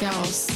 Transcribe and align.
Älska 0.00 0.20
oss. 0.20 0.48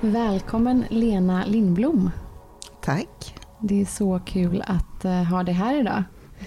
Välkommen 0.00 0.84
Lena 0.90 1.44
Lindblom. 1.44 2.10
Tack. 2.82 3.34
Det 3.60 3.80
är 3.80 3.84
så 3.84 4.20
kul 4.26 4.62
att 4.66 5.04
eh, 5.04 5.12
ha 5.24 5.42
dig 5.42 5.54
här 5.54 5.80
idag. 5.80 6.02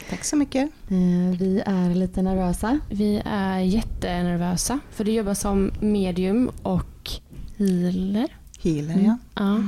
Tack 0.10 0.24
så 0.24 0.36
mycket. 0.36 0.64
Eh, 0.88 1.38
Vi 1.40 1.64
är 1.66 1.96
lite 1.96 2.22
nervösa. 2.22 2.80
Vi 2.90 3.22
är 3.26 3.60
jättenervösa 3.60 4.80
för 4.92 5.04
du 5.04 5.12
jobbar 5.12 5.34
som 5.34 5.72
medium 5.80 6.52
och 6.64 7.10
healer. 7.58 8.28
Healer, 8.64 9.00
ja. 9.06 9.18
Ja. 9.36 9.64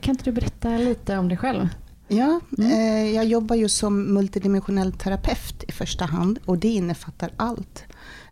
Kan 0.00 0.12
inte 0.14 0.24
du 0.24 0.32
berätta 0.32 0.68
lite 0.68 1.18
om 1.18 1.28
dig 1.28 1.38
själv? 1.38 1.68
Ja 2.08 2.40
eh, 2.58 3.14
jag 3.14 3.24
jobbar 3.24 3.56
ju 3.56 3.68
som 3.68 4.14
multidimensionell 4.14 4.92
terapeut 4.92 5.64
i 5.68 5.72
första 5.72 6.04
hand 6.04 6.38
och 6.44 6.58
det 6.58 6.68
innefattar 6.68 7.30
allt. 7.36 7.84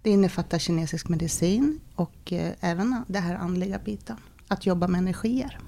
Det 0.02 0.10
innefattar 0.10 0.58
kinesisk 0.58 1.08
medicin 1.08 1.80
och 1.94 2.32
eh, 2.32 2.52
även 2.60 3.04
det 3.06 3.18
här 3.18 3.34
andliga 3.34 3.78
biten. 3.78 4.16
Att 4.48 4.66
jobba 4.66 4.88
med 4.88 4.98
energier. 4.98 5.58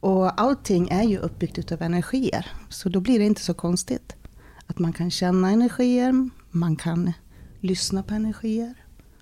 Och 0.00 0.40
allting 0.40 0.88
är 0.88 1.02
ju 1.02 1.18
uppbyggt 1.18 1.58
utav 1.58 1.82
energier. 1.82 2.46
Så 2.68 2.88
då 2.88 3.00
blir 3.00 3.18
det 3.18 3.24
inte 3.24 3.40
så 3.40 3.54
konstigt. 3.54 4.16
Att 4.66 4.78
man 4.78 4.92
kan 4.92 5.10
känna 5.10 5.50
energier, 5.50 6.30
man 6.50 6.76
kan 6.76 7.12
lyssna 7.60 8.02
på 8.02 8.14
energier 8.14 8.74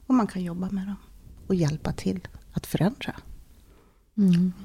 och 0.06 0.14
man 0.14 0.26
kan 0.26 0.42
jobba 0.42 0.70
med 0.70 0.86
dem. 0.86 0.96
Och 1.46 1.54
hjälpa 1.54 1.92
till 1.92 2.28
att 2.52 2.66
förändra. 2.66 3.14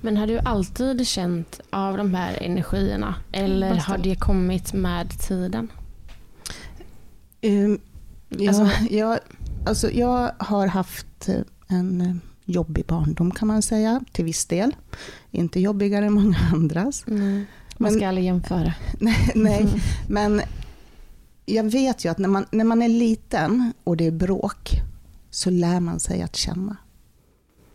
Men 0.02 0.18
har 0.18 0.28
du 0.28 0.40
alltid 0.40 1.08
känt 1.08 1.60
av 1.70 1.98
de 1.98 2.14
här 2.14 2.44
energierna 2.44 3.16
eller 3.32 3.76
Fast- 3.76 3.88
har 3.88 3.98
det 3.98 4.16
kommit 4.16 4.74
med 4.74 5.20
tiden? 5.20 5.72
Um, 7.44 7.80
ja, 8.30 8.50
Alltså- 8.50 8.94
jag, 8.94 9.20
alltså 9.66 9.92
jag 9.92 10.32
har 10.40 10.68
haft 10.68 11.30
eh, 11.30 11.36
en 11.68 12.02
eh, 12.02 12.16
jobbig 12.46 12.86
barndom 12.86 13.32
kan 13.32 13.48
man 13.48 13.62
säga, 13.62 14.02
till 14.12 14.26
viss 14.26 14.46
del. 14.46 14.76
Inte 15.32 15.60
jobbigare 15.60 16.06
än 16.06 16.14
många 16.14 16.38
andras. 16.54 17.04
Mm. 17.08 17.46
Man 17.78 17.92
Men- 17.92 17.94
ska 18.00 18.08
aldrig 18.08 18.26
jämföra. 18.26 18.74
Nej, 19.00 19.32
nej, 19.36 19.68
men 20.08 20.42
jag 21.46 21.64
vet 21.72 22.06
ju 22.06 22.10
att 22.10 22.18
när 22.18 22.30
man, 22.30 22.46
när 22.52 22.66
man 22.66 22.82
är 22.82 22.90
liten 22.90 23.74
och 23.84 23.98
det 23.98 24.06
är 24.08 24.12
bråk, 24.12 24.72
så 25.30 25.50
lär 25.50 25.80
man 25.80 26.00
sig 26.00 26.22
att 26.22 26.36
känna. 26.36 26.78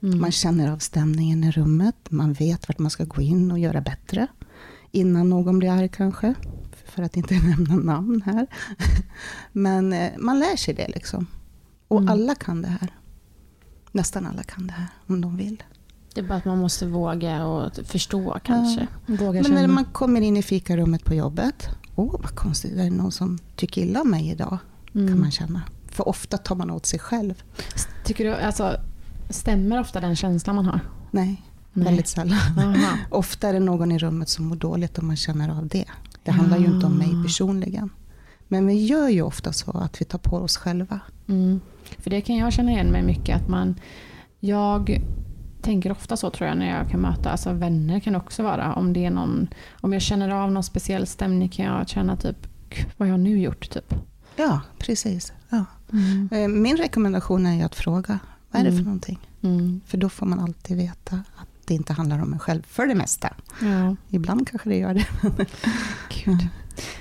Mm. 0.03 0.21
Man 0.21 0.33
känner 0.33 0.73
av 0.73 0.79
stämningen 0.79 1.45
i 1.45 1.51
rummet, 1.51 1.97
man 2.11 2.33
vet 2.33 2.69
vart 2.69 2.79
man 2.79 2.91
ska 2.91 3.05
gå 3.05 3.23
in 3.23 3.51
och 3.53 3.59
göra 3.59 3.81
bättre. 3.81 4.27
Innan 4.91 5.31
någon 5.31 5.59
blir 5.59 5.71
arg 5.71 5.89
kanske, 5.89 6.35
för 6.85 7.03
att 7.03 7.17
inte 7.17 7.35
nämna 7.45 7.77
namn 7.77 8.23
här. 8.27 8.47
Men 9.53 9.93
eh, 9.93 10.11
man 10.19 10.39
lär 10.39 10.57
sig 10.57 10.75
det 10.75 10.89
liksom. 10.89 11.27
Och 11.89 11.99
Mm. 12.01 12.13
alla 12.13 12.35
kan 12.35 12.63
det 12.63 12.69
här. 12.69 12.95
Nästan 13.93 14.27
alla 14.27 14.43
kan 14.43 14.67
det 14.67 14.73
här, 14.73 14.87
om 15.07 15.21
de 15.21 15.37
vill. 15.37 15.63
Det 16.15 16.21
är 16.21 16.25
bara 16.29 16.39
att 16.39 16.45
man 16.45 16.59
måste 16.59 16.87
våga 16.87 17.45
och 17.45 17.73
förstå 17.85 18.39
kanske. 18.45 18.87
Våga 19.07 19.43
Men 19.43 19.51
när 19.55 19.67
man 19.67 19.85
kommer 19.85 20.21
in 20.21 20.37
i 20.37 20.43
fikarummet 20.43 21.05
på 21.05 21.15
jobbet, 21.15 21.69
åh 21.97 22.13
vad 22.23 22.35
konstigt, 22.35 22.73
är 22.73 22.85
det 22.85 22.91
någon 22.91 23.13
som 23.13 23.39
tycker 23.57 23.83
illa 23.83 24.01
om 24.01 24.11
mig 24.11 24.31
idag? 24.31 24.59
Mm. 24.95 25.09
Kan 25.09 25.21
man 25.21 25.31
känna. 25.31 25.63
För 25.89 26.09
ofta 26.09 26.39
tar 26.39 26.57
man 26.57 26.71
åt 26.71 26.87
sig 26.87 26.99
själv. 26.99 27.43
Tycker 28.05 28.25
du, 28.25 28.35
alltså, 28.35 28.77
stämmer 29.31 29.81
ofta 29.81 30.01
den 30.01 30.17
känslan 30.17 30.57
man 30.57 30.67
har? 30.67 30.81
Nej, 31.11 31.43
Nej. 31.73 31.85
väldigt 31.85 32.09
sällan. 32.09 32.39
Ofta 33.11 33.49
är 33.49 33.53
det 33.53 33.61
någon 33.61 33.93
i 33.93 33.99
rummet 33.99 34.29
som 34.29 34.45
mår 34.47 34.57
dåligt 34.57 34.99
och 34.99 35.05
man 35.05 35.17
känner 35.17 35.49
av 35.59 35.67
det. 35.69 35.85
Det 36.25 36.31
handlar 36.31 36.59
ju 36.59 36.67
inte 36.67 36.87
om 36.87 36.99
mig 36.99 37.09
Ja. 37.13 37.23
personligen. 37.23 37.91
Men 38.49 38.67
vi 38.67 38.87
gör 38.87 39.09
ju 39.09 39.23
ofta 39.23 39.53
så 39.53 39.71
att 39.71 40.01
vi 40.01 40.05
tar 40.05 40.19
på 40.19 40.37
oss 40.37 40.57
själva. 40.57 41.01
Mm. 41.29 41.61
För 41.99 42.11
det 42.11 42.21
kan 42.21 42.37
jag 42.37 42.53
känna 42.53 42.71
igen 42.71 42.87
mig 42.87 43.03
mycket 43.03 43.37
att 43.37 43.49
man, 43.49 43.75
jag 44.41 45.03
tänker 45.63 45.93
ofta 45.93 46.17
så 46.17 46.31
tror 46.31 46.49
jag 46.49 46.59
när 46.59 46.79
jag 46.79 46.91
kan 46.91 47.01
möta, 47.01 47.31
alltså 47.31 47.53
vänner 47.53 48.01
kan 48.01 48.17
också 48.17 48.43
vara. 48.43 48.75
Om 48.75 48.93
det 48.93 49.05
är 49.05 49.11
någon, 49.11 49.49
om 49.81 49.93
jag 49.93 50.03
känner 50.03 50.29
av 50.31 50.53
någon 50.53 50.63
speciell 50.63 51.07
stämning 51.07 51.49
kan 51.49 51.65
jag 51.67 51.89
känna 51.89 52.17
typ, 52.17 52.37
"Gud, 52.69 52.87
vad 52.97 53.09
har 53.09 53.13
jag 53.15 53.21
nu 53.21 53.39
gjort 53.41 53.71
typ? 53.71 53.95
Ja, 54.37 54.61
precis. 54.79 55.33
Ja. 55.49 55.65
Mm. 55.93 56.29
Eh, 56.33 56.49
Min 56.49 56.77
rekommendation 56.77 57.47
är 57.47 57.65
att 57.67 57.75
fråga, 57.75 58.19
vad 58.51 58.61
är 58.61 58.65
det 58.65 58.71
Mm. 58.71 58.79
för 58.79 58.85
någonting? 58.85 59.19
Mm. 59.43 59.81
För 59.87 59.99
då 59.99 60.09
får 60.09 60.27
man 60.27 60.41
alltid 60.41 60.77
veta 60.77 61.17
att 61.37 61.49
det 61.65 61.75
inte 61.75 61.93
handlar 61.93 62.23
om 62.23 62.33
en 62.33 62.39
själv, 62.39 62.63
för 62.63 62.87
det 62.87 62.95
mesta. 62.95 63.35
Ja, 63.63 63.97
Ibland 64.09 64.49
kanske 64.49 64.69
det 64.69 64.77
gör 64.77 64.95
det. 64.95 65.07
gud. 66.25 66.49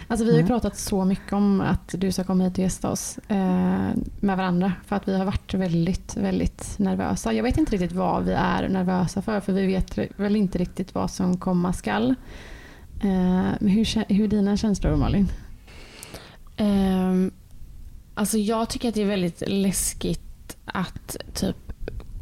Alltså 0.07 0.25
vi 0.25 0.31
har 0.31 0.37
ju 0.37 0.43
Mm. 0.45 0.47
pratat 0.47 0.77
så 0.77 1.05
mycket 1.05 1.33
om 1.33 1.61
att 1.61 1.95
du 1.97 2.11
ska 2.11 2.23
komma 2.23 2.43
hit 2.43 2.53
och 2.53 2.59
gästa 2.59 2.89
oss 2.89 3.17
eh, 3.27 3.89
med 4.19 4.37
varandra. 4.37 4.73
För 4.85 4.95
att 4.95 5.07
vi 5.07 5.17
har 5.17 5.25
varit 5.25 5.53
väldigt, 5.53 6.17
väldigt 6.17 6.79
nervösa. 6.79 7.33
Jag 7.33 7.43
vet 7.43 7.57
inte 7.57 7.71
riktigt 7.71 7.91
vad 7.91 8.23
vi 8.25 8.31
är 8.31 8.69
nervösa 8.69 9.21
för. 9.21 9.39
För 9.39 9.53
vi 9.53 9.65
vet 9.67 9.97
väl 10.19 10.35
inte 10.35 10.57
riktigt 10.57 10.95
vad 10.95 11.11
som 11.11 11.37
komma 11.37 11.73
skall. 11.73 12.09
Eh, 13.01 13.07
men 13.59 13.67
hur, 13.67 14.13
hur 14.13 14.23
är 14.23 14.27
dina 14.27 14.57
känslor 14.57 14.95
Malin? 14.95 15.27
Ehm, 16.57 17.31
alltså 18.13 18.37
jag 18.37 18.69
tycker 18.69 18.89
att 18.89 18.95
det 18.95 19.01
är 19.01 19.05
väldigt 19.07 19.43
läskigt 19.47 20.21
att 20.73 21.17
typ 21.33 21.55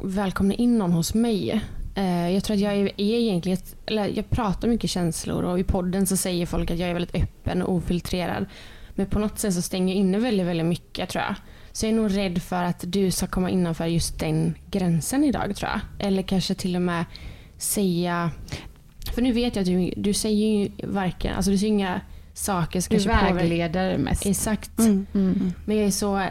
välkomna 0.02 0.54
in 0.54 0.78
någon 0.78 0.92
hos 0.92 1.14
mig. 1.14 1.60
Eh, 1.94 2.30
jag 2.30 2.44
tror 2.44 2.54
att 2.54 2.60
jag 2.60 2.74
är, 2.76 2.90
egentligen, 2.96 3.58
eller 3.86 4.06
jag 4.06 4.30
pratar 4.30 4.68
mycket 4.68 4.90
känslor 4.90 5.42
och 5.44 5.58
i 5.60 5.64
podden 5.64 6.06
så 6.06 6.16
säger 6.16 6.46
folk 6.46 6.70
att 6.70 6.78
jag 6.78 6.88
är 6.90 6.94
väldigt 6.94 7.14
öppen 7.14 7.62
och 7.62 7.74
ofiltrerad. 7.74 8.46
Men 8.94 9.06
på 9.06 9.18
något 9.18 9.38
sätt 9.38 9.54
så 9.54 9.62
stänger 9.62 9.94
jag 9.94 10.00
inne 10.00 10.18
väldigt, 10.18 10.46
väldigt 10.46 10.66
mycket 10.66 11.08
tror 11.08 11.24
jag. 11.24 11.34
Så 11.72 11.86
jag 11.86 11.92
är 11.92 11.96
nog 11.96 12.16
rädd 12.16 12.42
för 12.42 12.62
att 12.64 12.84
du 12.86 13.10
ska 13.10 13.26
komma 13.26 13.50
innanför 13.50 13.86
just 13.86 14.18
den 14.18 14.54
gränsen 14.70 15.24
idag 15.24 15.56
tror 15.56 15.70
jag. 15.70 16.06
Eller 16.08 16.22
kanske 16.22 16.54
till 16.54 16.76
och 16.76 16.82
med 16.82 17.04
säga, 17.58 18.30
för 19.14 19.22
nu 19.22 19.32
vet 19.32 19.56
jag 19.56 19.62
att 19.62 19.66
du, 19.68 19.92
du 19.96 20.12
säger 20.12 20.46
ju 20.58 20.70
varken, 20.86 21.34
alltså 21.36 21.50
du 21.50 21.58
säger 21.58 21.72
inga 21.72 22.00
saker 22.34 22.80
som 22.80 22.96
Du 22.96 23.02
kanske 23.04 23.26
påverkar- 23.26 23.34
vägleder 23.48 23.98
mest. 23.98 24.26
Exakt. 24.26 24.78
Mm. 24.78 25.06
Mm. 25.14 25.52
Men 25.64 25.76
jag 25.76 25.86
är 25.86 25.90
så, 25.90 26.22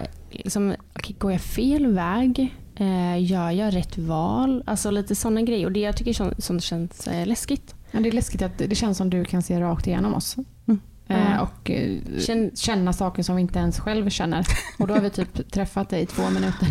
liksom, 0.44 0.76
okej, 0.96 1.16
går 1.20 1.32
jag 1.32 1.42
fel 1.42 1.88
väg? 1.88 2.56
Eh, 2.76 3.24
gör 3.32 3.52
jag 3.52 3.76
rätt 3.76 3.98
val? 3.98 4.64
Alltså 4.68 4.92
lite 4.92 5.16
sådana 5.16 5.42
grejer. 5.42 5.66
Och 5.66 5.72
det 5.72 5.80
jag 5.80 5.98
tycker 5.98 6.14
sånt, 6.14 6.44
sånt 6.44 6.64
känns 6.64 7.08
eh, 7.08 7.28
läskigt. 7.28 7.76
Ja, 7.92 8.00
det 8.00 8.10
är 8.10 8.14
läskigt 8.14 8.42
att 8.42 8.58
det 8.58 8.76
känns 8.76 8.98
som 8.98 9.10
du 9.10 9.26
kan 9.26 9.42
se 9.44 9.62
rakt 9.62 9.88
igenom 9.88 10.14
oss. 10.14 10.36
Mm. 10.68 10.80
Eh, 11.08 11.32
Ja. 11.32 11.42
och 11.42 11.70
eh, 11.72 11.98
Känn- 12.20 12.52
känna 12.56 12.94
saker 12.94 13.24
som 13.24 13.36
vi 13.36 13.42
inte 13.42 13.60
ens 13.60 13.80
själv 13.80 14.10
känner. 14.10 14.46
Och 14.80 14.88
då 14.88 14.94
har 14.94 15.02
vi 15.02 15.10
typ 15.10 15.52
träffat 15.52 15.90
dig 15.90 16.02
i 16.02 16.06
två 16.06 16.30
minuter. 16.30 16.68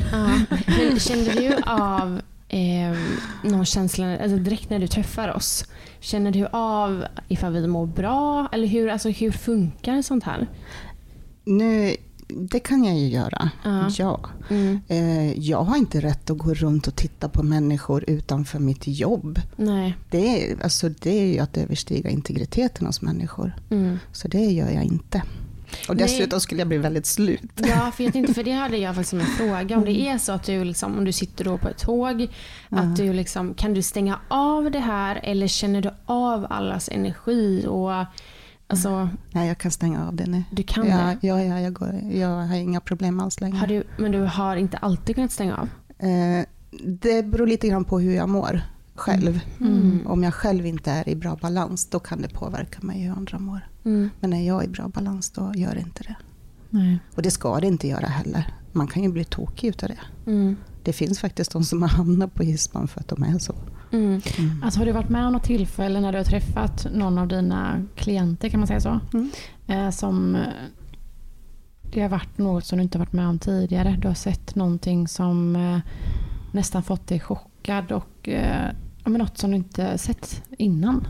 Men 0.91 0.99
kände 0.99 1.31
du 1.33 1.55
av 1.67 2.21
eh, 2.49 2.99
någon 3.51 3.65
känsla 3.65 4.19
alltså 4.19 4.37
direkt 4.37 4.71
när 4.71 4.79
du 4.79 4.87
träffar 4.87 5.35
oss? 5.37 5.65
Känner 6.01 6.31
du 6.31 6.47
av 6.53 7.05
ifall 7.29 7.53
vi 7.53 7.67
mår 7.67 7.87
bra? 7.87 8.49
Eller 8.53 8.67
hur, 8.67 8.89
alltså, 8.89 9.09
hur 9.09 9.31
funkar 9.31 10.03
sånt 10.03 10.25
här? 10.25 10.47
Nu, 11.45 11.97
det 12.29 12.61
kan 12.61 12.85
jag 12.85 12.99
ju 12.99 13.09
göra, 13.09 13.51
Ja. 13.65 13.89
ja. 13.99 14.21
Mm. 14.51 14.81
Eh, 14.89 15.39
Jag 15.39 15.63
har 15.63 15.77
inte 15.77 16.01
rätt 16.01 16.31
att 16.31 16.39
gå 16.39 16.55
runt 16.55 16.87
och 16.87 16.97
titta 16.97 17.29
på 17.29 17.43
människor 17.43 18.05
utanför 18.07 18.59
mitt 18.59 18.87
jobb. 18.87 19.41
Nej. 19.57 19.97
Det 20.11 20.51
är, 20.53 20.63
alltså, 20.63 20.89
det 20.89 21.11
är 21.11 21.27
ju 21.33 21.39
att 21.39 21.57
överstiga 21.57 22.11
integriteten 22.11 22.87
hos 22.87 23.03
människor. 23.03 23.53
Mm. 23.71 23.99
Så 24.13 24.29
det 24.29 24.45
gör 24.45 24.71
jag 24.71 24.85
inte. 24.85 25.23
Och 25.89 25.97
Nej. 25.97 26.05
dessutom 26.05 26.41
skulle 26.41 26.61
jag 26.61 26.69
bli 26.69 26.79
väldigt 26.79 27.07
slut. 27.07 27.41
Ja, 27.57 27.93
för 27.97 28.05
jag 28.05 28.13
tänkte, 28.13 28.35
för 28.35 28.45
det 28.45 28.53
hade 28.53 28.77
jag 28.77 28.95
faktiskt 28.95 29.11
som 29.11 29.21
en 29.21 29.27
fråga. 29.39 29.77
Om 29.77 29.85
det 29.85 30.01
är 30.09 30.19
så 30.19 30.33
att 30.33 30.43
du, 30.45 30.65
liksom, 30.65 30.99
om 30.99 31.05
du 31.05 31.13
sitter 31.13 31.45
då 31.45 31.59
på 31.59 31.69
ett 31.69 31.79
tåg, 31.79 32.29
att 32.69 32.97
du 32.97 33.13
liksom, 33.13 33.55
kan 33.55 33.75
du 33.75 33.83
stänga 33.83 34.19
av 34.29 34.71
det 34.71 34.79
här 34.81 35.21
eller 35.23 35.47
känner 35.47 35.83
du 35.83 35.91
av 36.07 36.47
allas 36.51 36.89
energi? 36.93 37.67
Och, 37.69 37.93
alltså, 38.67 39.09
Nej, 39.31 39.49
jag 39.49 39.59
kan 39.59 39.71
stänga 39.71 40.07
av 40.09 40.17
det 40.17 40.27
nu. 40.27 40.45
du 40.51 40.63
kan 40.63 40.87
ja, 40.87 40.97
det. 40.97 41.27
ja, 41.27 41.43
ja, 41.43 41.61
jag, 41.61 41.73
går, 41.73 41.95
jag 42.11 42.29
har 42.29 42.57
inga 42.57 42.81
problem 42.81 43.21
alls 43.21 43.41
längre. 43.41 43.57
Har 43.57 43.67
du, 43.67 43.85
men 43.99 44.13
du 44.13 44.21
har 44.21 44.57
inte 44.57 44.77
alltid 44.77 45.15
kunnat 45.15 45.33
stänga 45.33 45.57
av? 45.57 45.69
Eh, 46.09 46.47
det 46.85 47.23
beror 47.23 47.47
lite 47.47 47.69
grann 47.69 47.85
på 47.85 48.01
hur 48.01 48.15
jag 48.15 48.29
mår 48.29 48.61
själv. 48.95 49.41
Mm. 49.61 50.07
Om 50.07 50.23
jag 50.23 50.35
själv 50.35 50.67
inte 50.67 50.91
är 50.91 51.09
i 51.09 51.17
bra 51.17 51.37
balans, 51.37 51.87
då 51.91 51.99
kan 51.99 52.23
det 52.23 52.29
påverka 52.29 52.83
mig 52.83 53.01
hur 53.01 53.13
andra 53.13 53.39
mår. 53.39 53.69
Mm. 53.85 54.11
Men 54.21 54.31
när 54.31 54.47
jag 54.47 54.63
är 54.63 54.67
i 54.67 54.69
bra 54.69 54.89
balans, 54.89 55.31
då 55.31 55.53
gör 55.55 55.75
det 55.75 55.81
inte 55.81 56.03
det. 56.03 56.17
Nej. 56.71 56.99
Och 57.15 57.23
det 57.23 57.31
ska 57.31 57.61
det 57.61 57.67
inte 57.67 57.89
göra 57.89 58.07
heller. 58.07 58.55
Man 58.73 58.87
kan 58.87 59.03
ju 59.03 59.09
bli 59.09 59.25
tokig 59.25 59.69
utav 59.69 59.89
det. 59.89 60.31
Mm. 60.87 60.93
Det 60.93 60.93
finns 60.93 61.21
faktiskt 61.21 61.53
de 61.53 61.65
som 61.65 61.83
har 61.83 61.89
hamnat 61.89 62.35
på 62.35 62.43
hispan 62.43 62.89
för 62.89 63.01
att 63.01 63.09
de 63.09 63.23
är 63.23 63.39
så. 63.39 63.55
Mm. 63.93 64.21
Alltså, 64.63 64.81
har 64.81 64.87
du 64.87 64.93
varit 64.93 65.09
med 65.09 65.27
om 65.27 65.33
något 65.33 65.45
tillfälle 65.45 66.01
när 66.01 66.13
du 66.13 66.19
har 66.19 66.25
träffat 66.25 66.87
någon 66.95 67.19
av 67.19 67.29
dina 67.29 67.83
klienter, 67.97 68.49
kan 68.49 68.61
man 68.61 68.67
säga 68.67 68.81
så? 68.81 69.01
Mm. 69.15 69.31
Eh, 69.67 69.91
som 69.91 70.35
eh, 70.35 70.43
det 71.93 72.01
har 72.03 72.09
varit 72.09 72.39
något 72.39 72.65
som 72.65 72.79
du 72.79 72.83
inte 72.83 72.99
har 72.99 73.05
varit 73.05 73.13
med 73.13 73.29
om 73.29 73.39
tidigare. 73.39 73.97
Du 74.03 74.09
har 74.09 74.15
sett 74.15 74.55
någonting 74.55 75.09
som 75.09 75.57
eh, 75.57 75.79
nästan 76.53 76.83
fått 76.83 77.07
dig 77.07 77.21
chockad 77.21 77.93
och 77.93 78.29
eh, 78.29 78.71
något 79.05 79.39
som 79.39 79.51
du 79.51 79.57
inte 79.57 79.99
sett 79.99 80.43
innan. 80.59 81.09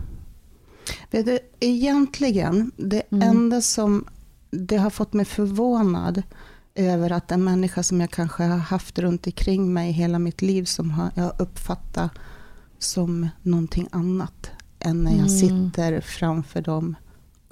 Vet 1.10 1.26
du, 1.26 1.38
egentligen, 1.60 2.72
det 2.76 3.02
Mm. 3.12 3.28
enda 3.28 3.60
som 3.60 4.04
det 4.50 4.76
har 4.76 4.90
fått 4.90 5.12
mig 5.12 5.24
förvånad 5.24 6.22
över 6.76 7.12
att 7.12 7.30
en 7.30 7.44
människa 7.44 7.82
som 7.82 8.00
jag 8.00 8.10
kanske 8.10 8.44
har 8.44 8.58
haft 8.58 8.98
runt 8.98 9.26
omkring 9.26 9.72
mig 9.72 9.92
hela 9.92 10.18
mitt 10.18 10.42
liv 10.42 10.64
som 10.64 10.90
har, 10.90 11.10
jag 11.14 11.22
har 11.24 11.42
uppfattat 11.42 12.10
som 12.78 13.28
någonting 13.42 13.88
annat 13.92 14.50
än 14.78 15.04
när 15.04 15.10
jag 15.10 15.28
Mm. 15.28 15.38
sitter 15.72 16.00
framför 16.00 16.62
dem 16.62 16.94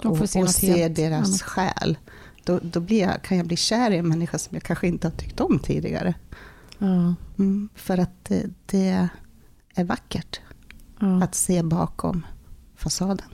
De 0.01 0.07
och, 0.11 0.17
får 0.17 0.25
se 0.25 0.43
och 0.43 0.49
ser 0.49 0.89
deras 0.89 1.27
annat. 1.27 1.41
själ. 1.41 1.97
Då, 2.43 2.59
då 2.63 2.79
blir 2.79 3.01
jag, 3.01 3.21
kan 3.21 3.37
jag 3.37 3.47
bli 3.47 3.57
kär 3.57 3.91
i 3.91 3.97
en 3.97 4.07
människa 4.07 4.37
som 4.37 4.55
jag 4.55 4.63
kanske 4.63 4.87
inte 4.87 5.07
har 5.07 5.11
tyckt 5.15 5.39
om 5.39 5.59
tidigare. 5.59 6.13
Ja, 6.79 7.15
Mm, 7.37 7.69
för 7.75 7.97
att 7.97 8.25
det, 8.25 8.45
det 8.65 9.07
är 9.75 9.83
vackert 9.83 10.39
att 11.23 11.35
se 11.35 11.63
bakom 11.63 12.25
fasaden. 12.75 13.27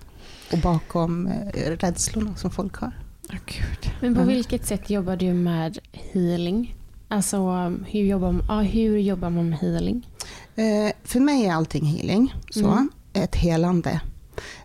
Och 0.51 0.57
bakom 0.59 1.27
eh, 1.27 1.71
rädslorna 1.71 2.35
som 2.35 2.51
folk 2.51 2.75
har. 2.75 2.93
Gud. 3.45 3.91
Men 4.01 4.13
på 4.15 4.21
Mm. 4.21 4.33
vilket 4.33 4.65
sätt 4.65 4.89
jobbar 4.89 5.15
du 5.15 5.33
med 5.33 5.77
healing? 5.91 6.75
Alltså 7.07 7.37
hur 7.87 8.03
jobbar, 8.05 8.45
ja, 8.47 8.61
hur 8.61 8.97
jobbar 8.97 9.29
man 9.29 9.49
med 9.49 9.59
healing? 9.59 10.07
Eh, 10.55 10.91
för 11.03 11.19
mig 11.19 11.45
är 11.45 11.53
allting 11.53 11.85
healing, 11.85 12.33
så, 12.51 12.67
Mm. 12.71 12.89
ett 13.13 13.35
helande. 13.35 14.01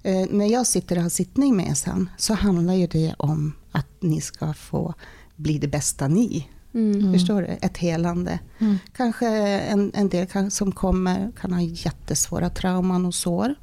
Eh, 0.03 0.27
när 0.31 0.47
jag 0.47 0.67
sitter 0.67 0.97
och 0.97 1.03
har 1.03 1.09
sittning 1.11 1.57
med 1.57 1.69
er 1.71 1.75
sen 1.75 2.11
så 2.17 2.35
handlar 2.35 2.75
ju 2.75 2.87
det 2.87 3.15
om 3.19 3.53
att 3.73 3.87
ni 4.01 4.21
ska 4.21 4.53
få 4.55 4.95
bli 5.37 5.59
det 5.59 5.69
bästa 5.69 6.09
ni. 6.09 6.49
Mm. 6.75 7.13
Förstår 7.13 7.43
du? 7.43 7.49
Ett 7.61 7.77
helande. 7.79 8.39
Mm. 8.59 8.79
Kanske 8.97 9.27
en, 9.59 9.93
en 9.95 10.09
del 10.09 10.27
kan, 10.27 10.51
som 10.51 10.73
kommer 10.73 11.33
kan 11.41 11.53
ha 11.53 11.61
jättesvåra 11.61 12.51
trauman 12.51 13.07
och 13.07 13.15
sår. 13.15 13.55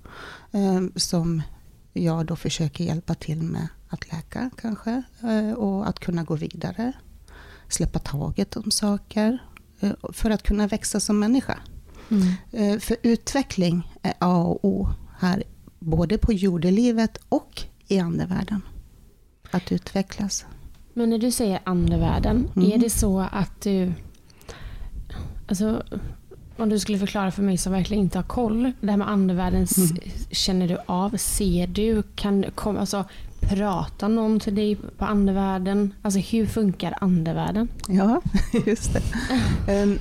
Eh, 0.52 0.82
som 0.96 1.42
jag 1.94 2.26
då 2.26 2.36
försöker 2.36 2.84
hjälpa 2.84 3.14
till 3.16 3.42
med 3.42 3.68
att 3.94 4.12
läka 4.12 4.50
kanske. 4.62 5.04
Eh, 5.24 5.52
och 5.54 5.88
att 5.90 6.00
kunna 6.00 6.24
gå 6.24 6.36
vidare. 6.36 6.94
Släppa 7.68 8.00
taget 8.00 8.56
om 8.58 8.72
saker. 8.72 9.38
Eh, 9.80 9.92
för 10.14 10.30
att 10.30 10.44
kunna 10.44 10.68
växa 10.68 11.00
som 11.00 11.20
människa. 11.20 11.60
Mm. 12.12 12.34
Eh, 12.52 12.80
För 12.80 12.98
utveckling 13.04 13.92
är 14.02 14.14
A 14.20 14.38
och 14.44 14.60
O 14.66 14.90
här, 15.20 15.44
både 15.80 16.18
på 16.18 16.34
jordelivet 16.34 17.18
och 17.30 17.62
i 17.88 18.00
andevärlden. 18.00 18.62
Att 19.52 19.72
utvecklas. 19.72 20.46
Men 20.94 21.10
när 21.10 21.18
du 21.20 21.32
säger 21.32 21.60
andevärlden, 21.64 22.50
Mm. 22.56 22.72
är 22.72 22.78
det 22.78 22.90
så 22.90 23.20
att 23.32 23.62
du... 23.62 23.94
Alltså, 25.48 25.84
om 26.58 26.70
du 26.70 26.80
skulle 26.80 26.98
förklara 27.00 27.32
för 27.32 27.44
mig 27.44 27.58
som 27.58 27.72
verkligen 27.74 28.04
inte 28.04 28.18
har 28.18 28.24
koll. 28.24 28.72
Det 28.82 28.90
här 28.92 28.98
med 28.98 29.10
andevärlden, 29.10 29.68
Mm. 29.78 29.98
känner 30.32 30.68
du 30.68 30.78
av? 30.86 31.18
Ser 31.18 31.68
du? 31.68 32.04
Kan 32.16 32.46
kom, 32.56 32.78
alltså, 32.78 33.06
prata 33.50 34.08
någon 34.08 34.40
till 34.40 34.56
dig 34.56 34.76
på 34.76 35.06
andevärlden? 35.06 35.94
Alltså 36.02 36.20
hur 36.20 36.46
funkar 36.46 36.98
andevärlden? 37.02 37.68
Ja, 37.88 38.22
just 38.66 38.94
det. 38.94 39.02
Ehm, 39.74 40.00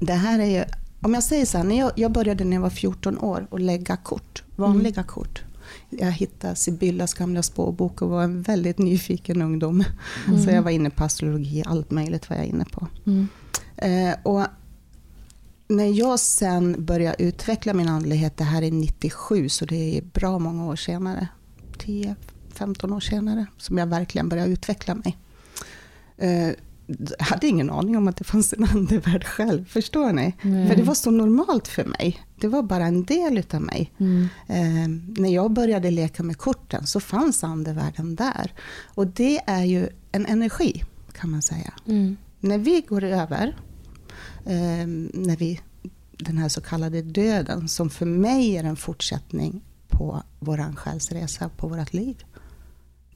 Det 0.00 0.12
här 0.12 0.38
är 0.38 0.44
ju, 0.58 0.64
om 1.00 1.14
jag 1.14 1.22
säger 1.22 1.46
så 1.46 1.58
här, 1.58 1.64
när 1.64 1.78
jag, 1.78 1.92
jag 1.96 2.12
började 2.12 2.44
när 2.44 2.56
jag 2.56 2.60
var 2.62 2.70
14 2.70 3.18
år 3.18 3.46
och 3.50 3.60
lägga 3.60 3.96
kort, 3.96 4.42
vanliga 4.56 5.02
kort. 5.02 5.42
Jag 5.90 6.12
hittade 6.12 6.56
Sibyllas 6.56 7.14
gamla 7.14 7.42
spårbok 7.42 8.02
och 8.02 8.08
var 8.08 8.22
en 8.22 8.42
väldigt 8.42 8.78
nyfiken 8.78 9.42
ungdom. 9.42 9.84
Så 10.44 10.50
jag 10.50 10.62
var 10.62 10.70
inne 10.70 10.90
på 10.90 11.04
astrologi, 11.04 11.62
allt 11.66 11.90
möjligt 11.90 12.30
var 12.30 12.36
jag 12.36 12.46
inne 12.46 12.64
på. 12.64 12.86
Mm. 13.06 13.28
Eh, 13.76 14.16
och 14.22 14.42
när 15.68 15.98
jag 15.98 16.20
sen 16.20 16.84
började 16.84 17.22
utveckla 17.22 17.74
min 17.74 17.88
andlighet, 17.88 18.36
det 18.36 18.44
här 18.44 18.62
är 18.62 18.70
97, 18.70 19.48
så 19.48 19.64
det 19.64 19.98
är 19.98 20.02
bra 20.02 20.38
många 20.38 20.66
år 20.66 20.76
senare, 20.76 21.28
10-15 21.78 22.94
år 22.96 23.00
senare, 23.00 23.46
som 23.58 23.78
jag 23.78 23.86
verkligen 23.86 24.28
började 24.28 24.50
utveckla 24.50 24.94
mig. 24.94 25.16
Eh, 26.16 26.50
jag 26.86 27.26
hade 27.26 27.46
ingen 27.46 27.70
aning 27.70 27.96
om 27.96 28.08
att 28.08 28.16
det 28.16 28.24
fanns 28.24 28.52
en 28.52 28.64
andevärld 28.64 29.24
själv, 29.24 29.64
förstår 29.64 30.12
ni? 30.12 30.34
Nej. 30.42 30.68
För 30.68 30.76
det 30.76 30.82
var 30.82 30.94
så 30.94 31.10
normalt 31.10 31.68
för 31.68 31.84
mig. 31.84 32.20
Det 32.40 32.48
var 32.48 32.62
bara 32.62 32.86
en 32.86 33.04
del 33.04 33.38
utav 33.38 33.62
mig. 33.62 33.92
Mm. 33.98 34.28
Eh, 34.46 35.20
när 35.22 35.34
jag 35.34 35.50
började 35.50 35.90
leka 35.90 36.22
med 36.22 36.38
korten 36.38 36.86
så 36.86 37.00
fanns 37.00 37.44
andevärlden 37.44 38.14
där. 38.14 38.52
Och 38.84 39.06
det 39.06 39.40
är 39.46 39.64
ju 39.64 39.88
en 40.12 40.26
energi, 40.26 40.84
kan 41.12 41.30
man 41.30 41.42
säga. 41.42 41.72
Mm. 41.86 42.16
När 42.40 42.58
vi 42.58 42.84
går 42.88 43.04
över, 43.04 43.56
eh, 44.44 44.86
när 45.12 45.36
vi, 45.36 45.60
den 46.18 46.38
här 46.38 46.48
så 46.48 46.60
kallade 46.60 47.02
döden, 47.02 47.68
som 47.68 47.90
för 47.90 48.06
mig 48.06 48.56
är 48.56 48.64
en 48.64 48.76
fortsättning 48.76 49.62
på 49.96 50.22
vår 50.38 50.76
själsresa, 50.76 51.50
på 51.56 51.68
vårt 51.68 51.92
liv. 51.92 52.24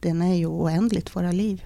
Den 0.00 0.22
är 0.22 0.34
ju 0.34 0.46
oändligt, 0.46 1.16
våra 1.16 1.32
liv. 1.32 1.64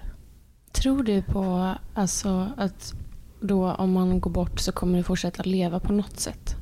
Tror 0.71 1.03
du 1.03 1.21
på 1.21 1.75
alltså, 1.93 2.51
att 2.57 2.93
då 3.41 3.71
om 3.71 3.91
man 3.91 4.19
går 4.19 4.31
bort 4.31 4.59
så 4.59 4.71
kommer 4.71 4.97
du 4.97 5.03
fortsätta 5.03 5.43
leva 5.43 5.79
på 5.79 5.93
något 5.93 6.19
sätt? 6.19 6.55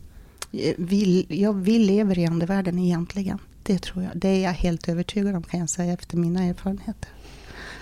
Eh, 0.52 0.74
Vi, 0.78 1.26
ja, 1.30 1.52
vi 1.52 1.80
lever 1.80 2.20
i 2.20 2.26
andevärlden 2.26 2.80
egentligen. 2.80 3.40
Det 3.64 3.82
tror 3.82 4.04
jag. 4.04 4.12
Det 4.16 4.28
är 4.28 4.44
jag 4.44 4.52
helt 4.52 4.90
övertygad 4.90 5.36
om 5.36 5.44
kan 5.44 5.60
jag 5.60 5.70
säga 5.70 5.94
efter 5.94 6.18
mina 6.18 6.44
erfarenheter. 6.44 7.10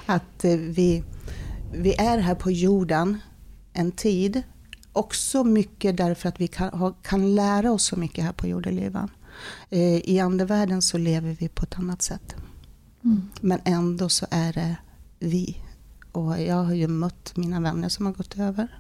Att 0.06 0.44
eh, 0.46 0.56
vi, 0.56 1.04
vi 1.74 1.94
är 1.94 2.18
här 2.18 2.36
på 2.36 2.51
jorden 2.51 3.18
en 3.74 3.92
tid. 3.92 4.44
Också 4.94 5.44
mycket 5.44 5.98
därför 5.98 6.30
att 6.30 6.42
vi 6.42 6.48
kan, 6.48 6.94
kan 7.01 7.36
lära 7.36 7.72
oss 7.72 7.84
så 7.84 7.96
mycket 7.96 8.24
här 8.24 8.34
på 8.34 8.48
jordelivan. 8.48 9.10
Eh, 9.70 10.10
I 10.10 10.20
andevärlden 10.20 10.82
så 10.82 10.98
lever 10.98 11.38
vi 11.40 11.48
på 11.48 11.64
ett 11.64 11.78
annat 11.80 12.02
sätt. 12.02 12.36
Mm. 13.04 13.22
Men 13.42 13.60
ändå 13.64 14.10
så 14.10 14.26
är 14.30 14.54
det 14.54 14.76
vi. 15.20 15.58
Och 16.12 16.42
jag 16.42 16.64
har 16.64 16.74
ju 16.74 16.88
mött 16.88 17.38
mina 17.38 17.60
vänner 17.60 17.90
som 17.90 18.06
har 18.06 18.14
gått 18.14 18.40
över. 18.40 18.80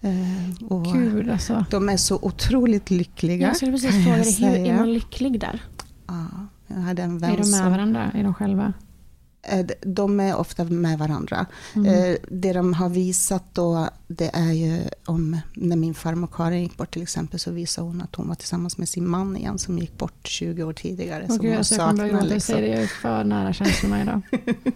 Eh, 0.00 0.66
och 0.68 0.84
Gud 0.84 1.30
alltså. 1.30 1.64
de 1.70 1.88
är 1.88 1.96
så 1.96 2.18
otroligt 2.22 2.90
lyckliga. 2.90 3.46
Jag 3.46 3.56
skulle 3.56 3.72
precis 3.72 4.04
fråga 4.04 4.16
dig, 4.16 4.60
hur 4.60 4.70
är 4.70 4.76
man 4.76 4.92
lycklig 4.92 5.40
där? 5.40 5.62
Ja, 6.06 6.26
jag 6.66 6.76
hade 6.76 7.02
en 7.02 7.18
vän 7.18 7.30
Är 7.30 7.36
de 7.36 7.50
med 7.50 7.60
som... 7.60 7.70
varandra? 7.70 8.10
Är 8.14 8.24
de 8.24 8.34
själva? 8.34 8.72
Eh, 9.42 9.66
De 9.80 10.20
är 10.20 10.36
ofta 10.36 10.64
med 10.64 10.98
varandra. 10.98 11.46
Mm. 11.74 11.94
Eh, 11.94 12.16
Det 12.30 12.52
de 12.52 12.74
har 12.74 12.88
visat 12.88 13.44
då, 13.54 13.88
det 14.08 14.30
är 14.34 14.52
ju 14.52 14.80
om 15.06 15.40
när 15.54 15.76
min 15.76 15.94
farmor 15.94 16.28
Karin 16.32 16.62
gick 16.62 16.76
bort 16.76 16.90
till 16.90 17.02
exempel 17.02 17.40
så 17.40 17.50
visade 17.50 17.86
hon 17.86 18.02
att 18.02 18.14
hon 18.14 18.28
var 18.28 18.34
tillsammans 18.34 18.78
med 18.78 18.88
sin 18.88 19.08
man 19.08 19.36
igen 19.36 19.58
som 19.58 19.78
gick 19.78 19.98
bort 19.98 20.26
20 20.26 20.62
år 20.62 20.72
tidigare. 20.72 21.22
Åh 21.28 21.36
som 21.36 21.38
Gud, 21.38 21.50
hon 21.50 21.58
alltså, 21.58 21.74
jag 21.74 21.90
kommer 21.90 22.04
saknar. 22.04 22.18
Jag 22.20 22.28
liksom. 22.28 22.40
säger 22.54 22.62
det, 22.68 22.74
jag 22.74 22.82
är 22.82 22.86
för 22.86 23.24
nära 23.24 23.52
känslorna 23.52 24.02
idag. 24.02 24.20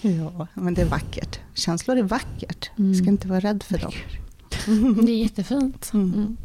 Ja, 0.00 0.46
men 0.54 0.74
det 0.74 0.82
är 0.82 0.86
vackert. 0.86 1.40
Känslor 1.54 1.96
är 1.96 2.02
vackert. 2.02 2.70
Mm. 2.78 2.90
Vi 2.92 2.98
ska 2.98 3.08
inte 3.08 3.28
vara 3.28 3.40
rädd 3.40 3.62
för 3.62 3.78
dem. 3.78 3.92
Det 5.06 5.12
är 5.12 5.22
jättefint. 5.22 5.90
Mm. 5.94 6.36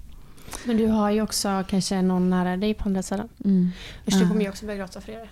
Men 0.66 0.78
du 0.78 0.88
har 0.88 1.12
ju 1.12 1.22
också 1.22 1.64
kanske 1.70 2.02
någon 2.02 2.30
nära 2.30 2.58
dig 2.58 2.74
på 2.74 2.84
andra 2.86 3.04
sidan. 3.04 3.30
Mm. 3.46 3.70
Usch, 4.08 4.20
du 4.20 4.28
kommer 4.28 4.42
ju 4.42 4.50
också 4.50 4.66
börja 4.66 4.78
gråta 4.80 5.02
för 5.02 5.12
det. 5.12 5.28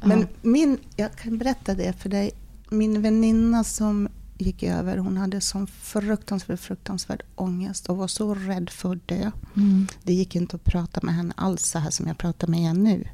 Ja. 0.00 0.06
Men 0.06 0.28
min, 0.42 0.78
jag 0.96 1.16
kan 1.16 1.38
berätta 1.38 1.74
det 1.74 1.92
för 1.92 2.08
dig. 2.08 2.30
Min 2.70 3.02
väninna 3.02 3.64
som 3.64 4.08
gick 4.38 4.62
över, 4.62 4.96
hon 4.96 5.16
hade 5.16 5.40
sån 5.40 5.66
fruktansvärd, 5.66 6.58
fruktansvärd 6.58 7.22
ångest 7.34 7.88
och 7.88 7.96
var 7.96 8.08
så 8.08 8.34
rädd 8.34 8.70
för 8.70 8.92
att 8.92 9.08
dö. 9.08 9.30
Mm. 9.56 9.86
Det 10.02 10.12
gick 10.12 10.36
inte 10.36 10.56
att 10.56 10.64
prata 10.64 11.00
med 11.02 11.14
henne 11.14 11.34
alls 11.36 11.62
så 11.62 11.78
här 11.78 11.90
som 11.90 12.06
jag 12.06 12.18
pratar 12.18 12.48
med 12.48 12.60
henne 12.60 12.90
nu. 12.90 13.08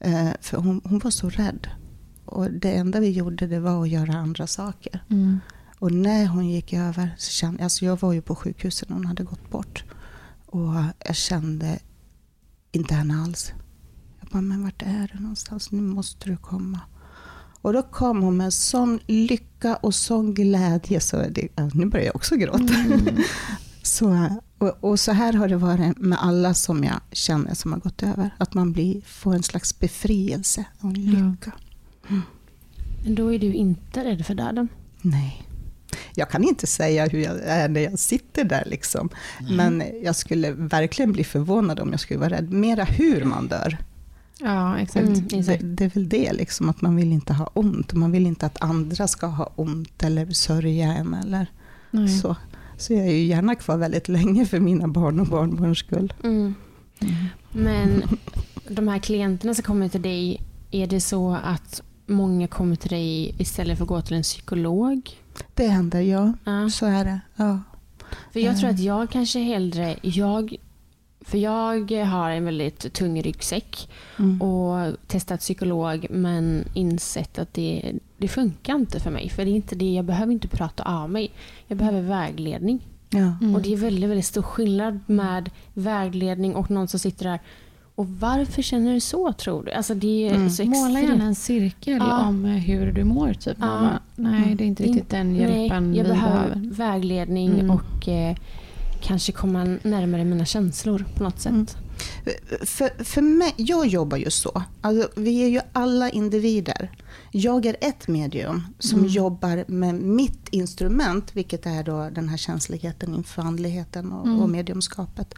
Eh, 0.00 0.30
för 0.40 0.56
hon, 0.56 0.80
hon 0.84 0.98
var 0.98 1.10
så 1.10 1.30
rädd. 1.30 1.68
Och 2.24 2.50
det 2.50 2.72
enda 2.72 3.00
vi 3.00 3.10
gjorde 3.10 3.46
det 3.46 3.60
var 3.60 3.82
att 3.82 3.88
göra 3.88 4.14
andra 4.14 4.46
saker. 4.46 5.04
Mm. 5.10 5.40
Och 5.78 5.92
när 5.92 6.26
hon 6.26 6.48
gick 6.48 6.72
över 6.72 7.14
så 7.18 7.30
kände 7.30 7.64
alltså 7.64 7.84
jag 7.84 8.00
var 8.00 8.12
ju 8.12 8.22
på 8.22 8.34
sjukhuset 8.34 8.88
när 8.88 8.96
hon 8.96 9.06
hade 9.06 9.24
gått 9.24 9.50
bort. 9.50 9.84
Och 10.46 10.74
jag 11.06 11.16
kände 11.16 11.78
inte 12.72 12.94
henne 12.94 13.22
alls. 13.22 13.52
Bara, 14.34 14.42
men 14.42 14.62
vart 14.62 14.82
är 14.82 15.10
du 15.12 15.20
någonstans? 15.20 15.70
Nu 15.70 15.80
måste 15.80 16.30
du 16.30 16.36
komma. 16.36 16.80
Och 17.60 17.72
då 17.72 17.82
kom 17.82 18.22
hon 18.22 18.36
med 18.36 18.52
sån 18.52 19.00
lycka 19.06 19.76
och 19.76 19.94
sån 19.94 20.34
glädje. 20.34 21.00
Så 21.00 21.16
det, 21.30 21.48
nu 21.74 21.86
börjar 21.86 22.06
jag 22.06 22.16
också 22.16 22.36
gråta. 22.36 22.74
så, 23.82 24.28
och, 24.58 24.76
och 24.80 25.00
så 25.00 25.12
här 25.12 25.32
har 25.32 25.48
det 25.48 25.56
varit 25.56 25.98
med 25.98 26.18
alla 26.22 26.54
som 26.54 26.84
jag 26.84 27.00
känner 27.12 27.54
som 27.54 27.72
har 27.72 27.80
gått 27.80 28.02
över. 28.02 28.30
Att 28.38 28.54
man 28.54 28.72
blir, 28.72 29.00
får 29.00 29.34
en 29.34 29.42
slags 29.42 29.78
befrielse 29.78 30.64
och 30.80 30.92
lycka. 30.92 31.52
Men 33.04 33.14
då 33.14 33.32
är 33.32 33.38
du 33.38 33.52
inte 33.52 34.04
rädd 34.04 34.26
för 34.26 34.34
döden. 34.34 34.68
Nej. 35.02 35.42
Jag 36.14 36.30
kan 36.30 36.44
inte 36.44 36.66
säga 36.66 37.06
hur 37.06 37.18
jag 37.18 37.40
är 37.44 37.68
när 37.68 37.80
jag 37.80 37.98
sitter 37.98 38.44
där. 38.44 38.64
Liksom. 38.66 39.08
Men 39.50 39.82
jag 40.02 40.16
skulle 40.16 40.50
verkligen 40.50 41.12
bli 41.12 41.24
förvånad 41.24 41.80
om 41.80 41.90
jag 41.90 42.00
skulle 42.00 42.20
vara 42.20 42.30
rädd. 42.30 42.52
Mera 42.52 42.84
hur 42.84 43.24
man 43.24 43.48
dör. 43.48 43.78
Ja, 44.40 44.78
exakt. 44.78 45.06
Mm, 45.08 45.28
Det, 45.28 45.38
exakt. 45.38 45.62
det 45.64 45.84
är 45.84 45.88
väl 45.88 46.08
det, 46.08 46.32
liksom, 46.32 46.68
att 46.68 46.80
man 46.80 46.96
vill 46.96 47.12
inte 47.12 47.32
ha 47.32 47.50
ont. 47.54 47.92
Man 47.92 48.12
vill 48.12 48.26
inte 48.26 48.46
att 48.46 48.62
andra 48.62 49.08
ska 49.08 49.26
ha 49.26 49.52
ont 49.56 50.02
eller 50.02 50.30
sörja 50.30 50.92
en. 50.92 51.14
Eller 51.14 51.46
Nej. 51.90 52.08
så. 52.08 52.36
så 52.76 52.92
jag 52.92 53.06
är 53.06 53.10
ju 53.12 53.24
gärna 53.24 53.54
kvar 53.54 53.76
väldigt 53.76 54.08
länge 54.08 54.46
för 54.46 54.60
mina 54.60 54.88
barn 54.88 55.20
och 55.20 55.26
barnbarns 55.26 55.78
skull. 55.78 56.12
Mm. 56.24 56.54
Men 57.52 58.02
de 58.68 58.88
här 58.88 58.98
klienterna 58.98 59.54
som 59.54 59.62
kommer 59.62 59.88
till 59.88 60.02
dig, 60.02 60.40
är 60.70 60.86
det 60.86 61.00
så 61.00 61.34
att 61.44 61.82
många 62.06 62.48
kommer 62.48 62.76
till 62.76 62.90
dig 62.90 63.34
istället 63.38 63.78
för 63.78 63.84
att 63.84 63.88
gå 63.88 64.00
till 64.00 64.16
en 64.16 64.22
psykolog? 64.22 65.10
Det 65.54 65.66
händer, 65.66 66.00
ja. 66.00 66.32
Ja. 66.44 66.70
Så 66.70 66.86
är 66.86 67.04
det. 67.04 67.20
Ja. 67.36 67.60
För 68.32 68.40
jag 68.40 68.58
tror 68.58 68.70
att 68.70 68.80
jag 68.80 69.10
kanske 69.10 69.38
hellre, 69.38 69.96
jag, 70.02 70.56
för 71.26 71.38
jag 71.38 71.90
har 72.04 72.30
en 72.30 72.44
väldigt 72.44 72.92
tung 72.92 73.22
ryggsäck 73.22 73.88
Mm. 74.18 74.42
och 74.42 74.96
testat 75.06 75.40
psykolog 75.40 76.06
men 76.10 76.64
insett 76.74 77.38
att 77.38 77.54
det, 77.54 77.92
det 78.18 78.28
funkar 78.28 78.74
inte 78.74 79.00
för 79.00 79.10
mig. 79.10 79.28
För 79.28 79.44
det 79.44 79.50
är 79.50 79.54
inte 79.56 79.74
det, 79.74 79.92
jag 79.94 80.04
behöver 80.04 80.32
inte 80.32 80.48
prata 80.48 80.82
av 80.82 81.10
mig. 81.10 81.30
Jag 81.66 81.78
behöver 81.78 82.00
vägledning. 82.02 82.80
Ja. 83.10 83.18
Mm. 83.40 83.54
Och 83.54 83.62
det 83.62 83.72
är 83.72 83.76
väldigt, 83.76 84.10
väldigt 84.10 84.26
stor 84.26 84.42
skillnad 84.42 85.00
med 85.06 85.50
vägledning 85.74 86.54
och 86.54 86.70
någon 86.70 86.88
som 86.88 87.00
sitter 87.00 87.24
där. 87.30 87.40
Och 87.94 88.08
varför 88.08 88.62
känner 88.62 88.92
du 88.94 89.00
så 89.00 89.32
tror 89.32 89.62
du? 89.64 89.72
Alltså 89.72 89.94
det 89.94 90.28
är 90.28 90.34
Mm. 90.34 90.50
så 90.50 90.64
Måla 90.64 90.76
extremt. 90.90 91.08
gärna 91.08 91.24
en 91.24 91.34
cirkel 91.34 91.96
Ja. 92.08 92.28
om 92.28 92.44
hur 92.44 92.92
du 92.92 93.04
mår. 93.04 93.32
Typ. 93.34 93.56
Ja. 93.60 93.88
Nej, 94.16 94.54
det 94.54 94.64
är 94.64 94.66
inte 94.66 94.82
riktigt 94.82 95.10
den 95.10 95.34
hjälpen 95.36 95.90
Nej, 95.90 95.98
jag 95.98 96.04
vi 96.04 96.10
behöver, 96.10 96.48
behöver. 96.48 96.70
vägledning 96.74 97.60
Mm. 97.60 97.70
och 97.70 98.08
eh, 98.08 98.36
kanske 99.04 99.32
komma 99.32 99.64
närmare 99.82 100.24
mina 100.24 100.44
känslor 100.44 101.04
på 101.16 101.22
något 101.22 101.40
sätt. 101.40 101.52
Mm. 101.52 101.66
För, 102.66 103.04
för 103.04 103.20
mig, 103.22 103.54
jag 103.56 103.86
jobbar 103.86 104.16
ju 104.16 104.30
så. 104.30 104.62
Alltså, 104.80 105.08
vi 105.16 105.42
är 105.44 105.48
ju 105.48 105.60
alla 105.72 106.10
individer. 106.10 106.90
Jag 107.30 107.66
är 107.66 107.76
ett 107.80 108.08
medium 108.08 108.66
som 108.78 108.98
Mm. 108.98 109.10
jobbar 109.10 109.64
med 109.68 109.94
mitt 109.94 110.48
instrument, 110.50 111.36
vilket 111.36 111.66
är 111.66 111.82
då 111.84 112.10
den 112.10 112.28
här 112.28 112.36
känsligheten 112.36 113.14
inför 113.14 113.42
andligheten 113.42 114.12
och, 114.12 114.26
Mm. 114.26 114.40
och 114.40 114.48
mediumskapet, 114.48 115.34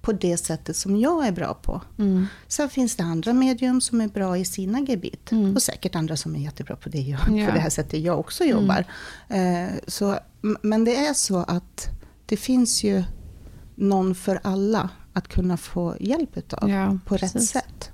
på 0.00 0.12
det 0.12 0.36
sättet 0.36 0.76
som 0.76 0.96
jag 0.96 1.26
är 1.26 1.32
bra 1.32 1.54
på. 1.54 1.82
Mm. 1.98 2.26
Sen 2.48 2.68
finns 2.68 2.96
det 2.96 3.02
andra 3.02 3.32
medium 3.32 3.80
som 3.80 4.00
är 4.00 4.08
bra 4.08 4.38
i 4.38 4.44
sina 4.44 4.80
gebit. 4.80 5.32
Mm. 5.32 5.54
Och 5.54 5.62
säkert 5.62 5.94
andra 5.94 6.16
som 6.16 6.34
är 6.36 6.40
jättebra 6.40 6.76
på 6.76 6.88
det, 6.88 6.98
jag, 7.00 7.20
Ja. 7.20 7.26
Mm. 7.32 7.46
på 7.46 7.52
det 7.52 7.60
här 7.60 7.70
sättet 7.70 8.00
jag 8.00 8.20
också 8.20 8.44
jobbar. 8.44 8.84
Eh, 9.28 9.66
så, 9.86 10.18
men 10.62 10.84
det 10.84 10.96
är 10.96 11.14
så 11.14 11.36
att 11.38 11.88
det 12.26 12.36
finns 12.36 12.84
ju 12.84 13.04
någon 13.74 14.14
för 14.14 14.40
alla 14.44 14.90
att 15.12 15.28
kunna 15.28 15.56
få 15.56 15.96
hjälp 16.00 16.36
utav 16.36 16.70
Ja, 16.70 16.98
på 17.06 17.14
rätt 17.14 17.20
precis. 17.32 17.50
sätt. 17.50 17.90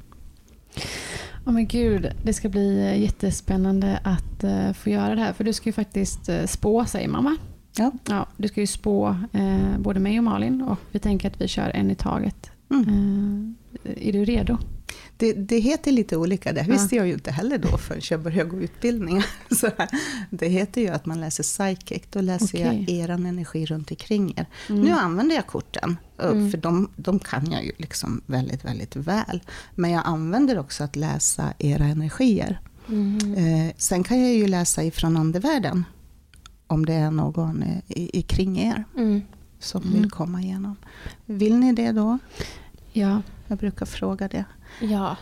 Åh 1.47 1.53
men 1.53 1.67
gud, 1.67 2.13
det 2.25 2.33
ska 2.33 2.49
bli 2.49 2.79
eh, 2.79 3.01
jättespännande 3.01 4.01
att 4.05 4.45
eh, 4.45 4.73
få 4.73 4.91
göra 4.91 5.15
det 5.15 5.21
här. 5.21 5.33
För 5.33 5.45
du 5.45 5.53
ska 5.53 5.69
ju 5.69 5.73
faktiskt 5.73 6.29
uh, 6.29 6.47
spå, 6.47 6.85
säger 6.85 7.09
mamma. 7.09 7.37
Ja. 7.77 7.93
Ja, 8.09 8.27
du 8.37 8.49
ska 8.49 8.61
ju 8.61 8.67
spå 8.67 9.17
eh, 9.33 9.79
både 9.79 10.01
mig 10.01 10.19
och 10.19 10.25
Malin 10.25 10.63
och 10.63 10.79
vi 10.91 10.99
tänker 10.99 11.31
att 11.31 11.41
vi 11.41 11.49
kör 11.49 11.71
en 11.75 11.91
i 11.91 11.95
taget. 11.95 12.51
Mm. 12.71 13.55
Eh, 13.85 14.09
är 14.09 14.13
du 14.13 14.25
redo? 14.25 14.59
Det, 15.23 15.33
det 15.33 15.59
heter 15.59 15.93
lite 15.93 16.17
olika, 16.17 16.53
det 16.53 16.63
visste 16.63 16.97
jag 16.97 17.07
ju 17.07 17.13
inte 17.13 17.31
heller 17.31 17.59
då 17.59 17.79
förrän 17.79 18.01
jag 18.11 18.21
började 18.23 18.51
gå 18.51 18.61
utbildningar. 18.61 19.27
Så 19.55 19.71
det 20.31 20.49
heter 20.49 20.81
ju 20.81 20.89
att 20.89 21.07
man 21.07 21.21
läser 21.21 21.43
psychic, 21.43 22.03
då 22.11 22.21
läser 22.21 22.59
jag 22.59 22.69
Okej. 22.83 22.99
eran 22.99 23.27
energi 23.27 23.67
runt 23.67 23.91
omkring 23.91 24.35
er. 24.37 24.47
Mm. 24.69 24.83
Nu 24.83 24.91
använder 24.91 25.35
jag 25.37 25.47
korten, 25.47 25.97
eh, 26.19 26.27
Mm. 26.31 26.51
för 26.51 26.59
de, 26.59 26.91
de 26.97 27.19
kan 27.19 27.51
jag 27.53 27.65
ju 27.65 27.73
liksom 27.77 28.21
väldigt, 28.27 28.65
väldigt 28.65 28.97
väl. 28.97 29.43
Men 29.75 29.91
jag 29.91 30.03
använder 30.07 30.59
också 30.59 30.85
att 30.85 30.97
läsa 30.97 31.53
era 31.59 31.85
energier. 31.85 32.61
Mm. 32.89 33.35
Eh, 33.35 33.73
sen 33.77 34.05
kan 34.05 34.21
jag 34.21 34.33
ju 34.35 34.47
läsa 34.49 34.85
ifrån 34.85 35.17
andevärlden, 35.17 35.85
om 36.67 36.87
det 36.87 36.95
är 36.95 37.11
någon 37.11 37.63
eh, 37.63 37.79
i, 37.89 38.19
i 38.19 38.23
kring 38.23 38.59
er 38.61 38.85
Mm. 38.97 39.21
som 39.59 39.83
Mm. 39.83 39.95
vill 39.95 40.11
komma 40.11 40.41
igenom. 40.43 40.77
Vill 41.27 41.57
ni 41.57 41.73
det 41.73 41.93
då? 41.93 42.19
Ja, 42.93 43.23
Jag 43.49 43.59
brukar 43.59 43.87
fråga 43.87 44.29
det. 44.29 44.45
Ja, 44.81 45.17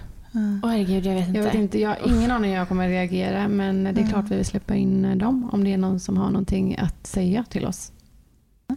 Åh, 0.63 0.71
herregud 0.71 1.07
jag 1.07 1.15
vet 1.15 1.27
inte. 1.29 1.39
jag 1.39 1.45
vet 1.45 1.55
inte. 1.55 1.81
Jag 1.81 1.89
har 1.91 1.99
ingen 2.09 2.31
aning 2.31 2.51
hur 2.51 2.59
jag 2.59 2.69
kommer 2.69 2.89
reagera 2.89 3.49
men 3.49 3.85
det 3.85 3.91
är 3.91 4.01
Ja. 4.01 4.07
klart 4.09 4.31
vi 4.31 4.37
vill 4.37 4.45
släppa 4.45 4.75
in 4.75 5.05
eh, 5.05 5.17
dem 5.17 5.51
om 5.53 5.65
det 5.65 5.73
är 5.73 5.79
någon 5.79 6.01
som 6.01 6.17
har 6.17 6.27
någonting 6.31 6.77
att 6.79 7.07
säga 7.07 7.45
till 7.51 7.67
oss. 7.67 7.93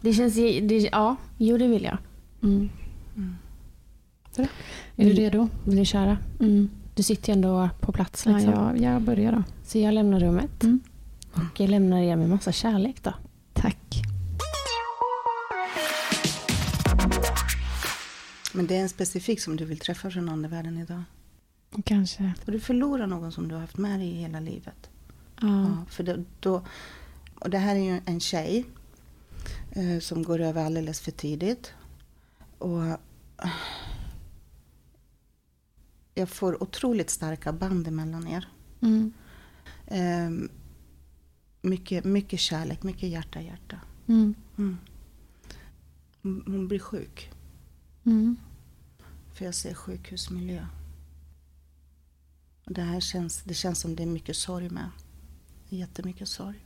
Det 0.01 0.13
känns, 0.13 0.35
det, 0.35 0.89
ja, 0.91 1.15
jo 1.37 1.57
det 1.57 1.67
vill 1.67 1.83
jag. 1.83 1.97
Mm. 2.43 2.69
Mm. 3.15 3.35
Är 4.95 5.05
du 5.05 5.11
Mm. 5.11 5.15
redo? 5.15 5.49
Vill 5.65 5.75
du 5.75 5.85
köra? 5.85 6.17
Mm. 6.39 6.69
Du 6.95 7.03
sitter 7.03 7.29
ju 7.29 7.33
ändå 7.33 7.69
på 7.81 7.91
plats 7.91 8.25
Ja, 8.25 8.31
liksom. 8.31 8.53
jag, 8.53 8.77
jag 8.81 9.01
börjar 9.01 9.31
då. 9.31 9.43
Så 9.63 9.77
jag 9.79 9.93
lämnar 9.93 10.19
rummet. 10.19 10.63
Mm. 10.63 10.79
Och 11.33 11.59
jag 11.59 11.69
lämnar 11.69 11.97
er 12.01 12.15
med 12.15 12.29
massa 12.29 12.51
kärlek 12.51 13.03
då. 13.03 13.13
Men 18.53 18.67
det 18.67 18.75
är 18.75 18.81
en 18.81 18.89
specifik 18.89 19.41
som 19.41 19.55
du 19.55 19.65
vill 19.65 19.79
träffa 19.79 20.11
från 20.11 20.29
andevärlden 20.29 20.77
idag. 20.77 21.03
Kanske. 21.85 22.33
Och 22.45 22.51
du 22.51 22.59
förlorar 22.59 23.07
någon 23.07 23.31
som 23.31 23.47
du 23.47 23.55
har 23.55 23.61
haft 23.61 23.77
med 23.77 23.99
dig 23.99 24.09
i 24.09 24.15
hela 24.15 24.39
livet. 24.39 24.89
Ja. 25.41 25.61
Ja, 25.61 25.85
för 25.89 26.03
då, 26.03 26.23
då, 26.39 26.65
och 27.39 27.49
det 27.49 27.57
här 27.57 27.75
är 27.75 27.79
ju 27.79 28.01
en 28.05 28.19
tjej 28.19 28.65
eh, 29.71 29.99
som 29.99 30.23
går 30.23 30.41
över 30.41 30.65
alldeles 30.65 31.01
för 31.01 31.11
tidigt. 31.11 31.73
Och 32.57 32.85
eh, 32.85 32.97
jag 36.13 36.29
får 36.29 36.63
otroligt 36.63 37.09
starka 37.09 37.53
band 37.53 37.87
emellan 37.87 38.27
er. 38.27 38.47
Mm. 38.81 39.13
Eh, 39.87 40.49
mycket, 41.61 42.05
mycket 42.05 42.39
kärlek, 42.39 42.83
mycket 42.83 43.09
hjärta, 43.09 43.41
hjärta. 43.41 43.79
Mm. 44.07 44.35
Mm. 44.57 44.77
Hon 46.21 46.43
hon 46.47 46.67
blir 46.67 46.79
sjuk, 46.79 47.31
Mm. 48.05 48.37
för 49.33 49.45
jag 49.45 49.55
ser 49.55 49.73
sjukhusmiljö. 49.73 50.67
Och 52.65 52.73
det 52.73 52.81
här 52.81 52.99
känns, 52.99 53.43
det 53.43 53.53
känns 53.53 53.79
som 53.79 53.95
det 53.95 54.03
är 54.03 54.07
mycket 54.07 54.35
sorg 54.35 54.69
med. 54.69 54.89
Jättemycket 55.69 56.27
sorg. 56.27 56.65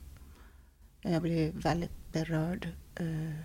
Jag 1.02 1.22
blir 1.22 1.52
väldigt 1.52 2.12
berörd. 2.12 2.70
Eh, 2.96 3.40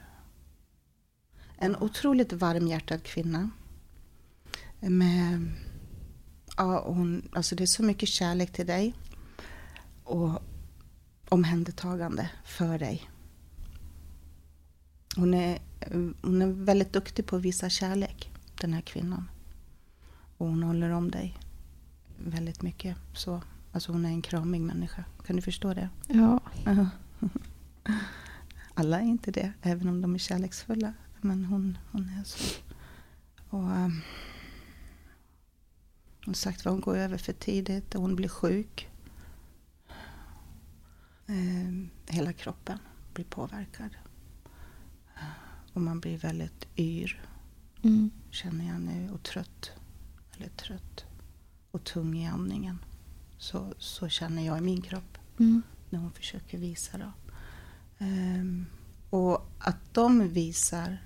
en 1.56 1.76
otroligt 1.76 2.32
varmhjärtad 2.32 3.02
kvinna. 3.02 3.50
Med, 4.80 5.52
ja, 6.56 6.84
hon, 6.86 7.28
alltså 7.32 7.56
det 7.56 7.64
är 7.64 7.66
så 7.66 7.82
mycket 7.82 8.08
kärlek 8.08 8.52
till 8.52 8.66
dig. 8.66 8.94
Och 10.04 10.42
omhändertagande 11.28 12.30
för 12.44 12.78
dig. 12.78 13.10
Hon 15.16 15.34
är, 15.34 15.58
hon 16.22 16.42
är 16.42 16.46
väldigt 16.46 16.92
duktig 16.92 17.26
på 17.26 17.36
att 17.36 17.42
visa 17.42 17.70
kärlek, 17.70 18.30
den 18.60 18.72
här 18.72 18.80
kvinnan. 18.80 19.30
Och 20.36 20.46
hon 20.46 20.62
håller 20.62 20.90
om 20.90 21.10
dig 21.10 21.38
väldigt 22.18 22.62
mycket. 22.62 22.96
Så, 23.14 23.42
alltså 23.72 23.92
hon 23.92 24.04
är 24.04 24.08
en 24.08 24.22
kramig 24.22 24.60
människa. 24.60 25.04
Kan 25.26 25.36
du 25.36 25.42
förstå 25.42 25.74
det? 25.74 25.88
Ja. 26.08 26.40
Alla 28.74 29.00
är 29.00 29.04
inte 29.04 29.30
det, 29.30 29.52
även 29.62 29.88
om 29.88 30.00
de 30.00 30.14
är 30.14 30.18
kärleksfulla. 30.18 30.94
Men 31.20 31.44
hon, 31.44 31.78
hon 31.90 32.08
är 32.08 32.24
så. 32.24 32.62
Och, 33.50 33.70
um, 33.70 34.00
som 36.24 36.34
sagt 36.34 36.64
hon 36.64 36.80
går 36.80 36.96
över 36.96 37.18
för 37.18 37.32
tidigt 37.32 37.94
och 37.94 38.02
hon 38.02 38.16
blir 38.16 38.28
sjuk. 38.28 38.88
Um, 41.26 41.90
hela 42.08 42.32
kroppen 42.32 42.78
blir 43.14 43.24
påverkad. 43.24 43.90
Och 45.72 45.80
man 45.80 46.00
blir 46.00 46.18
väldigt 46.18 46.66
yr, 46.76 47.20
Mm. 47.84 48.10
känner 48.30 48.68
jag 48.68 48.80
nu, 48.80 49.10
och 49.10 49.22
trött. 49.22 49.70
Väldigt 50.32 50.56
trött. 50.56 51.04
Och 51.70 51.84
tung 51.84 52.18
i 52.18 52.26
andningen. 52.26 52.78
Så, 53.38 53.74
så 53.78 54.08
känner 54.08 54.46
jag 54.46 54.58
i 54.58 54.60
min 54.60 54.82
kropp 54.82 55.18
Mm. 55.38 55.62
när 55.90 55.98
hon 55.98 56.12
försöker 56.12 56.58
visa. 56.58 56.98
Då. 56.98 57.12
Ehm, 57.98 58.66
och 59.10 59.46
att 59.58 59.94
de 59.94 60.28
visar 60.28 60.98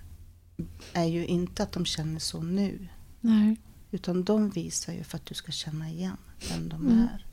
är 0.92 1.04
ju 1.04 1.26
inte 1.26 1.62
att 1.62 1.72
de 1.72 1.84
känner 1.84 2.18
så 2.20 2.42
nu. 2.42 2.88
Nej. 3.20 3.60
Utan 3.90 4.24
de 4.24 4.50
visar 4.50 4.92
ju 4.92 5.04
för 5.04 5.16
att 5.16 5.26
du 5.26 5.34
ska 5.34 5.52
känna 5.52 5.88
igen 5.90 6.16
vem 6.50 6.68
de 6.68 6.86
Mm. 6.86 6.98
är. 7.08 7.26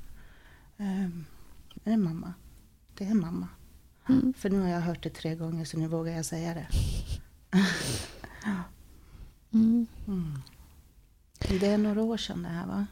Um, 1.06 1.26
är 1.84 1.92
det 1.92 1.98
mamma? 1.98 2.34
Det 2.98 3.06
är 3.06 3.14
mamma. 3.14 3.48
Mm. 4.10 4.34
För 4.38 4.50
nu 4.50 4.60
har 4.60 4.68
jag 4.70 4.82
hört 4.82 5.04
det 5.04 5.10
tre 5.10 5.36
gånger 5.36 5.66
så 5.66 5.78
nu 5.78 5.88
vågar 5.88 6.14
jag 6.16 6.26
säga 6.26 6.54
det. 6.54 6.68
Mm. 9.52 9.88
Mm. 10.08 10.42
Det 11.40 11.68
är 11.68 11.78
några 11.78 12.02
år 12.02 12.18
sedan 12.18 12.44
det 12.44 12.50
här 12.50 12.68
va? 12.68 12.88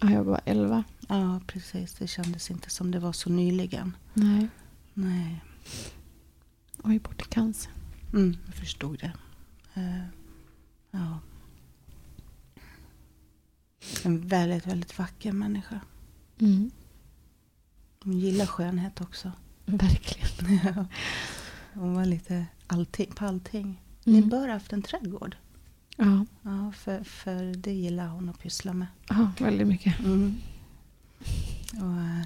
Ja, 0.00 0.10
jag 0.10 0.24
var 0.24 0.40
11. 0.44 0.84
Ja 1.08 1.40
precis, 1.46 1.94
det 1.94 2.06
kändes 2.06 2.50
inte 2.50 2.70
som 2.70 2.90
det 2.90 2.98
var 2.98 3.12
så 3.12 3.30
nyligen. 3.30 3.96
Nej. 4.14 4.48
Nej. 4.94 5.44
Och 6.82 6.92
gick 6.92 7.02
bort 7.02 7.22
i 7.22 7.24
cancer. 7.24 7.72
Mm, 8.12 8.36
jag 8.46 8.54
förstod 8.54 8.98
det. 8.98 9.12
Eh, 9.74 10.04
ja. 10.90 11.18
En 14.04 14.28
väldigt, 14.28 14.66
väldigt 14.66 14.98
vacker 14.98 15.32
människa. 15.32 15.80
Mm. 16.38 16.70
Hon 18.04 18.18
gillar 18.18 18.46
skönhet 18.46 19.00
också. 19.00 19.32
Verkligen. 19.66 20.28
Ja. 20.64 20.86
Hon 21.74 21.94
var 21.94 22.06
lite 22.06 22.46
allting, 22.66 23.12
på 23.12 23.24
allting. 23.26 23.81
Ni 24.04 24.16
Mm. 24.18 24.28
bör 24.28 24.46
ha 24.46 24.52
haft 24.54 24.72
en 24.72 24.82
trädgård. 24.82 25.36
Ja. 25.96 26.26
Ja, 26.42 26.72
för, 26.72 27.04
för 27.04 27.54
det 27.54 27.72
gillar 27.72 28.08
hon 28.08 28.28
att 28.28 28.38
pyssla 28.38 28.72
med. 28.72 28.86
ja, 29.08 29.32
väldigt 29.38 29.66
mycket. 29.68 29.98
Mm. 30.00 30.34
Och, 31.72 32.00
eh, 32.00 32.22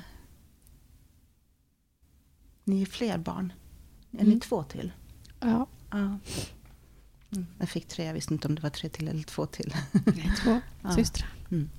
ni 2.64 2.82
är 2.82 2.86
fler 2.86 3.18
barn. 3.18 3.52
Är 4.12 4.18
ni 4.18 4.24
Mm. 4.24 4.40
två 4.40 4.62
till? 4.62 4.92
Ja, 5.40 5.66
Ja. 5.90 6.18
Mm. 7.32 7.46
Jag 7.58 7.68
fick 7.68 7.88
tre, 7.88 8.04
jag 8.04 8.14
visste 8.14 8.34
inte 8.34 8.48
om 8.48 8.54
det 8.54 8.62
var 8.62 8.70
tre 8.70 8.88
till 8.88 9.08
eller 9.08 9.22
två 9.22 9.46
till. 9.46 9.74
två 10.44 10.60
Ja. 10.82 10.90
systrar. 10.90 11.28
Mm. 11.50 11.70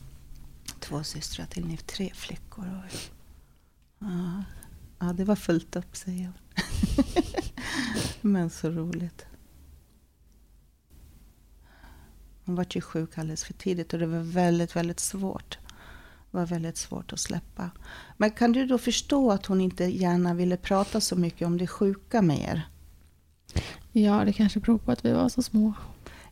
Två 0.79 1.03
systrar 1.03 1.45
till, 1.45 1.65
ni 1.65 1.73
är 1.73 1.77
tre 1.77 2.11
flickor. 2.15 2.65
Och, 2.83 2.95
ja. 3.99 4.43
ja, 4.99 5.13
det 5.13 5.23
var 5.23 5.35
fullt 5.35 5.75
upp 5.75 5.95
säger 5.95 6.25
hon. 6.25 6.63
Men 8.31 8.49
så 8.49 8.69
roligt. 8.69 9.25
Hon 12.47 12.55
var 12.55 12.65
ju 12.69 12.81
sjuk 12.81 13.17
alldeles 13.17 13.43
för 13.43 13.53
tidigt 13.53 13.93
och 13.93 13.99
det 13.99 14.05
var 14.07 14.19
väldigt, 14.19 14.75
väldigt 14.75 14.99
svårt. 14.99 15.57
Det 16.31 16.37
var 16.37 16.45
väldigt 16.45 16.77
svårt 16.77 17.13
att 17.13 17.19
släppa. 17.19 17.69
Men 18.17 18.31
kan 18.31 18.51
du 18.51 18.65
då 18.65 18.77
förstå 18.77 19.31
att 19.31 19.45
hon 19.45 19.61
inte 19.61 19.83
gärna 19.85 20.33
ville 20.33 20.57
prata 20.57 21.01
så 21.01 21.15
mycket 21.15 21.47
om 21.47 21.57
det 21.57 21.67
sjuka 21.67 22.21
med 22.21 22.39
er? 22.39 22.67
Ja, 23.91 24.25
det 24.25 24.33
kanske 24.33 24.59
beror 24.59 24.77
på 24.77 24.91
att 24.91 25.05
vi 25.05 25.11
var 25.11 25.29
så 25.29 25.41
små. 25.43 25.73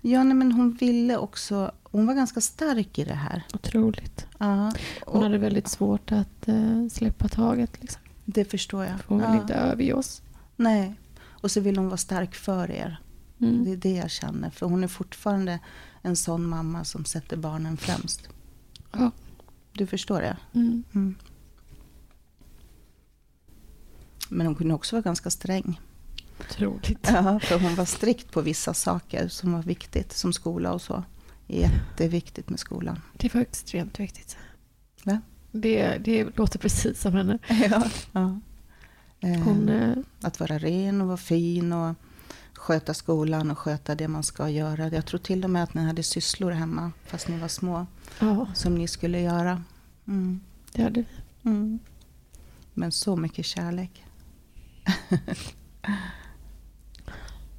Ja, 0.02 0.24
nej, 0.24 0.34
men 0.36 0.52
hon 0.52 0.72
ville 0.74 1.18
också... 1.18 1.72
Hon 1.84 2.06
var 2.08 2.14
ganska 2.14 2.42
stark 2.42 3.00
i 3.00 3.04
det 3.04 3.14
här. 3.14 3.44
Otroligt. 3.54 4.28
Ja, 4.40 4.72
Hon 5.06 5.24
hade 5.24 5.38
väldigt 5.38 5.68
svårt 5.68 6.12
att 6.12 6.48
eh, 6.48 6.88
släppa 6.92 7.28
taget. 7.28 7.82
Liksom. 7.82 8.02
det 8.26 8.46
förstår 8.46 8.84
jag. 8.86 8.96
Hon 9.08 9.18
ville 9.18 9.34
Ja. 9.34 9.42
inte 9.42 9.54
överge 9.54 9.94
oss. 9.94 10.22
Nej, 10.56 10.96
och 11.30 11.52
så 11.52 11.60
vill 11.62 11.78
hon 11.78 11.88
vara 11.88 11.98
stark 11.98 12.36
för 12.36 12.72
er. 12.72 13.00
Det 13.38 13.46
Mm. 13.48 13.68
är 13.72 13.76
det 13.76 13.92
jag 13.96 14.12
känner. 14.12 14.50
För 14.50 14.66
hon 14.66 14.84
är 14.84 14.88
fortfarande 14.88 15.60
en 16.02 16.16
sån 16.16 16.46
mamma 16.48 16.84
som 16.84 17.06
sätter 17.06 17.38
barnen 17.38 17.78
främst. 17.78 18.30
Ja. 18.92 19.12
Du 19.74 19.88
förstår 19.88 20.22
det? 20.22 20.38
Mm. 20.54 20.84
Mm. 20.94 21.16
Men 24.30 24.46
hon 24.48 24.56
kunde 24.56 24.74
också 24.74 24.96
vara 24.96 25.02
ganska 25.04 25.30
sträng. 25.30 25.82
Otroligt. 26.40 27.00
Ja, 27.08 27.40
för 27.40 27.60
hon 27.60 27.76
var 27.76 27.86
strikt 27.86 28.32
på 28.32 28.42
vissa 28.42 28.74
saker 28.74 29.28
som 29.28 29.54
var 29.54 29.62
viktigt, 29.64 30.14
som 30.14 30.34
skola 30.34 30.74
och 30.74 30.82
så. 30.82 31.04
Jätteviktigt 31.48 32.50
med 32.50 32.60
skolan. 32.60 33.02
Det 33.18 33.34
var 33.34 33.42
extremt 33.42 34.00
viktigt. 34.00 34.38
Va? 35.04 35.22
Det, 35.52 35.98
det 35.98 36.38
låter 36.38 36.60
precis 36.60 37.02
som 37.02 37.14
henne. 37.14 37.40
Ja. 37.50 37.84
ja. 38.12 38.40
Eh, 39.20 39.40
Hon, 39.44 39.70
eh, 39.70 39.98
Att 40.22 40.40
vara 40.40 40.58
ren 40.58 41.02
och 41.02 41.08
vara 41.08 41.18
fin 41.18 41.74
och 41.74 41.96
sköta 42.66 42.94
skolan 42.94 43.52
och 43.52 43.60
sköta 43.60 43.96
det 43.96 44.08
man 44.08 44.24
ska 44.24 44.50
göra. 44.50 44.90
Jag 44.90 45.06
tror 45.06 45.20
till 45.20 45.44
och 45.44 45.50
med 45.50 45.64
att 45.64 45.74
ni 45.74 45.84
hade 45.84 46.04
sysslor 46.04 46.52
hemma, 46.52 46.92
fast 47.06 47.28
ni 47.28 47.38
var 47.38 47.48
små, 47.48 47.86
ja, 48.20 48.48
som 48.54 48.76
ni 48.76 48.88
skulle 48.88 49.22
göra. 49.22 49.64
Mm. 50.08 50.42
det 50.72 50.84
hade 50.84 51.00
vi. 51.00 51.06
Mm. 51.50 51.80
Men 52.74 52.92
så 52.92 53.16
mycket 53.16 53.46
kärlek. 53.46 54.06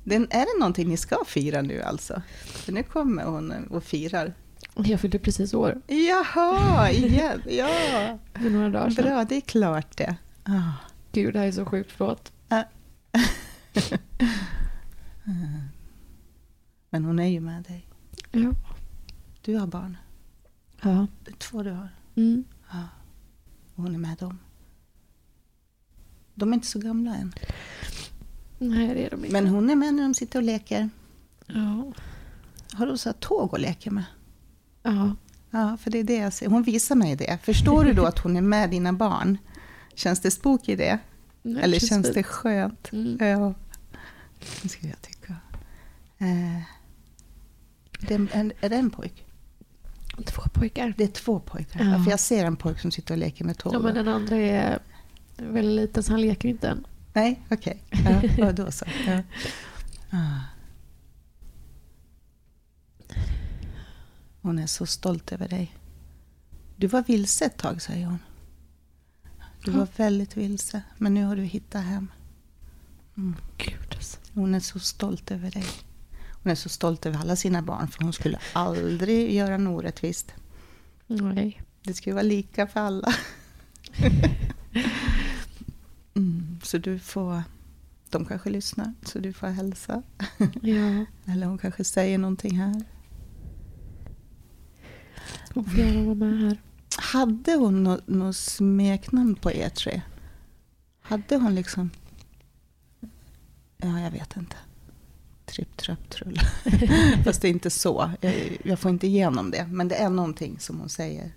Den, 0.04 0.28
är 0.30 0.40
det 0.40 0.58
någonting 0.58 0.88
ni 0.88 0.96
ska 0.96 1.24
fira 1.26 1.62
nu 1.62 1.82
alltså? 1.82 2.22
För 2.44 2.72
nu 2.72 2.82
kommer 2.82 3.24
hon 3.24 3.52
och 3.70 3.84
firar. 3.84 4.34
Jag 4.74 5.00
fyllde 5.00 5.18
precis 5.18 5.54
år 5.54 5.80
Jaha, 5.86 6.90
igen. 6.90 7.42
Ja, 7.48 8.18
för 8.34 8.50
några 8.50 8.70
dagar 8.70 8.90
sedan. 8.90 9.04
bra, 9.04 9.24
det 9.24 9.36
är 9.36 9.40
klart 9.40 9.96
det. 9.96 10.16
Ah. 10.44 10.72
Gud, 11.12 11.32
det 11.32 11.38
här 11.38 11.46
är 11.46 11.52
så 11.52 11.64
sjukt. 11.64 11.92
Förlåt. 11.96 12.32
Men 16.90 17.04
hon 17.04 17.18
är 17.18 17.26
ju 17.28 17.40
med 17.40 17.62
dig. 17.62 17.86
Ja. 18.32 18.52
Du 19.42 19.56
har 19.56 19.66
barn. 19.66 19.96
ja. 20.82 21.06
Två 21.38 21.62
du 21.62 21.70
har. 21.70 21.88
Mm. 22.14 22.44
Och 23.74 23.82
hon 23.82 23.94
är 23.94 23.98
med 23.98 24.16
dem. 24.18 24.38
De 26.34 26.50
är 26.50 26.54
inte 26.54 26.66
så 26.66 26.78
gamla 26.78 27.14
än. 27.16 27.34
Nej, 28.58 28.94
det 28.94 29.06
är 29.06 29.10
de 29.10 29.16
inte. 29.24 29.32
Men 29.32 29.46
hon 29.46 29.70
är 29.70 29.76
med 29.76 29.94
när 29.94 30.02
de 30.02 30.14
sitter 30.14 30.38
och 30.38 30.42
leker. 30.42 30.90
Ja. 31.46 31.92
Har 32.72 32.86
du 32.86 32.98
så 32.98 33.12
tåg 33.12 33.54
att 33.54 33.60
leka 33.60 33.90
med? 33.90 34.04
Ja. 34.82 35.16
Ja, 35.50 35.76
för 35.76 35.90
det 35.90 35.98
är 35.98 36.04
det 36.04 36.16
jag 36.16 36.32
ser. 36.32 36.48
Hon 36.48 36.62
visar 36.62 36.94
mig 36.94 37.16
det. 37.16 37.38
Förstår 37.42 37.84
du 37.84 37.92
då 37.92 38.04
att 38.04 38.18
hon 38.18 38.36
är 38.36 38.40
med 38.40 38.70
dina 38.70 38.92
barn? 38.92 39.38
Känns 39.94 40.20
det 40.20 40.30
spooky 40.30 40.72
i 40.72 40.76
det? 40.76 40.98
Nej, 41.42 41.62
Eller 41.62 41.78
känns 41.78 42.12
det 42.12 42.22
skönt? 42.22 42.92
Mm. 42.92 43.28
Ja. 43.28 43.54
Det 44.62 44.68
skulle 44.68 44.88
jag 44.90 45.02
tycka. 45.02 45.15
Eh, 46.18 46.62
det 48.00 48.14
är, 48.14 48.28
en, 48.32 48.52
är 48.60 48.68
det 48.68 48.76
en 48.76 48.90
pojk? 48.90 49.24
Två 50.24 50.42
pojkar. 50.52 50.94
Det 50.96 51.04
är 51.04 51.08
två 51.08 51.40
pojkar. 51.40 51.84
Ja. 51.84 51.90
Ja. 51.90 52.04
för 52.04 52.10
jag 52.10 52.20
ser 52.20 52.44
en 52.44 52.56
pojk 52.56 52.80
som 52.80 52.90
sitter 52.90 53.14
och 53.14 53.18
leker 53.18 53.44
med 53.44 53.58
tåg. 53.58 53.74
Ja, 53.74 53.78
men 53.78 53.94
den 53.94 54.08
andra 54.08 54.36
är 54.36 54.78
väldigt 55.36 55.76
liten 55.76 56.02
så 56.02 56.12
han 56.12 56.20
leker 56.20 56.48
inte 56.48 56.68
än. 56.68 56.86
Nej, 57.12 57.40
okej. 57.50 57.82
Ja, 57.90 58.22
ja, 58.38 58.52
då 58.52 58.70
så. 58.72 58.84
Ja. 59.06 59.22
Ah. 60.10 60.40
Hon 64.40 64.58
är 64.58 64.66
så 64.66 64.86
stolt 64.86 65.32
över 65.32 65.48
dig. 65.48 65.76
Du 66.76 66.86
var 66.86 67.02
vilse 67.02 67.44
ett 67.44 67.56
tag, 67.56 67.82
säger 67.82 68.06
hon. 68.06 68.18
Du 69.64 69.70
var 69.70 69.88
väldigt 69.96 70.36
vilse, 70.36 70.82
men 70.98 71.14
nu 71.14 71.24
har 71.24 71.36
du 71.36 71.42
hittat 71.42 71.84
hem. 71.84 72.10
Mm. 73.16 73.36
Gud 73.56 73.94
alltså. 73.94 74.18
Hon 74.34 74.54
är 74.54 74.60
så 74.60 74.78
stolt 74.78 75.30
över 75.30 75.50
dig. 75.50 75.66
Hon 76.46 76.50
är 76.50 76.54
så 76.54 76.68
stolt 76.68 77.06
över 77.06 77.18
alla 77.18 77.36
sina 77.36 77.62
barn, 77.62 77.88
för 77.88 78.02
hon 78.02 78.12
skulle 78.12 78.38
aldrig 78.52 79.34
göra 79.34 79.56
något 79.58 79.78
orättvist. 79.78 80.34
Nej. 81.06 81.62
Det 81.82 82.06
ju 82.06 82.12
vara 82.12 82.22
lika 82.22 82.66
för 82.66 82.80
alla. 82.80 83.14
Mm, 86.14 86.60
så 86.62 86.78
du 86.78 86.98
får... 86.98 87.42
De 88.10 88.24
kanske 88.24 88.50
lyssnar, 88.50 88.94
så 89.02 89.18
du 89.18 89.32
får 89.32 89.46
hälsa. 89.46 90.02
Ja. 90.62 91.04
Eller 91.32 91.46
hon 91.46 91.58
kanske 91.58 91.84
säger 91.84 92.18
någonting 92.18 92.58
här. 92.58 92.84
Hon 95.54 95.64
får 95.64 95.78
gärna 95.78 96.04
vara 96.04 96.14
med 96.14 96.40
här. 96.40 96.60
Hade 96.98 97.54
hon 97.54 97.82
något 97.84 98.08
nå 98.08 98.32
smeknamn 98.32 99.34
på 99.34 99.52
er 99.52 99.68
tre? 99.68 100.02
Hade 101.00 101.36
hon 101.36 101.54
liksom... 101.54 101.90
Ja, 103.76 104.00
jag 104.00 104.10
vet 104.10 104.36
inte. 104.36 104.56
Tripp, 105.46 105.76
trapp, 105.76 106.10
trull. 106.10 106.40
Fast 107.24 107.42
det 107.42 107.48
är 107.48 107.50
inte 107.50 107.70
så. 107.70 108.10
Jag, 108.20 108.58
jag 108.64 108.78
får 108.78 108.90
inte 108.90 109.06
igenom 109.06 109.50
det. 109.50 109.66
Men 109.66 109.88
det 109.88 109.94
är 109.94 110.10
någonting 110.10 110.58
som 110.58 110.80
hon 110.80 110.88
säger. 110.88 111.30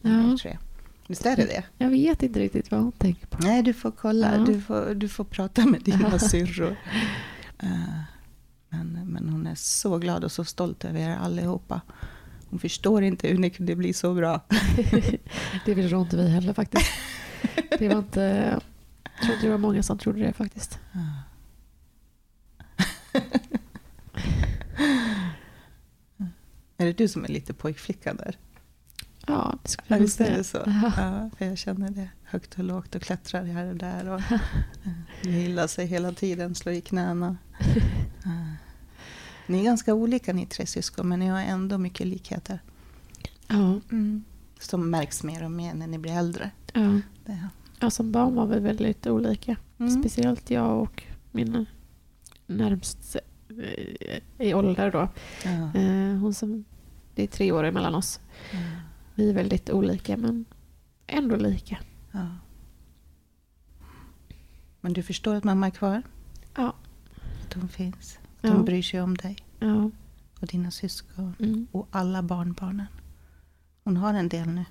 Ja. 0.00 0.36
tre. 0.42 0.58
Visst 1.06 1.26
är 1.26 1.36
det 1.36 1.44
det? 1.46 1.64
Jag 1.78 1.90
vet 1.90 2.22
inte 2.22 2.40
riktigt 2.40 2.70
vad 2.70 2.80
hon 2.80 2.92
tänker 2.92 3.26
på. 3.26 3.38
Nej, 3.42 3.62
du 3.62 3.72
får 3.74 3.90
kolla. 3.90 4.36
Ja. 4.36 4.44
Du, 4.44 4.60
får, 4.60 4.94
du 4.94 5.08
får 5.08 5.24
prata 5.24 5.66
med 5.66 5.82
dina 5.82 6.08
Ja. 6.12 6.18
syrror. 6.18 6.76
Eh, 7.58 7.68
Men, 8.68 9.00
men 9.12 9.28
hon 9.28 9.46
är 9.46 9.54
så 9.54 9.98
glad 9.98 10.24
och 10.24 10.32
så 10.32 10.44
stolt 10.44 10.84
över 10.84 11.00
er 11.00 11.16
allihopa. 11.16 11.80
Hon 12.50 12.58
förstår 12.58 13.02
inte 13.02 13.28
hur 13.28 13.38
ni 13.38 13.50
kunde 13.50 13.76
bli 13.76 13.92
så 13.92 14.14
bra. 14.14 14.40
Det 15.66 15.74
förstår 15.74 16.00
inte 16.00 16.16
vi 16.16 16.28
heller 16.28 16.52
faktiskt. 16.52 16.86
Det 17.78 17.88
var 17.88 17.98
inte... 17.98 18.20
Jag 19.04 19.22
tror 19.22 19.34
inte 19.34 19.46
det 19.46 19.50
var 19.50 19.58
många 19.58 19.82
som 19.82 19.98
trodde 19.98 20.18
det 20.20 20.32
faktiskt. 20.32 20.78
Är 26.76 26.86
det 26.86 26.92
du 26.92 27.08
som 27.08 27.24
är 27.24 27.28
lite 27.28 27.54
pojkflicka 27.54 28.14
där? 28.14 28.36
Ja, 29.26 29.58
det 29.62 29.68
skulle 29.68 29.86
Ja, 29.88 29.96
jag 29.96 30.00
visst 30.02 30.20
är 30.20 30.24
säga. 30.24 30.36
det 30.36 30.44
så? 30.44 30.62
Ja. 30.66 30.92
Ja, 30.96 31.30
för 31.38 31.46
jag 31.46 31.58
känner 31.58 31.90
det. 31.90 32.08
Högt 32.24 32.58
och 32.58 32.64
lågt 32.64 32.94
och 32.94 33.02
klättrar 33.02 33.44
här 33.44 33.66
och 33.66 33.76
där. 33.76 34.08
Och 34.08 34.20
eh, 35.26 35.38
gillar 35.42 35.66
sig 35.66 35.86
hela 35.86 36.12
tiden, 36.12 36.54
slår 36.54 36.74
i 36.74 36.80
knäna. 36.80 37.36
Ni 39.46 39.60
är 39.60 39.64
ganska 39.64 39.94
olika 39.94 40.32
ni 40.32 40.46
tre 40.46 40.66
syskon, 40.66 41.08
men 41.08 41.18
ni 41.20 41.26
har 41.26 41.40
ändå 41.40 41.78
mycket 41.78 42.06
likheter. 42.06 42.58
Ja, 43.46 43.80
Som 44.58 44.90
märks 44.90 45.22
mer 45.22 45.44
och 45.44 45.50
mer 45.50 45.74
när 45.74 45.86
ni 45.86 45.98
blir 45.98 46.12
äldre. 46.12 46.50
ja. 46.72 47.00
Det. 47.26 47.48
ja, 47.80 47.90
som 47.90 48.12
barn 48.12 48.34
var 48.34 48.46
vi 48.46 48.60
väldigt 48.60 49.06
olika. 49.06 49.56
Mm. 49.78 50.00
Speciellt 50.02 50.50
jag 50.50 50.82
och 50.82 51.02
min 51.30 51.66
närmst 52.46 53.16
i 54.38 54.54
ålder 54.54 54.90
då. 54.90 55.08
Ja. 55.44 55.80
Eh, 55.80 56.16
Hon 56.18 56.34
som, 56.34 56.64
det 57.14 57.22
är 57.22 57.26
tre 57.26 57.52
år 57.52 57.64
emellan 57.64 57.94
oss. 57.94 58.20
Ja. 58.52 58.58
Vi 59.14 59.30
är 59.30 59.34
väldigt 59.34 59.70
olika 59.70 60.16
men 60.16 60.44
ändå 61.06 61.36
lika. 61.36 61.78
Ja. 62.12 62.26
Men 64.80 64.92
du 64.92 65.02
förstår 65.02 65.34
att 65.34 65.44
mamma 65.44 65.66
är 65.66 65.70
kvar? 65.70 66.02
Ja. 66.56 66.74
Att 67.46 67.52
hon 67.54 67.68
finns? 67.68 68.18
Att 68.40 68.50
hon 68.50 68.64
bryr 68.64 68.82
sig 68.82 69.00
om 69.00 69.16
dig 69.16 69.36
Ja. 69.58 69.90
och 70.40 70.46
dina 70.46 70.70
syskon 70.70 71.34
Mm. 71.38 71.66
och 71.72 71.88
alla 71.90 72.22
barnbarnen? 72.22 72.86
Hon 73.84 73.96
har 73.96 74.14
en 74.14 74.28
del 74.28 74.48
nu. 74.48 74.64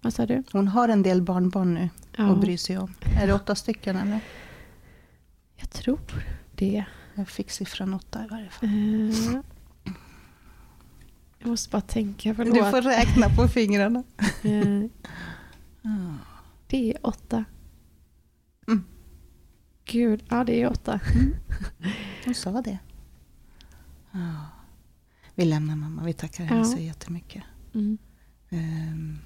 Vad 0.00 0.14
sa 0.14 0.26
du? 0.26 0.42
Hon 0.52 0.68
har 0.68 0.88
en 0.88 1.02
del 1.02 1.22
barnbarn 1.22 1.74
nu 1.74 1.88
Ja. 2.16 2.30
att 2.32 2.40
bry 2.40 2.56
sig 2.58 2.78
om. 2.78 2.94
Är 3.22 3.26
det 3.26 3.32
åtta 3.34 3.54
stycken 3.54 3.96
eller? 3.96 4.20
Jag 5.56 5.70
tror 5.70 6.00
det. 6.54 6.84
Jag 7.16 7.28
fick 7.28 7.50
siffran 7.50 7.94
åtta 7.94 8.24
i 8.24 8.28
varje 8.28 8.48
fall. 8.50 8.68
Eh, 8.68 9.40
Jag 11.38 11.48
måste 11.48 11.70
bara 11.70 11.80
tänka. 11.82 12.34
Förlåt. 12.34 12.54
Du 12.54 12.70
får 12.70 12.82
räkna 12.82 13.28
på 13.36 13.48
fingrarna. 13.48 14.02
Eh. 14.42 16.14
Det 16.66 16.90
är 16.92 17.06
åtta. 17.06 17.44
Mm. 18.68 18.84
Gud, 19.84 20.24
ja 20.28 20.44
det 20.44 20.62
är 20.62 20.70
åtta. 20.70 21.00
Hon 22.24 22.34
sa 22.34 22.50
det. 22.62 22.78
Vi 25.34 25.44
lämnar 25.44 25.76
mamma. 25.76 26.02
Vi 26.04 26.12
tackar 26.12 26.44
henne 26.44 26.60
Ja. 26.60 26.64
så 26.64 26.78
jättemycket. 26.78 27.42
Mm. 27.74 27.98
Ehm, 28.50 29.18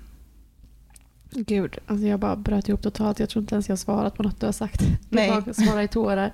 Gud, 1.31 1.79
alltså 1.87 2.07
jag 2.07 2.21
bara 2.21 2.37
bröt 2.37 2.69
ihop 2.69 2.83
totalt. 2.83 3.19
Jag 3.21 3.29
tror 3.31 3.43
inte 3.43 3.55
ens 3.55 3.69
jag 3.69 3.79
svarat 3.79 4.15
på 4.17 4.23
något 4.23 4.41
du 4.41 4.47
har 4.47 4.53
sagt. 4.53 4.81
Nej. 5.09 5.29
Jag 5.29 5.45
bara 5.45 5.55
svarar 5.55 5.83
i 5.83 5.89
tårar. 5.89 6.33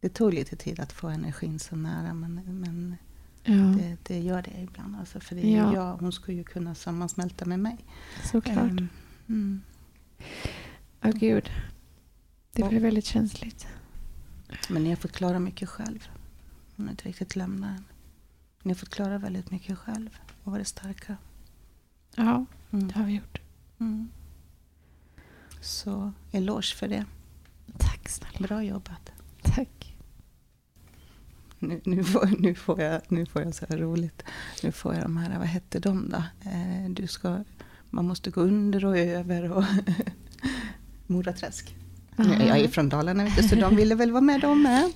Det 0.00 0.08
tog 0.08 0.34
lite 0.34 0.56
tid 0.56 0.80
att 0.80 0.92
få 0.92 1.08
energin 1.08 1.58
så 1.58 1.76
nära 1.76 2.14
men, 2.14 2.34
men 2.60 2.96
Ja, 3.44 3.54
det, 3.54 3.96
det 4.02 4.18
gör 4.20 4.42
det 4.42 4.60
ibland. 4.60 4.96
Alltså, 4.96 5.20
för 5.20 5.34
det 5.34 5.50
Ja. 5.50 5.74
jag, 5.74 5.96
hon 5.96 6.12
skulle 6.12 6.36
ju 6.36 6.44
kunna 6.44 6.74
sammansmälta 6.74 7.44
med 7.44 7.58
mig. 7.60 7.76
såklart. 8.24 8.58
Ehm, 8.70 8.88
mm. 9.28 9.62
Ja, 11.00 11.10
gud. 11.10 11.50
Det 12.52 12.62
Och- 12.62 12.72
väldigt 12.72 13.04
känsligt. 13.04 13.66
Men 14.68 14.82
ni 14.84 14.88
har 14.88 14.96
fått 14.96 15.12
klara 15.12 15.38
mycket 15.38 15.68
själv. 15.68 16.08
Hon 16.76 16.86
har 16.86 16.90
inte 16.90 17.08
riktigt 17.08 17.36
lämnat 17.36 17.70
än. 17.78 17.84
Ni 18.62 18.70
har 18.70 18.74
fått 18.76 18.88
klara 18.88 19.18
väldigt 19.18 19.50
mycket 19.50 19.78
själv 19.78 20.18
och 20.44 20.52
varit 20.52 20.66
starka. 20.68 21.16
Ja, 22.16 22.44
Mm. 22.70 22.88
det 22.88 22.94
har 22.94 23.04
vi 23.04 23.12
gjort. 23.14 23.40
Mm. 23.78 24.08
Så 25.60 26.12
eloge 26.32 26.74
för 26.76 26.88
det. 26.88 27.04
Tack 27.78 28.08
snälla. 28.08 28.46
Bra 28.46 28.62
jobbat. 28.62 29.12
Tack. 29.42 29.87
Nu, 31.58 31.80
nu, 31.84 32.04
får, 32.04 32.28
nu, 32.38 32.54
får 32.54 32.80
jag, 32.80 33.00
nu 33.08 33.26
får 33.26 33.42
jag 33.42 33.54
så 33.54 33.66
här 33.68 33.76
roligt. 33.78 34.22
Nu 34.62 34.72
får 34.72 34.94
jag 34.94 35.02
de 35.02 35.16
här, 35.16 35.38
vad 35.38 35.46
hette 35.48 35.78
de 35.78 36.08
då? 36.10 36.22
Eh, 36.50 36.90
du 36.90 37.06
ska, 37.06 37.44
man 37.90 38.04
måste 38.06 38.30
gå 38.30 38.40
under 38.40 38.84
och 38.84 38.98
över 38.98 39.52
och 39.52 39.64
Moraträsk. 41.06 41.74
Jag 42.16 42.58
är 42.58 42.68
från 42.68 42.88
Dalarna 42.88 43.30
så 43.30 43.54
de 43.54 43.76
ville 43.76 43.94
väl 43.94 44.10
vara 44.12 44.20
med 44.20 44.40
de 44.40 44.62
med. 44.62 44.90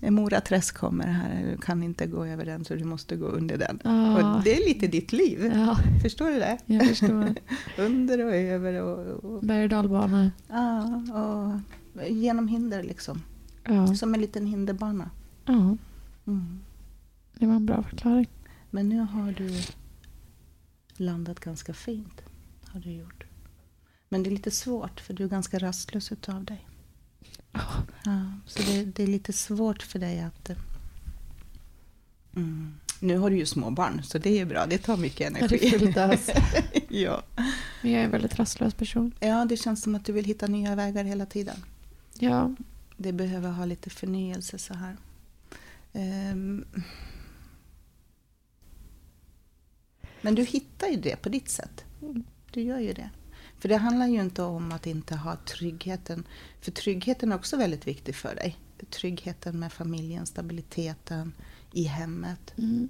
Eh, 0.00 0.10
Moraträsk 0.10 0.76
kommer 0.76 1.06
här, 1.06 1.46
du 1.50 1.56
kan 1.56 1.82
inte 1.82 2.06
gå 2.06 2.24
över 2.24 2.44
den 2.44 2.64
så 2.64 2.74
du 2.74 2.84
måste 2.84 3.16
gå 3.16 3.26
under 3.26 3.56
den. 3.58 3.80
Ja. 3.84 4.36
Och 4.36 4.42
det 4.44 4.56
är 4.56 4.68
lite 4.68 4.86
ditt 4.86 5.12
liv. 5.12 5.52
Ja, 5.54 5.76
Förstår 6.02 6.30
du 6.30 6.38
det? 6.38 6.58
jag 6.66 6.88
förstår. 6.88 7.34
Under 7.78 8.24
och 8.26 8.34
över 8.34 8.82
och, 8.82 9.24
och, 9.24 9.42
Berg 9.42 9.62
och 9.62 9.68
dalbana. 9.68 10.30
ja, 10.48 11.02
och 11.14 12.08
genom 12.10 12.48
hinder 12.48 12.82
liksom. 12.82 13.22
Ja. 13.64 13.94
Som 13.94 14.14
en 14.14 14.20
liten 14.20 14.46
hinderbana. 14.46 15.10
Ja, 15.48 15.76
Mm. 16.26 16.60
det 17.34 17.46
var 17.46 17.54
en 17.54 17.66
bra 17.66 17.82
förklaring. 17.82 18.26
Men 18.70 18.88
nu 18.88 18.98
har 18.98 19.32
du 19.32 19.60
landat 20.96 21.40
ganska 21.40 21.74
fint. 21.74 22.22
Har 22.66 22.80
du 22.80 22.90
gjort. 22.92 23.24
Men 24.08 24.22
det 24.22 24.28
är 24.28 24.32
lite 24.32 24.50
svårt 24.50 25.00
för 25.00 25.14
du 25.14 25.24
är 25.24 25.28
ganska 25.28 25.58
rastlös 25.58 26.12
utav 26.12 26.44
dig. 26.44 26.66
Ja. 27.52 27.60
Ja, 28.04 28.24
så 28.46 28.62
det, 28.62 28.84
det 28.84 29.02
är 29.02 29.06
lite 29.06 29.32
svårt 29.32 29.82
för 29.82 29.98
dig 29.98 30.20
att... 30.20 30.50
eh, 30.50 30.56
Mm. 32.36 32.74
Nu 33.00 33.16
har 33.18 33.30
du 33.30 33.36
ju 33.36 33.46
små 33.46 33.70
barn 33.70 34.02
så 34.02 34.18
det 34.18 34.38
är 34.40 34.46
bra. 34.46 34.66
Det 34.66 34.78
tar 34.78 34.96
mycket 34.96 35.26
energi. 35.30 35.92
ja. 36.88 37.22
Men 37.82 37.92
jag 37.92 38.00
är 38.00 38.04
en 38.04 38.10
väldigt 38.10 38.38
rastlös 38.38 38.74
person. 38.74 39.12
ja, 39.20 39.44
det 39.44 39.56
känns 39.56 39.82
som 39.82 39.94
att 39.94 40.04
du 40.04 40.12
vill 40.12 40.24
hitta 40.24 40.46
nya 40.46 40.74
vägar 40.74 41.04
hela 41.04 41.26
tiden. 41.26 41.56
Ja, 42.18 42.54
Det 42.96 43.12
behöver 43.12 43.50
ha 43.50 43.64
lite 43.64 43.90
förnyelse 43.90 44.58
så 44.58 44.74
här. 44.74 44.96
Ehm. 45.92 46.64
Men 50.22 50.34
du 50.34 50.44
hittar 50.44 50.86
ju 50.88 50.96
det 50.96 51.16
på 51.16 51.28
ditt 51.28 51.48
sätt. 51.48 51.84
Du 52.52 52.60
gör 52.62 52.78
ju 52.78 52.92
det. 52.92 53.10
För 53.58 53.68
det 53.68 53.76
handlar 53.76 54.06
ju 54.06 54.20
inte 54.20 54.42
om 54.42 54.72
att 54.72 54.86
inte 54.86 55.16
ha 55.16 55.36
tryggheten. 55.36 56.24
För 56.60 56.70
tryggheten 56.70 57.32
är 57.32 57.36
också 57.36 57.56
väldigt 57.56 57.86
viktig 57.86 58.14
för 58.14 58.34
dig. 58.34 58.56
Tryggheten 58.90 59.58
med 59.58 59.72
familjen, 59.72 60.26
stabiliteten 60.26 61.32
i 61.72 61.82
hemmet. 61.84 62.54
mm. 62.58 62.88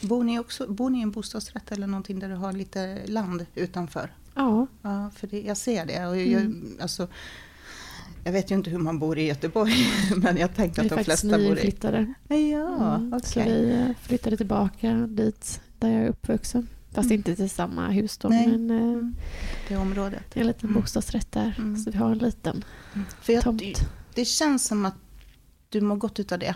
Bor 0.00 0.24
ni, 0.24 0.38
också, 0.38 0.72
bor 0.72 0.90
ni 0.90 0.98
i 0.98 1.02
en 1.02 1.10
bostadsrätt 1.10 1.72
eller 1.72 1.86
någonting 1.86 2.18
där 2.18 2.28
du 2.28 2.34
har 2.34 2.52
lite 2.52 3.06
land 3.06 3.46
utanför? 3.54 4.14
ja. 4.34 4.66
Ja, 4.82 5.10
för 5.10 5.26
det, 5.26 5.42
jag 5.42 5.56
ser 5.56 5.86
det. 5.86 6.06
Och 6.06 6.16
jag, 6.16 6.42
Mm. 6.42 6.78
alltså, 6.80 7.08
jag 8.24 8.32
vet 8.32 8.50
ju 8.50 8.54
inte 8.54 8.70
hur 8.70 8.78
man 8.78 8.98
bor 8.98 9.18
i 9.18 9.26
Göteborg, 9.26 9.72
men 10.16 10.36
jag 10.36 10.54
tänkte 10.54 10.80
vi 10.82 10.86
att 10.86 10.92
är 10.92 10.96
de 10.96 11.04
flesta 11.04 11.28
bor 11.28 11.38
i... 11.40 11.42
nyinflyttade. 11.44 12.14
Ja, 12.28 12.94
Mm, 12.96 13.10
Så 13.10 13.16
okej. 13.40 13.52
vi 13.62 13.72
eh, 13.72 13.96
flyttade 14.02 14.36
tillbaka 14.36 14.92
dit 14.94 15.60
där 15.78 15.88
jag 15.90 16.02
är 16.02 16.08
uppvuxen. 16.08 16.68
Fast 16.90 17.06
Mm. 17.06 17.16
inte 17.16 17.36
till 17.36 17.50
samma 17.50 17.88
hus 17.88 18.18
då, 18.18 18.28
Nej. 18.28 18.46
men 18.48 18.70
eh, 18.70 18.76
Mm. 18.82 19.14
Det 19.68 19.76
området. 19.76 20.22
det 20.32 20.40
är 20.40 20.40
en 20.40 20.46
liten 20.46 20.68
Mm. 20.70 20.80
bostadsrätt 20.82 21.32
där. 21.32 21.54
Mm. 21.58 21.76
Så 21.76 21.90
vi 21.90 21.96
har 21.98 22.10
en 22.12 22.18
liten 22.18 22.64
För 23.20 23.32
jag, 23.32 23.42
tomt. 23.42 23.62
det 24.14 24.24
känns 24.24 24.64
som 24.66 24.84
att 24.86 24.94
du 25.68 25.80
mår 25.80 25.96
gott 25.96 26.20
utav 26.20 26.38
det. 26.38 26.54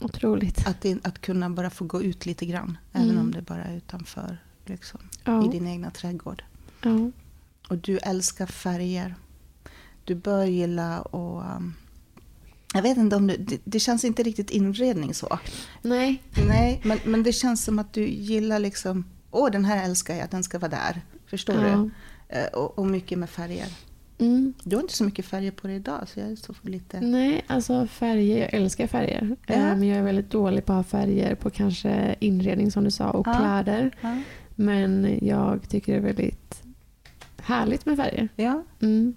Otroligt. 0.00 0.66
Att, 0.66 0.80
det, 0.80 0.98
att 1.06 1.20
kunna 1.20 1.50
bara 1.50 1.70
få 1.70 1.84
gå 1.84 2.02
ut 2.02 2.26
lite 2.26 2.46
grann. 2.46 2.78
Även 2.92 3.10
Mm. 3.10 3.20
om 3.22 3.30
det 3.32 3.42
bara 3.42 3.64
är 3.64 3.76
utanför. 3.76 4.38
Liksom, 4.66 5.00
I 5.00 5.18
Ja, 5.24 5.48
din 5.52 5.66
egna 5.66 5.90
trädgård. 5.90 6.44
ja. 6.82 7.10
Och 7.68 7.78
du 7.78 7.98
älskar 7.98 8.46
färger. 8.46 9.14
Du 10.04 10.14
bör 10.14 10.44
gilla 10.44 11.00
och... 11.02 11.40
um, 11.56 11.74
jag 12.74 12.82
vet 12.82 12.96
inte 12.98 13.16
om 13.16 13.26
du... 13.26 13.36
Det, 13.36 13.58
det 13.64 13.80
känns 13.80 14.04
inte 14.04 14.22
riktigt 14.22 14.50
inredning 14.50 15.14
så. 15.14 15.38
Nej, 15.82 16.22
Nej, 16.48 16.80
men, 16.84 16.98
men 17.04 17.22
det 17.22 17.32
känns 17.32 17.64
som 17.64 17.78
att 17.78 17.92
du 17.92 18.08
gillar 18.08 18.58
liksom... 18.58 19.04
Åh, 19.30 19.50
den 19.50 19.64
här 19.64 19.84
älskar 19.84 20.14
jag, 20.14 20.30
den 20.30 20.44
ska 20.44 20.58
vara 20.58 20.70
där. 20.70 21.00
Förstår 21.26 21.56
ja. 21.56 21.62
du? 21.62 21.90
Eh, 22.36 22.46
Och, 22.46 22.78
och 22.78 22.86
mycket 22.86 23.18
med 23.18 23.30
färger. 23.30 23.66
Mm. 24.18 24.54
Du 24.64 24.76
har 24.76 24.82
inte 24.82 24.94
så 24.94 25.04
mycket 25.04 25.24
färger 25.26 25.50
på 25.50 25.66
dig 25.66 25.76
idag, 25.76 26.08
så 26.08 26.20
jag 26.20 26.30
är 26.30 26.36
så 26.36 26.54
lite... 26.62 27.00
Nej, 27.00 27.44
alltså 27.46 27.86
färger. 27.86 28.38
Jag 28.38 28.54
älskar 28.54 28.86
färger. 28.86 29.36
Ja. 29.46 29.56
Men 29.56 29.82
jag 29.82 29.98
är 29.98 30.02
väldigt 30.02 30.30
dålig 30.30 30.64
på 30.64 30.72
att 30.72 30.76
ha 30.76 31.00
färger 31.00 31.34
på 31.34 31.50
kanske 31.50 32.14
inredning 32.20 32.70
som 32.70 32.84
du 32.84 32.90
sa 32.90 33.10
och 33.10 33.26
Ja. 33.28 33.34
kläder. 33.38 33.90
Men 34.54 35.18
jag 35.22 35.68
tycker 35.68 35.92
det 35.92 35.98
är 35.98 36.02
väldigt 36.02 36.62
härligt 37.42 37.86
med 37.86 37.96
färger. 37.96 38.28
ja, 38.36 38.62
Mm. 38.80 39.14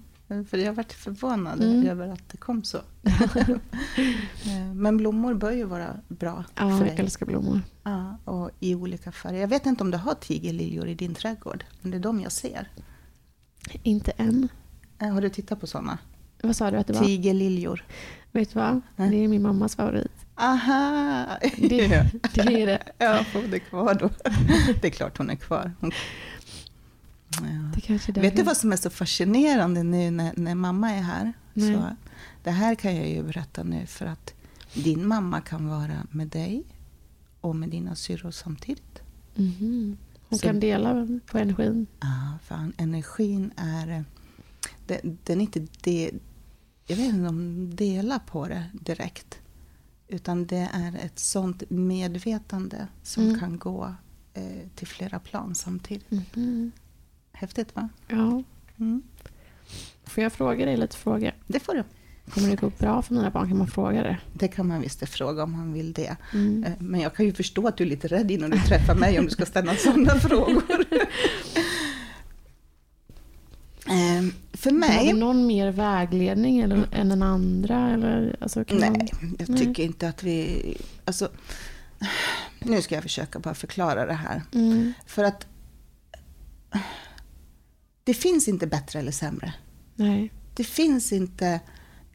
För 0.50 0.58
jag 0.58 0.74
varit 0.74 0.94
förvånad 0.94 1.64
Mm. 1.64 1.88
över 1.88 2.08
att 2.10 2.30
det 2.30 2.38
kom 2.38 2.64
så. 2.64 2.78
Eh, 4.46 4.74
men 4.74 4.98
blommor 4.98 5.34
bör 5.34 5.52
ju 5.52 5.64
vara 5.64 5.98
bra 6.08 6.44
Ja, 6.56 6.62
för 6.62 6.70
jag 6.70 6.80
dig. 6.96 6.96
älskar 7.00 7.26
blommor. 7.26 7.62
Ja, 7.84 8.18
och 8.26 8.50
i 8.60 8.76
olika 8.76 9.12
färger. 9.12 9.42
Jag 9.42 9.48
vet 9.48 9.66
inte 9.66 9.84
om 9.84 9.92
du 9.92 9.98
har 9.98 10.14
tigerliljor 10.14 10.88
i 10.88 10.96
din 10.96 11.16
trädgård, 11.16 11.64
men 11.82 11.92
det 11.92 11.98
är 11.98 12.00
de 12.02 12.20
jag 12.22 12.32
ser. 12.32 12.68
Inte 13.84 14.12
än. 14.12 14.48
Eh, 15.00 15.10
Har 15.14 15.22
du 15.22 15.30
tittat 15.30 15.60
på 15.60 15.68
sådana? 15.68 15.98
Vad 16.44 16.56
sa 16.56 16.72
du 16.72 16.78
att 16.78 16.88
det 16.88 16.94
var? 16.94 17.04
Tigerliljor. 17.06 17.86
Vet 18.32 18.54
du 18.54 18.60
vad? 18.60 18.82
Det 18.96 19.04
är 19.24 19.28
min 19.28 19.42
mammas 19.42 19.76
favorit. 19.76 20.12
Aha! 20.36 21.26
Det, 21.58 21.68
det 22.34 22.62
är 22.62 22.66
det. 22.68 22.84
Ja, 22.98 23.26
hon 23.34 23.54
är 23.54 23.60
kvar 23.60 23.94
då. 23.94 24.10
Det 24.82 24.88
är 24.88 24.92
klart 24.92 25.18
hon 25.18 25.30
är 25.30 25.36
kvar. 25.36 25.72
Hon... 25.80 25.92
Ja. 27.42 28.22
Vet 28.22 28.36
du 28.36 28.44
vad 28.44 28.58
som 28.58 28.72
är 28.72 28.76
så 28.78 28.90
fascinerande 28.90 29.84
nu 29.84 30.12
när, 30.12 30.34
när 30.38 30.56
mamma 30.56 30.92
är 30.92 31.02
här? 31.02 31.34
Nej. 31.54 31.74
Så, 31.74 31.96
det 32.44 32.52
här 32.52 32.76
kan 32.76 32.96
jag 32.96 33.10
ju 33.10 33.24
berätta 33.24 33.64
nu 33.64 33.86
för 33.86 34.06
att 34.06 34.34
din 34.74 35.08
mamma 35.08 35.42
kan 35.42 35.68
vara 35.68 36.08
med 36.12 36.28
dig 36.28 36.64
och 37.42 37.56
med 37.56 37.70
dina 37.70 37.96
syrror 37.96 38.32
samtidigt. 38.32 39.00
Mhm. 39.36 39.98
Hon 40.30 40.40
Så- 40.40 40.46
kan 40.46 40.60
dela 40.60 41.08
på 41.26 41.38
energin. 41.38 41.88
Ja, 42.00 42.38
fan, 42.44 42.74
energin 42.78 43.52
är... 43.56 43.88
eh, 43.98 44.02
Den, 44.88 45.18
den 45.24 45.38
är 45.42 45.42
inte 45.42 45.68
det, 45.84 46.12
Jag 46.88 46.96
vet 46.96 47.14
inte 47.14 47.30
om 47.30 47.36
de 47.70 47.76
delar 47.76 48.20
på 48.20 48.48
det 48.48 48.64
direkt. 48.74 49.40
Utan 50.08 50.46
det 50.48 50.70
är 50.74 50.96
ett 50.96 51.20
sånt 51.20 51.64
medvetande 51.70 52.88
som 53.04 53.24
Mm. 53.24 53.40
kan 53.40 53.58
gå 53.60 53.96
eh, 54.34 54.68
till 54.76 54.88
flera 54.88 55.20
plan 55.20 55.56
samtidigt. 55.56 56.12
Mhm. 56.36 56.72
Häftigt 57.44 57.76
va? 57.76 57.90
Ja. 58.08 58.44
Mm. 58.80 59.02
Får 60.06 60.24
jag 60.24 60.34
fråga 60.34 60.66
dig 60.66 60.78
lite 60.78 60.98
frågor? 60.98 61.32
Det 61.48 61.60
får 61.60 61.74
du. 61.74 61.84
Kommer 62.30 62.50
det 62.50 62.56
gå 62.56 62.70
bra 62.80 63.02
för 63.02 63.14
mina 63.14 63.30
barn? 63.30 63.48
Kan 63.48 63.58
man 63.58 63.68
fråga 63.68 64.04
det? 64.04 64.18
Det 64.34 64.48
kan 64.48 64.68
man 64.68 64.82
visst 64.82 65.10
fråga 65.10 65.44
om 65.44 65.52
man 65.52 65.74
vill 65.74 65.94
det. 65.94 66.16
Mm. 66.34 66.64
Eh, 66.64 66.72
Men 66.80 67.00
jag 67.02 67.16
kan 67.16 67.26
ju 67.26 67.34
förstå 67.34 67.68
att 67.68 67.78
du 67.78 67.84
är 67.84 67.88
lite 67.88 68.08
rädd 68.08 68.32
innan 68.32 68.50
du 68.50 68.60
träffar 68.60 68.96
mig 68.96 69.20
om 69.20 69.26
du 69.26 69.32
ska 69.32 69.46
ställa 69.46 69.76
sådana 69.76 70.16
frågor. 70.20 70.86
Eh, 73.88 74.24
För 74.54 74.70
Har 74.72 74.78
mig... 74.78 75.06
vi 75.06 75.20
någon 75.20 75.48
mer 75.48 75.72
vägledning 75.72 76.60
eller, 76.60 76.88
än 76.92 77.10
den 77.10 77.24
andra? 77.24 77.90
Eller, 77.90 78.36
alltså, 78.40 78.66
kan 78.66 78.78
Nej, 78.78 78.90
man, 78.90 79.36
jag 79.40 79.50
Nej. 79.50 79.60
tycker 79.60 79.84
inte 79.84 80.08
att 80.10 80.24
vi... 80.24 80.78
Alltså, 81.06 81.30
nu 82.60 82.82
ska 82.82 82.96
jag 82.96 83.04
försöka 83.04 83.40
bara 83.40 83.54
förklara 83.54 84.06
det 84.06 84.14
här. 84.14 84.42
mm, 84.54 84.94
För 85.06 85.24
att 85.24 85.48
det 88.04 88.14
finns 88.14 88.48
inte 88.48 88.68
bättre 88.68 89.00
eller 89.00 89.12
sämre. 89.12 89.54
nej, 89.96 90.32
Det 90.54 90.64
finns 90.64 91.12
inte 91.14 91.60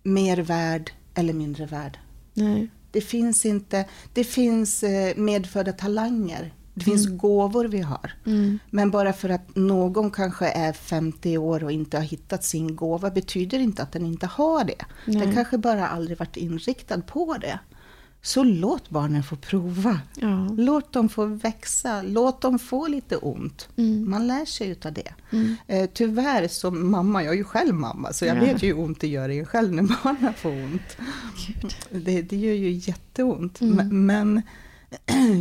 mer 0.03 0.37
värd 0.37 0.91
eller 1.15 1.33
mindre 1.33 1.67
värd. 1.67 1.99
nej. 2.35 2.71
Det 2.91 3.01
finns 3.01 3.47
inte... 3.47 3.85
Det 4.13 4.25
finns 4.25 4.83
eh, 4.83 5.17
medfödda 5.17 5.73
talanger. 5.73 6.55
Det 6.75 6.85
finns 6.85 7.07
gåvor 7.07 7.65
vi 7.65 7.81
har. 7.81 8.13
Mm, 8.27 8.59
Men 8.71 8.91
bara 8.91 9.13
för 9.13 9.29
att 9.29 9.57
någon 9.57 10.11
kanske 10.11 10.49
är 10.49 10.73
50 10.73 11.39
år 11.39 11.65
och 11.65 11.73
inte 11.73 11.97
har 11.97 12.05
hittat 12.05 12.45
sin 12.45 12.77
gåva 12.77 13.11
betyder 13.11 13.59
inte 13.59 13.83
att 13.83 13.93
den 13.93 14.07
inte 14.07 14.27
har 14.27 14.65
det. 14.65 14.85
Den 15.07 15.19
Nej. 15.19 15.35
kanske 15.35 15.59
bara 15.59 15.89
aldrig 15.89 16.19
varit 16.19 16.37
inriktad 16.37 17.01
på 17.01 17.37
det. 17.41 17.59
Så 18.23 18.45
låt 18.45 18.91
barnen 18.91 19.23
få 19.23 19.37
prova. 19.37 20.01
ja. 20.21 20.49
Låt 20.57 20.93
dem 20.93 21.09
få 21.09 21.25
växa. 21.25 22.03
Låt 22.03 22.41
dem 22.41 22.59
få 22.59 22.87
lite 22.87 23.17
ont. 23.17 23.69
Mm. 23.77 24.11
Man 24.11 24.27
lär 24.27 24.45
sig 24.45 24.69
utav 24.69 24.93
det. 24.93 25.13
Mm. 25.33 25.57
Eh, 25.67 25.91
tyvärr 25.95 26.49
som 26.49 26.91
mamma, 26.91 27.25
jag 27.25 27.33
är 27.33 27.37
ju 27.39 27.45
själv 27.45 27.75
mamma, 27.75 28.13
så 28.13 28.25
jag 28.25 28.37
Ja. 28.37 28.41
vet 28.41 28.63
ju 28.63 28.67
hur 28.67 28.79
ont 28.79 29.01
det 29.01 29.09
gör 29.09 29.29
en 29.29 29.47
själv 29.47 29.73
när 29.73 29.83
barnen 30.05 30.35
får 30.35 30.51
ont. 30.53 30.97
Det, 31.91 32.23
det 32.23 32.37
gör 32.37 32.55
ju 32.55 32.71
jätteont. 32.71 33.61
Mm. 33.61 33.77
Men, 33.77 34.07
men 34.07 34.43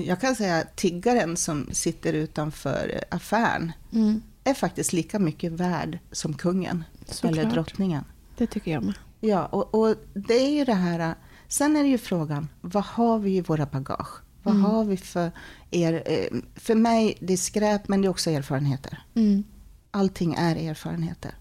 jag 0.06 0.22
kan 0.22 0.36
säga 0.36 0.58
att 0.58 0.76
tiggaren 0.76 1.38
som 1.38 1.68
sitter 1.72 2.14
utanför 2.14 3.04
affären 3.12 3.72
Mm, 3.94 4.22
är 4.44 4.54
faktiskt 4.54 4.94
lika 4.94 5.20
mycket 5.20 5.52
värd 5.52 6.00
som 6.12 6.34
kungen 6.34 6.84
Såklart. 7.06 7.32
eller 7.38 7.52
drottningen. 7.52 8.04
det 8.38 8.48
tycker 8.48 8.72
jag 8.72 8.84
med. 8.84 8.94
Ja, 9.20 9.46
och, 9.46 9.76
och 9.76 9.96
det 10.14 10.34
är 10.34 10.50
ju 10.50 10.66
det 10.66 10.74
här. 10.74 11.16
Sen 11.48 11.76
är 11.76 11.84
det 11.84 11.90
ju 11.90 11.98
frågan, 11.98 12.48
vad 12.62 12.84
har 12.84 13.20
vi 13.20 13.36
i 13.38 13.42
våra 13.42 13.66
bagage? 13.66 14.22
Vad 14.44 14.56
Mm. 14.56 14.66
har 14.66 14.84
vi 14.86 14.98
för 14.98 15.32
er? 15.72 16.04
eh, 16.06 16.40
För 16.56 16.76
mig, 16.76 17.18
det 17.20 17.34
är 17.34 17.38
skräp, 17.38 17.88
men 17.88 18.02
det 18.02 18.08
är 18.08 18.10
också 18.10 18.30
erfarenheter. 18.32 19.04
Mm, 19.16 19.44
Allting 19.92 20.34
är 20.34 20.56
erfarenheter. 20.70 21.32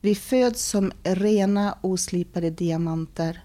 Vi 0.00 0.14
föds 0.14 0.64
som 0.64 0.92
rena, 1.02 1.78
oslipade 1.80 2.50
diamanter. 2.50 3.44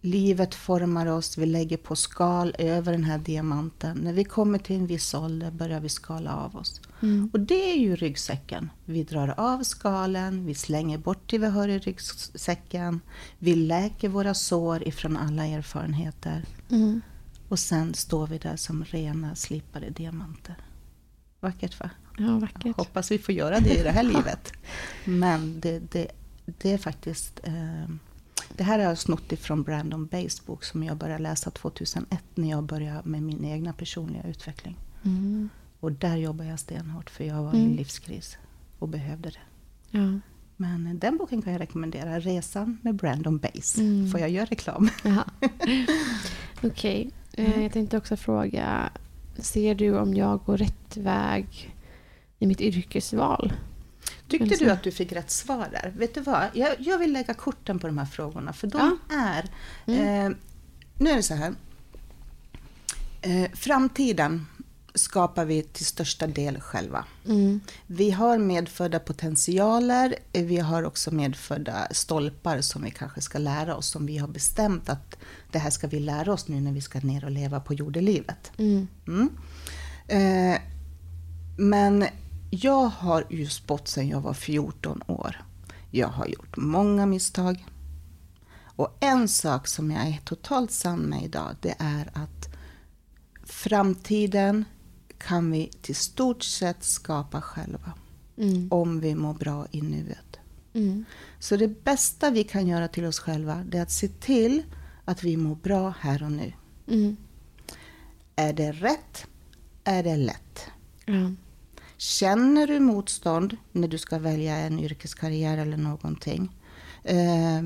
Livet 0.00 0.54
formar 0.54 1.06
oss, 1.06 1.38
vi 1.38 1.46
lägger 1.46 1.76
på 1.76 1.96
skal 1.96 2.54
över 2.58 2.92
den 2.92 3.04
här 3.04 3.18
diamanten. 3.18 3.96
När 3.96 4.12
vi 4.12 4.24
kommer 4.24 4.58
till 4.58 4.76
en 4.76 4.86
viss 4.86 5.14
ålder 5.14 5.50
börjar 5.50 5.80
vi 5.80 5.88
skala 5.88 6.36
av 6.36 6.56
oss. 6.56 6.80
mm, 7.02 7.30
Och 7.32 7.40
det 7.40 7.72
är 7.72 7.76
ju 7.76 7.96
ryggsäcken. 7.96 8.70
Vi 8.84 9.04
drar 9.04 9.34
av 9.36 9.62
skalen, 9.62 10.46
vi 10.46 10.54
slänger 10.54 10.98
bort 10.98 11.22
det 11.30 11.38
vi 11.38 11.46
har 11.46 11.68
i 11.68 11.78
ryggsäcken. 11.78 13.00
Vi 13.38 13.54
läker 13.54 14.08
våra 14.08 14.34
sår 14.34 14.88
ifrån 14.88 15.16
alla 15.16 15.46
erfarenheter. 15.46 16.44
mm. 16.70 17.00
Och 17.48 17.58
sen 17.58 17.94
står 17.94 18.26
vi 18.26 18.38
där 18.38 18.56
som 18.56 18.84
rena, 18.84 19.34
slipade 19.34 19.90
diamanter. 19.90 20.56
Vackert 21.40 21.80
va? 21.80 21.90
Ja, 22.18 22.38
vackert. 22.38 22.76
Hoppas 22.76 23.10
vi 23.10 23.18
får 23.18 23.34
göra 23.34 23.60
det 23.60 23.74
i 23.80 23.82
det 23.82 23.90
här 23.90 24.02
livet. 24.12 24.52
Men 25.04 25.60
det, 25.60 25.78
det, 25.92 26.06
det 26.44 26.72
är 26.72 26.78
faktiskt... 26.78 27.40
Eh, 27.44 27.94
det 28.56 28.64
här 28.64 28.78
har 28.78 28.84
jag 28.84 28.98
snott 28.98 29.32
ifrån 29.32 29.62
Brandon 29.62 30.06
Bays 30.06 30.46
bok 30.46 30.64
som 30.64 30.82
jag 30.82 30.96
började 30.96 31.22
läsa 31.22 31.50
2001 31.50 32.08
när 32.34 32.50
jag 32.50 32.62
började 32.64 33.08
med 33.08 33.22
min 33.22 33.44
egna 33.44 33.72
personliga 33.72 34.22
utveckling. 34.28 34.76
Mm. 35.04 35.48
Och 35.80 35.92
där 35.92 36.16
jobbar 36.16 36.44
jag 36.44 36.58
stenhårt 36.60 37.10
för 37.10 37.24
jag 37.24 37.42
var 37.42 37.54
i 37.54 37.56
Mm. 37.58 37.70
en 37.70 37.76
livskris 37.76 38.38
och 38.78 38.88
behövde 38.88 39.30
det. 39.30 39.38
Ja. 39.98 40.20
Men 40.56 40.98
den 40.98 41.16
boken 41.16 41.42
kan 41.42 41.52
jag 41.52 41.60
rekommendera. 41.60 42.20
Resan 42.20 42.78
med 42.82 42.94
Brandon 42.94 43.38
Bays. 43.38 43.78
Mm. 43.78 44.10
Får 44.10 44.20
jag 44.20 44.30
göra 44.30 44.44
reklam? 44.46 44.88
Okej, 46.62 47.10
eh, 47.32 47.62
jag 47.62 47.72
tänkte 47.72 47.96
också 47.96 48.16
fråga. 48.16 48.90
Ser 49.38 49.74
du 49.74 49.98
om 49.98 50.14
jag 50.14 50.40
går 50.44 50.56
rätt 50.56 50.96
väg 50.96 51.74
i 52.38 52.46
mitt 52.46 52.60
yrkesval? 52.60 53.52
Tyckte 54.28 54.64
du 54.64 54.70
att 54.70 54.82
du 54.82 54.92
fick 54.92 55.12
rätt 55.12 55.30
svar 55.30 55.68
där? 55.72 55.92
Vet 55.96 56.14
du 56.14 56.20
vad? 56.20 56.44
Jag, 56.54 56.74
jag 56.78 56.98
vill 56.98 57.12
lägga 57.12 57.34
korten 57.34 57.78
på 57.78 57.86
de 57.86 57.98
här 57.98 58.06
frågorna 58.06 58.52
för 58.52 58.66
de 58.66 58.98
är... 59.10 59.50
Mm. 59.86 60.26
Eh, 60.32 60.36
nu 60.98 61.10
är 61.10 61.16
det 61.16 61.22
så 61.22 61.34
här. 61.34 61.54
Eh, 63.22 63.50
framtiden 63.52 64.46
skapar 64.94 65.44
vi 65.44 65.62
till 65.62 65.86
största 65.86 66.26
del 66.26 66.60
själva. 66.60 67.04
Mm. 67.28 67.60
Vi 67.86 68.10
har 68.10 68.38
medfödda 68.38 68.98
potentialer, 68.98 70.14
eh, 70.32 70.44
vi 70.44 70.56
har 70.56 70.82
också 70.82 71.14
medfödda 71.14 71.88
stolpar 71.90 72.60
som 72.60 72.82
vi 72.82 72.90
kanske 72.90 73.20
ska 73.20 73.38
lära 73.38 73.76
oss, 73.76 73.86
som 73.86 74.06
vi 74.06 74.18
har 74.18 74.28
bestämt 74.28 74.88
att 74.88 75.16
det 75.52 75.58
här 75.58 75.70
ska 75.70 75.86
vi 75.86 76.00
lära 76.00 76.32
oss 76.32 76.48
nu 76.48 76.60
när 76.60 76.72
vi 76.72 76.80
ska 76.80 77.00
ner 77.00 77.24
och 77.24 77.30
leva 77.30 77.60
på 77.60 77.74
jordelivet. 77.74 78.52
Mm. 78.56 78.88
Mm. 79.06 79.30
Eh, 80.08 80.60
men 81.56 82.04
jag 82.50 82.86
har 82.86 83.24
ju 83.30 83.46
spått 83.46 83.88
sedan 83.88 84.08
jag 84.08 84.20
var 84.20 84.34
14 84.34 85.02
år. 85.06 85.44
Jag 85.90 86.08
har 86.08 86.26
gjort 86.26 86.56
många 86.56 87.06
misstag. 87.06 87.66
Och 88.76 88.96
en 89.00 89.28
sak 89.28 89.66
som 89.66 89.90
jag 89.90 90.06
är 90.06 90.20
totalt 90.24 90.70
sann 90.70 90.98
med 90.98 91.24
idag, 91.24 91.56
det 91.60 91.74
är 91.78 92.10
att 92.12 92.48
framtiden 93.44 94.64
kan 95.18 95.50
vi 95.50 95.70
till 95.82 95.96
stort 95.96 96.42
sett 96.42 96.84
skapa 96.84 97.42
själva. 97.42 97.92
Mm. 98.38 98.68
Om 98.72 99.00
vi 99.00 99.14
mår 99.14 99.34
bra 99.34 99.66
i 99.70 99.82
nuet. 99.82 100.38
Mm. 100.74 101.04
Så 101.38 101.56
det 101.56 101.84
bästa 101.84 102.30
vi 102.30 102.44
kan 102.44 102.66
göra 102.66 102.88
till 102.88 103.04
oss 103.04 103.18
själva, 103.18 103.64
det 103.64 103.78
är 103.78 103.82
att 103.82 103.92
se 103.92 104.08
till 104.08 104.62
att 105.04 105.24
vi 105.24 105.36
mår 105.36 105.54
bra 105.54 105.94
här 106.00 106.22
och 106.22 106.32
nu. 106.32 106.52
Mm. 106.88 107.16
Är 108.36 108.52
det 108.52 108.72
rätt? 108.72 109.26
Är 109.84 110.02
det 110.02 110.16
lätt? 110.16 110.66
Känner 111.96 112.66
du 112.66 112.80
motstånd 112.80 113.56
när 113.72 113.88
du 113.88 113.98
ska 113.98 114.18
välja 114.18 114.56
en 114.56 114.80
yrkeskarriär 114.80 115.58
eller 115.58 115.76
någonting 115.76 116.56
eh, 117.04 117.62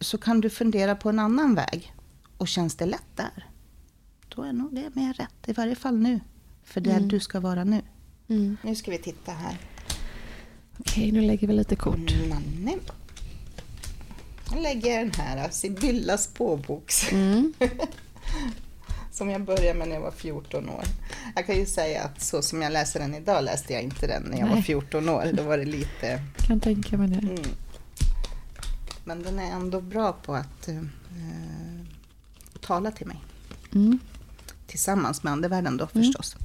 så 0.00 0.18
kan 0.18 0.40
du 0.40 0.50
fundera 0.50 0.96
på 0.96 1.08
en 1.08 1.18
annan 1.18 1.54
väg. 1.54 1.92
Och 2.38 2.48
känns 2.48 2.74
det 2.76 2.86
lätt 2.86 3.16
där, 3.16 3.48
då 4.28 4.42
är 4.42 4.52
nog 4.52 4.74
det 4.74 4.94
mer 4.94 5.12
rätt. 5.12 5.34
I 5.48 5.52
varje 5.52 5.74
fall 5.74 5.98
nu. 5.98 6.20
För 6.64 6.80
där 6.80 6.96
Mm. 6.96 7.08
du 7.08 7.20
ska 7.20 7.40
vara 7.40 7.64
nu. 7.64 7.82
Mm. 8.28 8.56
Nu 8.62 8.74
ska 8.74 8.90
vi 8.90 8.98
titta 8.98 9.32
här. 9.32 9.58
Okej, 10.78 11.12
nu 11.12 11.20
lägger 11.20 11.46
vi 11.48 11.52
lite 11.54 11.76
kort. 11.76 12.14
Nanne. 12.28 12.74
Jag 14.52 14.62
lägger 14.62 14.98
den 14.98 15.12
här, 15.16 15.50
Sibyllas 15.50 16.26
påboks. 16.26 17.12
Mm. 17.12 17.52
Som 19.14 19.30
jag 19.30 19.44
började 19.44 19.78
med 19.78 19.88
när 19.88 19.94
jag 19.94 20.02
var 20.02 20.10
14 20.10 20.68
år. 20.68 20.84
Jag 21.34 21.46
kan 21.46 21.56
ju 21.56 21.66
säga 21.66 22.02
att 22.02 22.22
så 22.22 22.42
som 22.42 22.62
jag 22.62 22.72
läser 22.72 23.00
den 23.00 23.14
idag 23.14 23.44
läste 23.44 23.72
jag 23.72 23.82
inte 23.82 24.06
den 24.06 24.22
när 24.22 24.38
jag 24.38 24.46
var 24.46 24.54
Nej. 24.54 24.62
14 24.62 25.08
år. 25.08 25.30
Då 25.32 25.42
var 25.42 25.58
det 25.58 25.64
lite... 25.64 26.22
Kan 26.36 26.60
tänka 26.60 26.98
mig 26.98 27.08
det. 27.08 27.18
Mm. 27.18 27.42
Men 29.04 29.22
den 29.22 29.38
är 29.38 29.52
ändå 29.52 29.80
bra 29.80 30.12
på 30.12 30.34
att 30.34 30.68
eh, 30.68 30.82
tala 32.60 32.90
till 32.90 33.06
mig. 33.06 33.20
Mm. 33.74 33.98
tillsammans 34.66 35.22
med 35.22 35.32
andevärlden 35.32 35.76
då 35.76 35.86
förstås. 35.86 36.36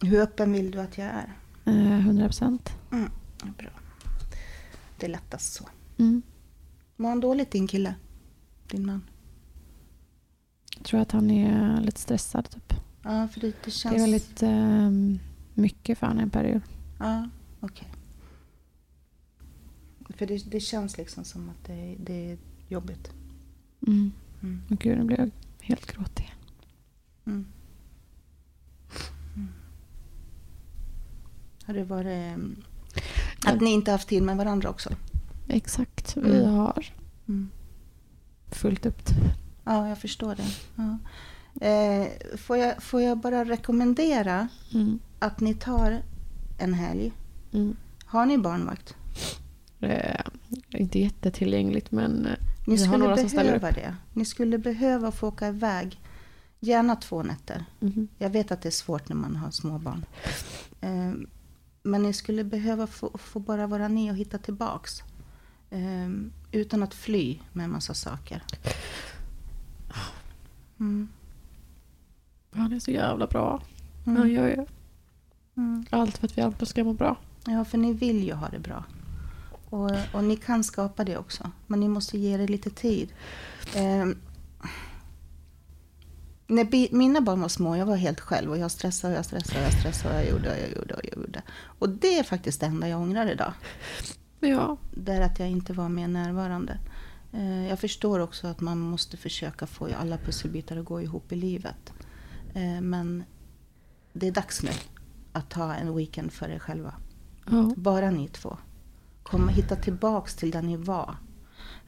Hur 0.00 0.20
öppen 0.20 0.52
vill 0.52 0.70
du 0.70 0.80
att 0.80 0.98
jag 0.98 1.06
är? 1.06 1.34
Eh, 1.64 1.98
100 1.98 2.26
procent. 2.26 2.70
Mm, 2.92 3.10
bra. 3.58 3.70
Det 4.98 5.06
är 5.06 5.10
lättast 5.10 5.52
så. 5.52 5.68
Mm. 5.98 6.22
Mår 6.96 7.08
han 7.08 7.20
dåligt 7.20 7.50
din 7.50 7.66
kille? 7.66 7.94
Din 8.68 8.86
man? 8.86 9.02
Jag 10.76 10.84
tror 10.84 11.00
att 11.00 11.12
han 11.12 11.30
är 11.30 11.80
lite 11.80 12.00
stressad. 12.00 12.50
Typ. 12.50 12.74
Ja, 13.02 13.28
för 13.28 13.40
det, 13.40 13.52
det 13.64 13.70
känns... 13.70 13.94
Det 13.94 14.00
är 14.00 14.00
väldigt 14.00 14.42
eh, 14.42 15.20
mycket 15.54 15.98
för 15.98 16.06
honom 16.06 16.22
en 16.22 16.30
period. 16.30 16.62
Ja, 16.98 17.28
okej. 17.60 17.88
För 20.08 20.26
det, 20.26 20.50
det 20.50 20.60
känns 20.60 20.98
liksom 20.98 21.24
som 21.24 21.48
att 21.48 21.64
det, 21.66 21.96
det 22.00 22.30
är 22.32 22.38
jobbigt. 22.68 23.10
Mm. 23.86 24.12
Mm. 24.42 24.62
Och 24.70 24.78
gud, 24.78 24.98
nu 24.98 25.04
blev 25.04 25.18
jag 25.20 25.30
helt 25.60 25.86
gråtig. 25.92 26.34
Mm. 27.26 27.46
Mm. 29.36 29.48
Har 31.64 31.74
det 31.74 31.84
varit... 31.84 32.06
mm, 32.34 32.62
Att 33.46 33.60
ni 33.60 33.70
inte 33.70 33.90
haft 33.90 34.08
tid 34.08 34.22
med 34.22 34.36
varandra 34.36 34.70
också? 34.70 34.90
Exakt. 35.48 36.16
Vi 36.16 36.38
Mm. 36.40 36.54
har 36.54 36.86
Mm. 37.28 37.50
fullt 38.50 38.86
upp. 38.86 39.08
Ja, 39.64 39.88
jag 39.88 39.98
förstår 39.98 40.34
det. 40.34 40.46
Ja. 40.76 40.98
Eh, 41.66 42.36
får, 42.36 42.56
jag, 42.56 42.82
får 42.82 43.02
jag 43.02 43.18
bara 43.18 43.44
rekommendera 43.44 44.48
Mm. 44.74 44.98
att 45.18 45.40
ni 45.40 45.54
tar 45.54 46.02
en 46.58 46.74
helg. 46.74 47.12
Mm. 47.52 47.76
Har 48.04 48.26
ni 48.26 48.38
barnvakt? 48.38 48.94
Eh, 49.80 50.20
inte 50.70 50.98
jättetillgängligt 50.98 51.90
men 51.90 52.26
eh, 52.26 52.32
Ni 52.66 52.76
har 52.76 52.84
skulle 52.84 52.98
några 52.98 53.16
som 53.16 53.28
ställer 53.28 53.44
behöva 53.58 53.70
det. 53.70 53.96
Ni 54.12 54.24
skulle 54.24 54.58
behöva 54.58 55.10
få 55.12 55.28
åka 55.28 55.48
iväg. 55.48 56.00
Gärna 56.60 56.96
två 56.96 57.22
nätter. 57.22 57.64
mhm. 57.80 58.08
Jag 58.18 58.30
vet 58.30 58.50
att 58.52 58.62
det 58.62 58.68
är 58.68 58.70
svårt 58.70 59.08
när 59.08 59.16
man 59.16 59.36
har 59.36 59.50
små 59.50 59.78
barn. 59.78 60.04
Eh, 60.80 61.12
men 61.82 62.02
ni 62.02 62.12
skulle 62.12 62.44
behöva 62.44 62.86
få, 62.86 63.18
få 63.18 63.38
bara 63.40 63.66
vara 63.66 63.88
ni 63.88 64.10
och 64.10 64.16
hitta 64.16 64.38
tillbaks. 64.38 65.02
Eh, 65.70 66.08
utan 66.52 66.82
att 66.82 66.94
fly 66.94 67.38
med 67.52 67.64
en 67.64 67.70
massa 67.70 67.94
saker. 67.94 68.42
Mm. 70.84 71.08
han 72.54 72.72
är 72.72 72.78
så 72.80 72.90
jävla 72.90 73.26
bra. 73.26 73.62
Mm. 74.06 74.16
Han 74.20 74.30
gör 74.32 74.48
ju 74.48 74.66
Mm. 75.56 75.84
allt 75.90 76.18
för 76.18 76.26
att 76.26 76.38
vi 76.38 76.42
andra 76.42 76.66
ska 76.66 76.84
må 76.84 76.92
bra. 76.92 77.16
Ja, 77.46 77.64
för 77.64 77.78
ni 77.78 77.92
vill 77.92 78.24
ju 78.24 78.32
ha 78.32 78.48
det 78.48 78.58
bra. 78.58 78.84
Och, 79.70 79.90
och 80.14 80.24
ni 80.24 80.36
kan 80.36 80.64
skapa 80.64 81.04
det 81.04 81.16
också. 81.18 81.50
Men 81.66 81.80
ni 81.80 81.88
måste 81.88 82.18
ge 82.18 82.36
det 82.36 82.46
lite 82.46 82.70
tid. 82.70 83.12
Eh, 83.74 84.06
när 86.46 86.94
mina 86.94 87.20
barn 87.20 87.40
var 87.40 87.48
små, 87.48 87.76
jag 87.76 87.86
var 87.86 87.96
helt 87.96 88.20
själv 88.20 88.50
och 88.50 88.58
jag 88.58 88.70
stressade 88.70 89.12
och 89.14 89.18
jag 89.18 89.24
stressade 89.24 89.58
och 89.60 89.64
jag 89.66 89.80
stressade 89.80 90.14
och 90.14 90.20
jag 90.20 90.30
gjorde 90.30 90.50
och 90.50 90.56
jag 90.58 90.68
gjorde 90.76 90.94
och 90.94 91.00
jag 91.04 91.18
gjorde. 91.18 91.42
Och 91.78 91.88
det 91.88 92.18
är 92.18 92.22
faktiskt 92.22 92.60
det 92.60 92.66
enda 92.66 92.88
jag 92.88 93.00
ångrar 93.00 93.30
idag. 93.30 93.52
Ja, 94.40 94.76
Det 94.94 95.12
är 95.12 95.20
att 95.20 95.38
jag 95.38 95.48
inte 95.50 95.72
var 95.72 95.88
mer 95.88 96.08
närvarande. 96.08 96.78
Eh, 97.34 97.68
jag 97.68 97.78
förstår 97.78 98.18
också 98.18 98.46
att 98.46 98.60
man 98.60 98.78
måste 98.78 99.16
försöka 99.16 99.66
få 99.66 99.88
alla 100.00 100.18
pusselbitar 100.18 100.76
att 100.76 100.84
gå 100.84 101.00
ihop 101.00 101.32
i 101.32 101.36
livet. 101.36 101.92
Eh, 102.54 102.80
men 102.80 103.24
det 104.12 104.26
är 104.26 104.32
dags 104.32 104.62
nu 104.62 104.70
att 105.32 105.50
ta 105.50 105.74
en 105.74 105.96
weekend 105.96 106.32
för 106.32 106.48
er 106.48 106.58
själva. 106.58 106.94
ja. 107.50 107.72
Bara 107.76 108.10
ni 108.10 108.28
två. 108.28 108.56
Komma, 109.22 109.52
hitta 109.52 109.76
tillbaks 109.76 110.36
till 110.36 110.50
där 110.50 110.62
ni 110.62 110.76
var. 110.76 111.16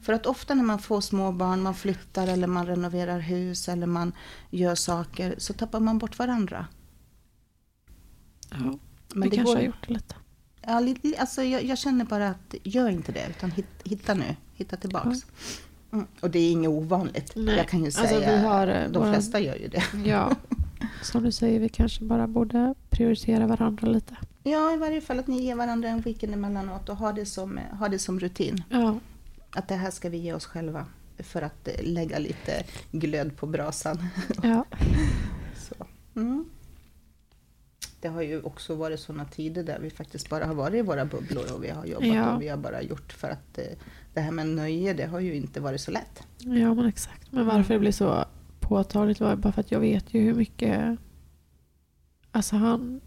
För 0.01 0.13
att 0.13 0.25
ofta 0.25 0.53
när 0.53 0.63
man 0.63 0.79
får 0.79 1.01
små 1.01 1.31
barn, 1.31 1.61
man 1.61 1.75
flyttar 1.75 2.27
eller 2.27 2.47
man 2.47 2.65
renoverar 2.65 3.19
hus 3.19 3.69
eller 3.69 3.87
man 3.87 4.11
gör 4.49 4.75
saker 4.75 5.35
så 5.37 5.53
tappar 5.53 5.79
man 5.79 5.97
bort 5.97 6.19
varandra. 6.19 6.67
ja. 8.49 8.79
Men 9.13 9.29
vi 9.29 9.35
kanske 9.35 9.53
går, 9.53 9.55
har 9.55 9.63
gjort 9.63 9.87
det 9.87 9.93
lite. 9.93 10.15
Ja, 10.67 10.79
li- 10.79 11.15
alltså 11.17 11.43
jag, 11.43 11.63
jag 11.63 11.77
känner 11.77 12.05
bara 12.05 12.27
att 12.29 12.55
gör 12.63 12.89
inte 12.89 13.11
det 13.11 13.25
utan 13.29 13.51
hit, 13.51 13.65
hitta 13.83 14.13
nu, 14.13 14.35
hitta 14.53 14.77
tillbaks. 14.77 15.25
Mm. 15.91 16.05
Och 16.21 16.29
det 16.29 16.39
är 16.39 16.51
inget 16.51 16.69
ovanligt. 16.69 17.31
Nej, 17.35 17.55
Jag 17.57 17.67
kan 17.67 17.79
ju 17.79 17.85
alltså 17.85 18.07
säga, 18.07 18.31
vi 18.37 18.37
har, 18.47 18.67
eh, 18.67 18.89
de 18.89 19.13
flesta 19.13 19.39
gör 19.39 19.55
ju 19.55 19.67
det. 19.67 19.83
Ja, 20.09 20.35
som 21.03 21.23
du 21.23 21.31
säger, 21.31 21.59
vi 21.59 21.69
kanske 21.69 22.03
bara 22.03 22.27
borde 22.27 22.73
prioritera 22.89 23.47
varandra 23.47 23.87
lite. 23.87 24.17
Ja, 24.43 24.73
i 24.73 24.77
varje 24.77 25.01
fall 25.01 25.19
att 25.19 25.27
ni 25.27 25.43
ger 25.43 25.55
varandra 25.55 25.89
en 25.89 26.01
weekend 26.01 26.33
emellanåt 26.33 26.89
och 26.89 26.97
ha 26.97 27.11
det 27.13 27.25
som, 27.25 27.59
ha 27.79 27.89
det 27.89 27.99
som 27.99 28.19
rutin. 28.19 28.63
Ja, 28.69 28.99
Att 29.51 29.67
det 29.67 29.75
här 29.75 29.91
ska 29.91 30.09
vi 30.09 30.17
ge 30.17 30.33
oss 30.33 30.45
själva 30.45 30.85
för 31.19 31.41
att 31.41 31.67
eh, 31.67 31.73
lägga 31.83 32.19
lite 32.19 32.63
glöd 32.91 33.37
på 33.37 33.45
brasan. 33.47 34.07
ja. 34.43 34.65
Så. 35.69 35.85
Mm. 36.19 36.45
Det 38.07 38.11
har 38.13 38.21
ju 38.21 38.41
också 38.41 38.75
varit 38.75 38.99
sådana 38.99 39.25
tider 39.25 39.63
där 39.63 39.79
vi 39.79 39.89
faktiskt 39.89 40.29
bara 40.29 40.45
har 40.45 40.53
varit 40.53 40.75
i 40.75 40.81
våra 40.81 41.05
bubblor 41.05 41.43
och 41.55 41.63
vi 41.63 41.69
har 41.69 41.85
jobbat 41.85 42.07
Ja. 42.07 42.35
och 42.35 42.41
vi 42.41 42.47
har 42.47 42.57
bara 42.57 42.81
gjort 42.81 43.13
för 43.13 43.29
att 43.29 43.57
eh, 43.57 43.63
det 44.13 44.21
här 44.21 44.31
med 44.31 44.47
nöje, 44.47 44.93
det 44.93 45.05
har 45.05 45.19
ju 45.19 45.35
inte 45.35 45.59
varit 45.59 45.81
så 45.81 45.91
lätt. 45.91 46.23
ja 46.37 46.73
men 46.73 46.85
exakt. 46.85 47.31
Men 47.31 47.45
varför 47.45 47.73
det 47.73 47.79
blir 47.79 47.91
så 47.91 48.25
påtagligt 48.59 49.19
var 49.19 49.35
bara 49.35 49.53
för 49.53 49.61
att 49.61 49.71
jag 49.71 49.79
vet 49.79 50.13
ju 50.13 50.21
hur 50.21 50.33
mycket... 50.35 50.97
Alltså 52.31 52.55
han... 52.55 53.01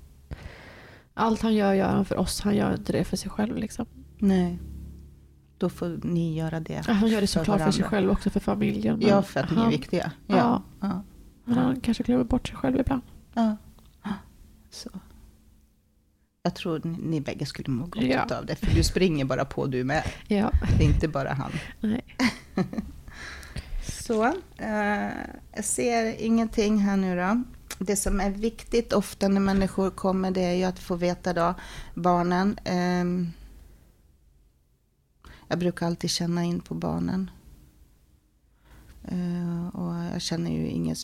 Allt 1.14 1.42
han 1.42 1.54
gör 1.54 1.74
gör 1.74 1.88
han 1.88 2.04
för 2.04 2.16
oss. 2.16 2.40
Han 2.40 2.56
gör 2.56 2.74
inte 2.74 2.92
det 2.92 3.04
för 3.04 3.16
sig 3.16 3.30
själv. 3.30 3.56
Liksom. 3.56 3.86
Nej. 4.18 4.58
Då 5.58 5.68
får 5.68 6.00
ni 6.02 6.38
göra 6.38 6.60
det. 6.60 6.82
Ja, 6.86 6.92
Han 6.92 7.08
gör 7.08 7.20
det 7.20 7.26
såklart 7.26 7.60
för 7.60 7.70
sig 7.70 7.84
själv 7.84 8.10
också 8.10 8.30
för 8.30 8.40
familjen. 8.40 8.98
Ja, 9.02 9.22
för 9.22 9.40
att 9.40 9.50
ni 9.50 9.56
är 9.56 9.60
han, 9.60 9.70
viktiga. 9.70 10.12
Ja. 10.26 10.36
Ja. 10.36 10.62
ja. 10.80 11.02
Men 11.44 11.58
han 11.58 11.80
kanske 11.80 12.02
glömmer 12.02 12.24
bort 12.24 12.48
sig 12.48 12.56
själv 12.56 12.80
ibland. 12.80 13.02
ja. 13.34 13.56
Så. 14.70 14.90
Jag 16.42 16.54
tror 16.54 16.80
ni, 16.84 16.98
ni 16.98 17.20
bägge 17.20 17.46
skulle 17.46 17.70
må 17.70 17.86
gott 17.86 18.02
Ja. 18.02 18.36
av 18.38 18.46
det, 18.46 18.56
för 18.56 18.66
du 18.74 18.82
springer 18.84 19.24
bara 19.24 19.44
på 19.44 19.66
du 19.66 19.84
med. 19.84 20.04
Ja, 20.28 20.50
Det 20.78 20.84
är 20.84 20.88
inte 20.88 21.08
bara 21.08 21.32
han. 21.32 21.52
nej. 21.80 22.04
Så, 23.82 24.24
eh, 24.56 25.10
jag 25.54 25.64
ser 25.64 26.20
ingenting 26.22 26.78
här 26.78 26.96
nu 26.96 27.16
då. 27.16 27.42
Det 27.78 27.96
som 27.96 28.20
är 28.20 28.30
viktigt 28.30 28.92
ofta 28.92 29.28
när 29.28 29.40
människor 29.40 29.90
kommer 29.90 30.30
det 30.30 30.40
är 30.40 30.54
ju 30.54 30.64
att 30.64 30.78
få 30.78 30.96
veta 30.96 31.32
då, 31.32 31.54
barnen. 31.94 32.58
ehm, 32.64 33.32
jag 35.48 35.58
brukar 35.58 35.86
alltid 35.86 36.10
känna 36.10 36.44
in 36.44 36.60
på 36.60 36.74
barnen. 36.74 37.30
Eh, 39.08 39.66
och 39.68 39.94
jag 40.14 40.20
känner 40.22 40.50
ju 40.50 40.66
inget, 40.68 40.98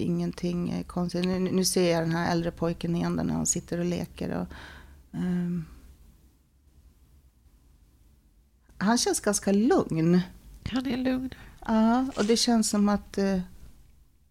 ingenting 0.00 0.70
eh, 0.70 0.82
konstigt. 0.84 1.24
Nu, 1.24 1.38
nu 1.38 1.64
ser 1.64 1.92
jag 1.92 2.02
den 2.02 2.12
här 2.12 2.32
äldre 2.32 2.50
pojken 2.50 2.96
igen 2.96 3.16
där 3.16 3.24
när 3.24 3.34
han 3.34 3.46
sitter 3.46 3.78
och 3.78 3.84
leker. 3.84 4.30
Och, 4.38 4.46
ehm, 5.18 5.64
han 8.78 8.98
känns 8.98 9.20
ganska 9.20 9.52
lugn. 9.52 10.20
Han 10.70 10.86
är 10.86 10.96
lugn. 10.96 11.30
Ja, 11.66 12.06
och 12.16 12.24
det 12.24 12.36
känns 12.36 12.70
som 12.70 12.88
att 12.88 13.18
eh, 13.18 13.40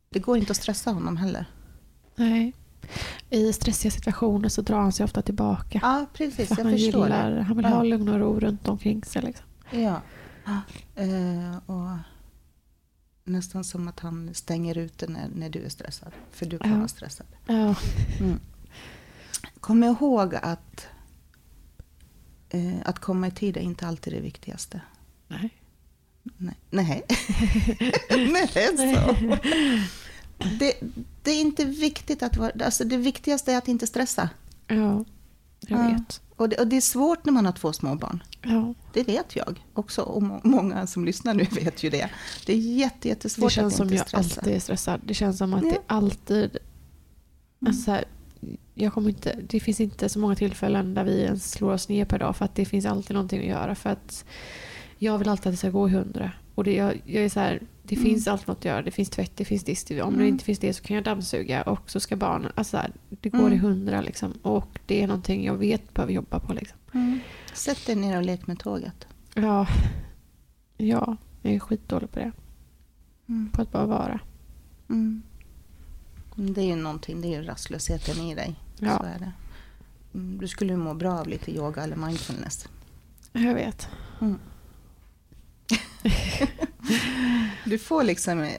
det 0.10 0.20
går 0.20 0.38
inte 0.38 0.52
att 0.52 0.58
stressa 0.58 0.92
honom 0.92 1.18
heller. 1.18 1.46
Nej. 2.16 2.54
I 3.30 3.54
stressiga 3.54 3.92
situationer 3.92 4.50
så 4.50 4.62
drar 4.62 4.80
han 4.80 4.92
sig 4.92 5.04
ofta 5.04 5.22
tillbaka. 5.22 5.80
Ja, 5.82 6.06
precis. 6.14 6.48
För 6.48 6.58
Jag 6.58 6.64
han, 6.64 6.74
förstår 6.74 7.04
gillar, 7.04 7.32
det. 7.32 7.42
han 7.42 7.58
vill 7.58 7.66
Ja. 7.66 7.70
ha 7.76 7.84
lugn 7.84 8.10
och 8.10 8.20
ro 8.20 8.40
runt 8.40 8.68
omkring 8.68 9.04
sig. 9.04 9.22
Liksom. 9.22 9.46
Ja. 9.72 10.02
Eh, 10.96 11.58
och 11.66 11.98
nästan 13.24 13.64
som 13.64 13.88
att 13.88 14.00
han 14.00 14.34
stänger 14.34 14.78
ute 14.78 15.08
när, 15.08 15.30
när 15.36 15.50
du 15.50 15.64
är 15.66 15.70
stressad. 15.70 16.12
För 16.32 16.46
du 16.46 16.58
kan 16.60 16.72
Ja. 16.72 16.78
vara 16.78 16.88
stressad. 16.88 17.28
Ja. 17.48 17.76
Mm. 18.20 18.40
Kom 19.60 19.84
ihåg 19.84 20.36
att 20.36 20.88
eh, 22.50 22.74
att 22.86 23.00
komma 23.00 23.28
i 23.28 23.32
tid 23.32 23.58
är 23.58 23.62
inte 23.62 23.88
alltid 23.88 24.14
det 24.14 24.20
viktigaste. 24.20 24.82
Nej. 25.28 25.50
Nej. 26.38 26.56
Nej. 26.70 27.04
Nej, 28.10 28.48
så. 28.78 29.38
Det, 30.60 30.74
det 31.24 31.32
är 31.32 31.42
inte 31.42 31.66
viktigt 31.66 32.24
att 32.24 32.38
vara... 32.38 32.66
Alltså 32.66 32.84
det 32.84 32.98
viktigaste 32.98 33.54
är 33.54 33.58
att 33.58 33.68
inte 33.68 33.88
stressa. 33.88 34.30
Ja, 34.68 35.06
jag 35.68 35.80
Ja. 35.80 35.88
vet. 35.94 36.22
Och 36.36 36.50
det, 36.50 36.56
och 36.58 36.68
det 36.68 36.78
är 36.78 36.82
svårt 36.82 37.26
när 37.26 37.34
man 37.34 37.46
har 37.46 37.52
två 37.54 37.74
små 37.74 37.96
barn. 37.96 38.24
Ja. 38.42 38.74
Det 38.94 39.04
vet 39.04 39.36
jag 39.36 39.64
också. 39.74 40.02
Och 40.02 40.24
må- 40.24 40.42
många 40.44 40.88
som 40.88 41.06
lyssnar 41.06 41.34
nu 41.34 41.44
vet 41.52 41.84
ju 41.84 41.90
det. 41.90 42.10
Det 42.46 42.54
är 42.54 42.58
jätte, 42.58 43.08
jättesvårt 43.08 43.50
Det 43.50 43.54
känns 43.54 43.74
att 43.74 43.78
som 43.78 43.86
inte 43.86 43.96
jag 43.96 44.08
stressa. 44.08 44.42
alltid 44.42 44.56
är 44.56 44.60
stressad. 44.60 45.02
Det 45.06 45.14
känns 45.14 45.38
som 45.38 45.54
att 45.54 45.64
Ja. 45.64 45.70
det 45.70 45.80
alltid... 45.88 46.58
Alltså 47.66 47.82
så 47.84 47.92
här, 47.92 48.04
jag 48.76 48.94
kommer 48.94 49.10
inte, 49.10 49.40
det 49.50 49.60
finns 49.60 49.80
inte 49.80 50.10
så 50.10 50.20
många 50.20 50.36
tillfällen 50.36 50.94
där 50.94 51.04
vi 51.04 51.22
ens 51.22 51.52
slår 51.52 51.74
oss 51.74 51.90
ner 51.90 52.06
per 52.06 52.20
dag 52.20 52.36
för 52.36 52.46
att 52.46 52.56
det 52.56 52.66
finns 52.66 52.86
alltid 52.86 53.14
någonting 53.14 53.40
att 53.40 53.46
göra. 53.46 53.76
För 53.76 53.90
att 53.90 54.26
jag 54.98 55.18
vill 55.18 55.30
alltid 55.30 55.48
att 55.48 55.54
det 55.54 55.58
ska 55.58 55.70
gå 55.70 55.90
i 55.90 55.92
hundra. 55.92 56.32
Och 56.56 56.64
det, 56.64 56.74
jag, 56.76 57.02
jag 57.06 57.24
är 57.26 57.30
så 57.30 57.40
här, 57.40 57.62
det 57.96 58.02
Mm. 58.02 58.10
finns 58.12 58.28
alltid 58.28 58.48
något 58.48 58.58
att 58.58 58.66
göra. 58.66 58.82
Det 58.82 58.92
finns 58.92 59.10
tvätt, 59.10 59.32
det 59.36 59.46
finns 59.46 59.64
disk. 59.64 59.92
Om 59.92 59.96
det 59.98 60.04
Mm. 60.04 60.26
inte 60.28 60.44
finns 60.46 60.60
det 60.60 60.74
så 60.74 60.84
kan 60.84 60.96
jag 60.96 61.04
dammsuga 61.04 61.62
och 61.64 61.92
så 61.92 62.00
ska 62.00 62.16
barnen... 62.16 62.52
Alltså 62.56 62.78
här, 62.78 62.92
det 63.10 63.30
går 63.30 63.40
Mm. 63.40 63.54
i 63.54 63.58
hundra 63.58 64.02
liksom. 64.02 64.32
Och 64.42 64.80
det 64.86 65.04
är 65.04 65.08
någonting 65.08 65.46
jag 65.46 65.56
vet 65.58 65.94
behöver 65.94 66.14
jobba 66.14 66.40
på. 66.40 66.54
Liksom. 66.54 66.78
Mm. 66.94 67.20
Sätt 67.54 67.86
dig 67.86 67.96
ner 67.96 68.18
och 68.18 68.24
lek 68.24 68.48
med 68.48 68.60
tåget. 68.60 69.08
Ja, 69.34 69.68
ja, 70.78 71.18
jag 71.42 71.54
är 71.54 71.60
skitdålig 71.60 72.12
på 72.12 72.20
det. 72.20 72.32
Mm. 73.30 73.50
På 73.54 73.62
att 73.62 73.72
bara 73.72 73.86
vara. 73.86 74.20
Mm. 74.90 75.22
Det 76.36 76.62
är 76.62 76.66
ju 76.66 76.76
någonting, 76.76 77.22
det 77.22 77.28
är 77.28 77.42
ju 77.42 77.48
rastlösheten 77.48 78.18
i 78.24 78.36
dig. 78.36 78.56
Ja. 78.80 78.98
Så 78.98 79.04
är 79.06 79.20
det. 79.20 79.32
Du 80.40 80.48
skulle 80.48 80.74
ju 80.74 80.78
må 80.78 80.94
bra 80.94 81.14
av 81.20 81.28
lite 81.28 81.52
yoga 81.56 81.84
eller 81.84 81.96
mindfulness. 81.96 82.68
Jag 83.32 83.54
vet. 83.54 83.88
Mm. 84.22 84.40
Du 87.66 87.78
får 87.78 88.04
liksom 88.04 88.40
eh, 88.40 88.52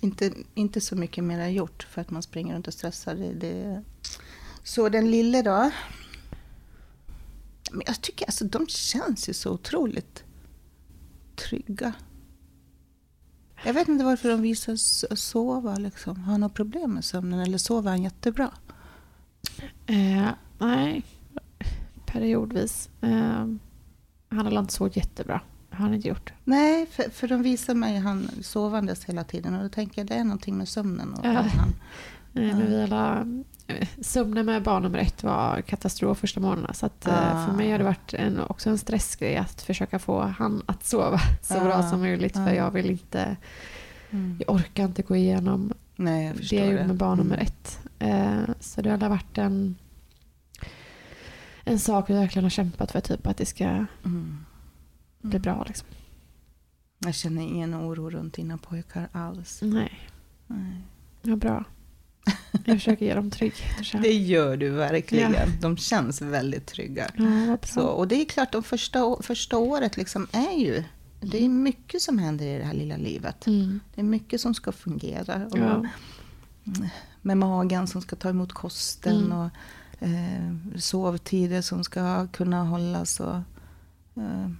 inte, 0.00 0.32
inte 0.54 0.80
så 0.80 0.96
mycket 0.96 1.24
mer 1.24 1.48
gjort 1.48 1.86
för 1.90 2.00
att 2.00 2.10
man 2.10 2.22
springer 2.22 2.54
runt 2.54 2.66
och 2.66 2.74
stressar. 2.74 3.14
Det, 3.14 3.32
det. 3.32 3.84
Så 4.62 4.88
den 4.88 5.10
lille 5.10 5.42
då? 5.42 5.70
Men 7.72 7.82
jag 7.86 8.00
tycker 8.00 8.26
alltså 8.26 8.44
de 8.44 8.66
känns 8.66 9.28
ju 9.28 9.32
så 9.32 9.52
otroligt 9.52 10.24
trygga. 11.36 11.92
Jag 13.64 13.74
vet 13.74 13.88
inte 13.88 14.04
varför 14.04 14.28
de 14.28 14.42
visar 14.42 14.76
sova. 15.16 15.76
Liksom. 15.76 16.16
Har 16.16 16.32
han 16.32 16.40
något 16.40 16.54
problem 16.54 16.94
med 16.94 17.04
sömnen 17.04 17.40
eller 17.40 17.58
sover 17.58 17.90
han 17.90 18.02
jättebra? 18.02 18.50
Eh, 19.86 20.28
nej, 20.58 21.02
periodvis. 22.06 22.88
Eh, 23.00 23.46
han 24.28 24.46
har 24.46 24.58
inte 24.58 24.74
sovit 24.74 24.96
jättebra. 24.96 25.40
Har 25.72 25.84
han 25.84 25.94
inte 25.94 26.08
gjort. 26.08 26.32
Nej, 26.44 26.86
för, 26.86 27.10
för 27.10 27.28
de 27.28 27.42
visar 27.42 27.74
mig 27.74 27.98
han 27.98 28.30
sovandes 28.42 29.04
hela 29.04 29.24
tiden 29.24 29.54
och 29.54 29.62
då 29.62 29.68
tänker 29.68 30.00
jag 30.00 30.08
det 30.08 30.14
är 30.14 30.24
någonting 30.24 30.56
med 30.56 30.68
sömnen. 30.68 31.14
Och 31.14 31.26
Ja. 31.26 31.30
han, 31.32 31.48
Nej, 32.32 32.52
men 32.54 32.66
vi 32.70 32.82
alla, 32.82 33.26
sömnen 34.00 34.46
med 34.46 34.62
barn 34.62 34.82
nummer 34.82 34.98
ett 34.98 35.22
var 35.22 35.60
katastrof 35.60 36.18
första 36.18 36.40
månaderna. 36.40 36.74
Så 36.74 36.86
att, 36.86 37.06
eh, 37.06 37.36
Ah. 37.42 37.46
för 37.46 37.52
mig 37.56 37.70
har 37.70 37.78
det 37.78 37.84
varit 37.84 38.14
en, 38.14 38.40
också 38.40 38.70
en 38.70 38.78
stressgrej 38.78 39.36
att 39.36 39.62
försöka 39.62 39.98
få 39.98 40.20
han 40.22 40.62
att 40.66 40.84
sova 40.84 41.20
så 41.42 41.54
bra 41.60 41.74
Ah. 41.74 41.90
som 41.90 42.00
möjligt. 42.00 42.32
För 42.32 42.46
Ah. 42.48 42.54
jag 42.54 42.70
vill 42.70 42.90
inte, 42.90 43.36
mm. 44.10 44.40
jag 44.46 44.54
orkar 44.56 44.84
inte 44.84 45.02
gå 45.02 45.16
igenom 45.16 45.72
Nej, 45.96 46.26
jag 46.26 46.36
det 46.50 46.56
jag 46.56 46.66
gjorde 46.66 46.86
med 46.86 46.96
barn 46.96 47.18
nummer 47.18 47.34
Mm. 47.34 47.46
ett. 47.46 47.80
Eh, 47.98 48.54
så 48.60 48.82
det 48.82 48.90
har 48.90 49.08
varit 49.08 49.38
en, 49.38 49.76
en 51.64 51.78
sak 51.78 52.10
vi 52.10 52.14
verkligen 52.14 52.44
har 52.44 52.50
kämpat 52.50 52.92
för, 52.92 53.00
typ 53.00 53.26
att 53.26 53.36
det 53.36 53.46
ska 53.46 53.64
Mm. 54.04 54.44
Bli 55.22 55.38
bra. 55.38 55.64
Liksom. 55.68 55.88
Jag 56.98 57.14
känner 57.14 57.42
ingen 57.42 57.74
oro 57.74 58.10
runt 58.10 58.34
dina 58.34 58.58
pojkar 58.58 59.08
alls. 59.12 59.58
Nej, 59.62 60.00
Nej. 60.46 60.76
ja, 61.22 61.36
bra. 61.36 61.64
Jag 62.64 62.76
försöker 62.76 63.06
ge 63.06 63.14
dem 63.14 63.30
trygghet. 63.30 64.02
Det 64.02 64.12
gör 64.12 64.56
du 64.56 64.70
verkligen. 64.70 65.32
Ja. 65.32 65.46
De 65.60 65.76
känns 65.76 66.22
väldigt 66.22 66.66
trygga. 66.66 67.10
Ja. 67.16 67.58
Så, 67.62 67.82
och 67.86 68.08
det 68.08 68.14
är 68.20 68.24
klart, 68.24 68.52
de 68.52 68.62
första, 68.62 69.16
första 69.22 69.58
året 69.58 69.96
liksom 69.96 70.26
är 70.32 70.58
ju... 70.58 70.84
Det 71.20 71.44
är 71.44 71.48
mycket 71.48 72.02
som 72.02 72.18
händer 72.18 72.46
i 72.46 72.58
det 72.58 72.64
här 72.64 72.74
lilla 72.74 72.96
livet. 72.96 73.46
Mm. 73.46 73.80
Det 73.94 74.00
är 74.00 74.04
mycket 74.04 74.40
som 74.40 74.54
ska 74.54 74.72
fungera. 74.72 75.46
Och 75.46 75.58
Ja. 75.58 75.86
Med 77.22 77.36
magen 77.36 77.86
som 77.86 78.02
ska 78.02 78.16
ta 78.16 78.28
emot 78.28 78.52
kosten 78.52 79.16
Mm. 79.24 79.38
och 79.38 79.50
eh, 80.06 80.78
sovtider 80.78 81.62
som 81.62 81.84
ska 81.84 82.26
kunna 82.26 82.64
hållas. 82.64 83.20
Och, 83.20 83.36
eh, 84.16 84.50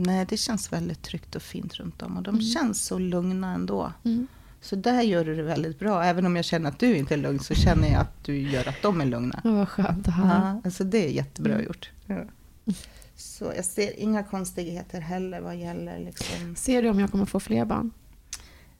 nej, 0.00 0.26
det 0.28 0.36
känns 0.36 0.72
väldigt 0.72 1.02
tryggt 1.02 1.34
och 1.34 1.42
fint 1.42 1.74
runt 1.74 2.02
om. 2.02 2.16
Och 2.16 2.22
de 2.22 2.30
Mm. 2.34 2.42
känns 2.46 2.84
så 2.86 2.98
lugna 2.98 3.54
ändå. 3.54 3.92
Mm. 4.04 4.26
Så 4.60 4.76
där 4.76 5.02
gör 5.02 5.24
du 5.24 5.36
det 5.36 5.42
väldigt 5.42 5.78
bra. 5.78 6.02
Även 6.04 6.26
om 6.26 6.36
jag 6.36 6.44
känner 6.44 6.68
att 6.70 6.78
du 6.78 6.96
inte 6.96 7.14
är 7.14 7.18
lugn 7.18 7.38
så 7.40 7.54
känner 7.54 7.88
jag 7.92 8.00
att 8.00 8.24
du 8.24 8.38
gör 8.38 8.68
att 8.68 8.82
de 8.82 9.00
är 9.00 9.04
lugna. 9.06 9.40
Ja, 9.44 9.50
vad 9.52 9.68
skönt 9.68 10.08
att 10.08 10.14
höra. 10.14 10.28
Ja, 10.54 10.60
alltså 10.64 10.84
det 10.84 11.06
är 11.06 11.10
jättebra 11.10 11.52
Mm. 11.52 11.66
gjort. 11.66 11.90
Ja. 12.06 12.24
Så 13.16 13.52
jag 13.56 13.64
ser 13.64 14.00
inga 14.00 14.22
konstigheter 14.22 15.00
heller 15.00 15.40
vad 15.40 15.56
gäller 15.56 15.98
liksom, 15.98 16.56
Ser 16.56 16.82
du 16.82 16.88
om 16.90 17.00
jag 17.00 17.10
kommer 17.10 17.26
få 17.26 17.40
fler 17.40 17.64
barn? 17.64 17.90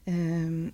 ehm, 0.04 0.72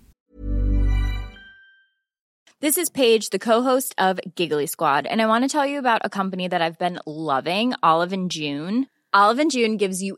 This 2.59 2.77
is 2.77 2.89
Paige, 2.89 3.29
the 3.31 3.39
co-host 3.39 3.93
of 3.97 4.19
Giggly 4.35 4.67
Squad, 4.67 5.05
and 5.07 5.21
I 5.21 5.25
want 5.27 5.43
to 5.51 5.57
tell 5.59 5.69
you 5.71 5.77
about 5.79 6.01
a 6.05 6.09
company 6.09 6.49
that 6.49 6.61
I've 6.61 6.77
been 6.79 6.99
loving, 7.05 7.73
Olive 7.83 8.13
and 8.15 8.31
June. 8.33 8.85
Olive 9.15 9.39
and 9.41 9.51
June 9.51 9.77
gives 9.77 10.01
you 10.01 10.17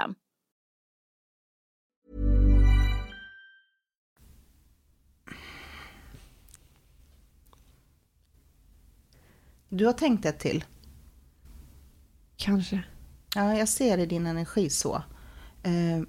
Du 9.71 9.85
har 9.85 9.93
tänkt 9.93 10.25
ett 10.25 10.39
till. 10.39 10.63
Kanske. 12.35 12.83
Ja, 13.35 13.57
jag 13.57 13.69
ser 13.69 13.97
i 13.97 14.05
din 14.05 14.27
energi 14.27 14.69
så. 14.69 15.03
Eh, 15.63 16.01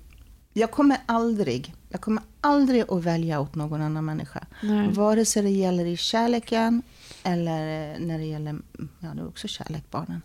jag 0.52 0.70
kommer 0.70 0.96
aldrig, 1.06 1.74
jag 1.88 2.00
kommer 2.00 2.22
aldrig 2.40 2.84
att 2.90 3.02
välja 3.02 3.40
åt 3.40 3.54
någon 3.54 3.82
annan 3.82 4.04
människa. 4.04 4.46
Nej. 4.62 4.92
Vare 4.92 5.24
sig 5.24 5.42
det 5.42 5.50
gäller 5.50 5.84
i 5.84 5.96
kärleken 5.96 6.82
eller 7.22 7.92
eh, 7.94 8.00
när 8.00 8.18
det 8.18 8.24
gäller, 8.24 8.58
ja 9.00 9.08
det 9.14 9.20
är 9.20 9.28
också 9.28 9.48
kärlek 9.48 9.90
barnen. 9.90 10.22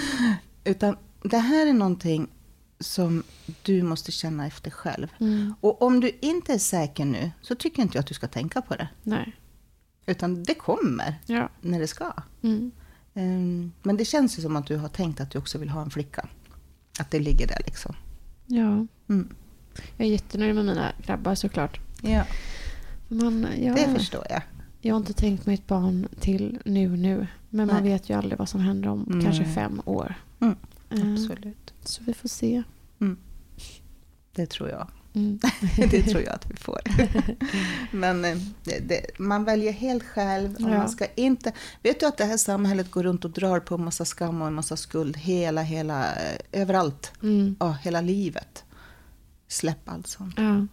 Utan 0.64 0.96
det 1.22 1.38
här 1.38 1.66
är 1.66 1.72
någonting 1.72 2.28
som 2.80 3.22
du 3.62 3.82
måste 3.82 4.12
känna 4.12 4.46
efter 4.46 4.70
själv. 4.70 5.08
Mm. 5.20 5.54
Och 5.60 5.82
om 5.82 6.00
du 6.00 6.18
inte 6.20 6.54
är 6.54 6.58
säker 6.58 7.04
nu 7.04 7.30
så 7.42 7.54
tycker 7.54 7.82
inte 7.82 7.96
jag 7.96 8.00
att 8.00 8.08
du 8.08 8.14
ska 8.14 8.28
tänka 8.28 8.62
på 8.62 8.74
det. 8.74 8.88
Nej. 9.02 9.36
Utan 10.06 10.42
det 10.42 10.54
kommer 10.54 11.14
Ja. 11.26 11.48
när 11.60 11.80
det 11.80 11.86
ska. 11.86 12.12
Mm. 12.42 12.70
Ehm, 13.14 13.72
Men 13.82 13.96
det 13.96 14.04
känns 14.04 14.38
ju 14.38 14.42
som 14.42 14.56
att 14.56 14.66
du 14.66 14.76
har 14.76 14.88
tänkt 14.88 15.20
att 15.20 15.30
du 15.30 15.38
också 15.38 15.58
vill 15.58 15.68
ha 15.68 15.82
en 15.82 15.90
flicka. 15.90 16.28
Att 17.00 17.10
det 17.10 17.18
ligger 17.20 17.46
där 17.46 17.60
liksom. 17.66 17.94
ja. 18.46 18.86
Mm. 19.08 19.34
Jag 19.96 20.06
är 20.06 20.10
jättenöjd 20.12 20.54
med 20.54 20.64
mina 20.64 20.92
grabbar 21.06 21.34
såklart. 21.34 21.80
Ja, 22.02 22.24
Men 23.08 23.46
jag, 23.58 23.76
det 23.76 23.94
förstår 23.98 24.26
jag. 24.30 24.42
jag 24.80 24.94
har 24.94 25.00
inte 25.00 25.12
tänkt 25.12 25.46
mig 25.46 25.54
ett 25.54 25.66
barn 25.66 26.08
till 26.20 26.58
nu 26.64 26.96
nu. 26.96 27.26
Men 27.50 27.66
man 27.66 27.82
Nej. 27.82 27.92
vet 27.92 28.10
ju 28.10 28.14
aldrig 28.18 28.38
vad 28.38 28.48
som 28.48 28.60
händer 28.60 28.88
om 28.88 29.04
Nej. 29.08 29.24
kanske 29.24 29.44
fem 29.44 29.80
år. 29.84 30.14
Mm, 30.40 30.56
Eh, 30.90 31.12
Absolut. 31.12 31.74
Så 31.84 32.02
vi 32.04 32.14
får 32.14 32.28
se. 32.28 32.62
Det 34.32 34.46
tror 34.46 34.68
jag. 34.68 34.88
Mm. 35.16 35.38
Det 35.90 36.02
tror 36.02 36.22
jag 36.22 36.34
att 36.34 36.50
vi 36.50 36.56
får. 36.56 36.80
Men 37.96 38.24
eh, 38.24 38.36
det, 38.64 38.78
det, 38.88 39.18
man 39.18 39.44
väljer 39.44 39.72
helt 39.72 40.02
själv. 40.02 40.54
Och 40.54 40.60
Ja. 40.60 40.68
man 40.78 40.88
ska 40.88 41.06
inte, 41.14 41.52
vet 41.82 42.00
du 42.00 42.06
att 42.06 42.16
det 42.16 42.24
här 42.24 42.36
samhället 42.36 42.90
går 42.90 43.02
runt 43.02 43.24
och 43.24 43.30
drar 43.30 43.60
på 43.60 43.74
en 43.74 43.84
massa 43.84 44.04
skam 44.04 44.40
och 44.42 44.46
en 44.48 44.54
massa 44.54 44.76
skuld 44.76 45.16
hela, 45.16 45.62
hela, 45.62 46.14
eh, 46.14 46.38
överallt. 46.52 47.12
Mm. 47.22 47.56
Ja, 47.60 47.72
hela 47.82 48.00
livet. 48.00 48.64
Släpp 49.48 49.88
allt 49.88 50.06
sånt. 50.06 50.34
Ja. 50.36 50.66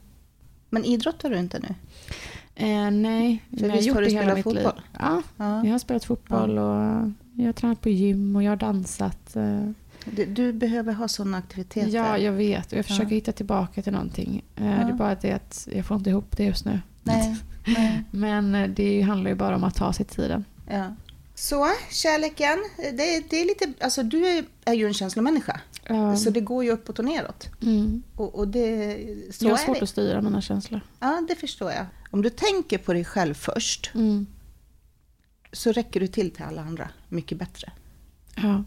Men 0.70 0.86
idrottar 0.86 1.30
du 1.30 1.38
inte 1.40 1.60
nu? 1.60 1.76
Eh, 2.56 2.92
nej, 2.92 3.44
men 3.50 3.60
jag 3.64 3.70
har 3.70 3.78
gjort 3.82 3.96
har 3.96 4.02
du 4.02 4.08
det 4.08 4.14
hela 4.14 4.36
mitt 4.36 4.46
liv. 4.46 4.54
fotboll? 4.54 4.82
Ja, 5.00 5.22
Ja. 5.38 5.66
jag 5.66 5.72
har 5.72 5.80
spelat 5.80 6.06
fotboll 6.06 6.58
och 6.58 7.12
jag 7.36 7.46
har 7.46 7.54
tränat 7.54 7.82
på 7.82 7.90
gym 7.90 8.36
och 8.36 8.44
jag 8.44 8.52
har 8.52 8.56
dansat. 8.56 9.36
Eh, 10.06 10.28
Du, 10.28 10.54
behöver 10.54 10.94
ha 10.94 11.08
sådana 11.08 11.38
aktiviteter. 11.38 11.88
Ja, 11.90 12.18
jag 12.18 12.32
vet. 12.32 12.72
Jag 12.72 12.86
försöker 12.86 13.10
Ja. 13.12 13.16
hitta 13.16 13.32
tillbaka 13.32 13.82
till 13.82 13.94
någonting. 13.94 14.44
Eh, 14.56 14.66
Ja. 14.66 14.72
Det 14.72 14.92
är 14.92 14.94
bara 14.94 15.16
det 15.16 15.32
att 15.32 15.68
jag 15.76 15.86
får 15.86 15.98
inte 15.98 16.10
ihop 16.10 16.38
det 16.38 16.44
just 16.44 16.66
nu. 16.66 16.80
Nej, 17.04 17.36
nej. 17.68 18.04
Men 18.12 18.56
eh, 18.56 18.70
det 18.70 19.02
handlar 19.02 19.30
ju 19.30 19.36
bara 19.36 19.56
om 19.56 19.64
att 19.64 19.76
ta 19.76 19.94
sig 19.94 20.06
tiden. 20.06 20.46
Ja. 20.70 20.96
Så, 21.36 21.68
kärleken. 21.92 22.58
Det, 22.78 23.30
det 23.30 23.42
är 23.42 23.46
lite, 23.46 23.84
alltså, 23.86 24.04
du 24.04 24.28
är, 24.28 24.46
är 24.66 24.74
ju 24.74 24.88
en 24.88 24.94
känslomänniska. 24.94 25.60
Ja. 25.88 26.18
Så 26.18 26.30
det 26.30 26.42
går 26.42 26.64
ju 26.64 26.72
uppåt 26.72 27.00
och 27.00 27.06
neråt. 27.06 27.50
Mm. 27.62 28.04
Och, 28.16 28.36
och 28.36 28.48
det, 28.48 28.98
så 29.32 29.46
Jag 29.46 29.52
har 29.52 29.58
är 29.60 29.66
svårt 29.66 29.78
det. 29.80 29.84
att 29.84 29.90
styra 29.90 30.22
mina 30.22 30.42
känslor. 30.42 30.82
Ja, 31.00 31.24
det 31.28 31.36
förstår 31.36 31.72
jag. 31.72 31.86
Om 32.12 32.22
du 32.22 32.30
tänker 32.30 32.78
på 32.78 32.94
dig 32.94 33.06
själv 33.06 33.34
först 33.34 33.92
Mm. 33.96 34.26
så 35.52 35.72
räcker 35.72 36.00
du 36.00 36.08
till 36.08 36.32
till 36.32 36.44
alla 36.44 36.62
andra 36.62 36.90
mycket 37.10 37.38
bättre. 37.38 37.72
Ja. 38.36 38.64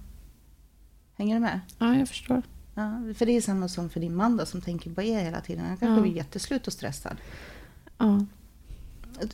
Hänger 1.17 1.35
du 1.35 1.41
med? 1.41 1.61
ja, 1.79 1.95
jag 1.97 2.09
förstår. 2.09 2.43
Ja, 2.75 3.01
för 3.15 3.27
det 3.27 3.33
är 3.33 3.41
samma 3.41 3.69
som 3.69 3.91
för 3.91 4.01
din 4.01 4.15
man 4.15 4.37
då, 4.37 4.47
som 4.47 4.61
tänker 4.61 4.91
på 4.95 5.03
er 5.03 5.21
hela 5.25 5.41
tiden. 5.41 5.65
Han 5.67 5.77
kanske 5.77 5.97
Ja. 5.97 6.03
blir 6.03 6.13
jätteslut 6.17 6.67
och 6.67 6.73
stressad. 6.73 7.17
Ja. 7.99 8.25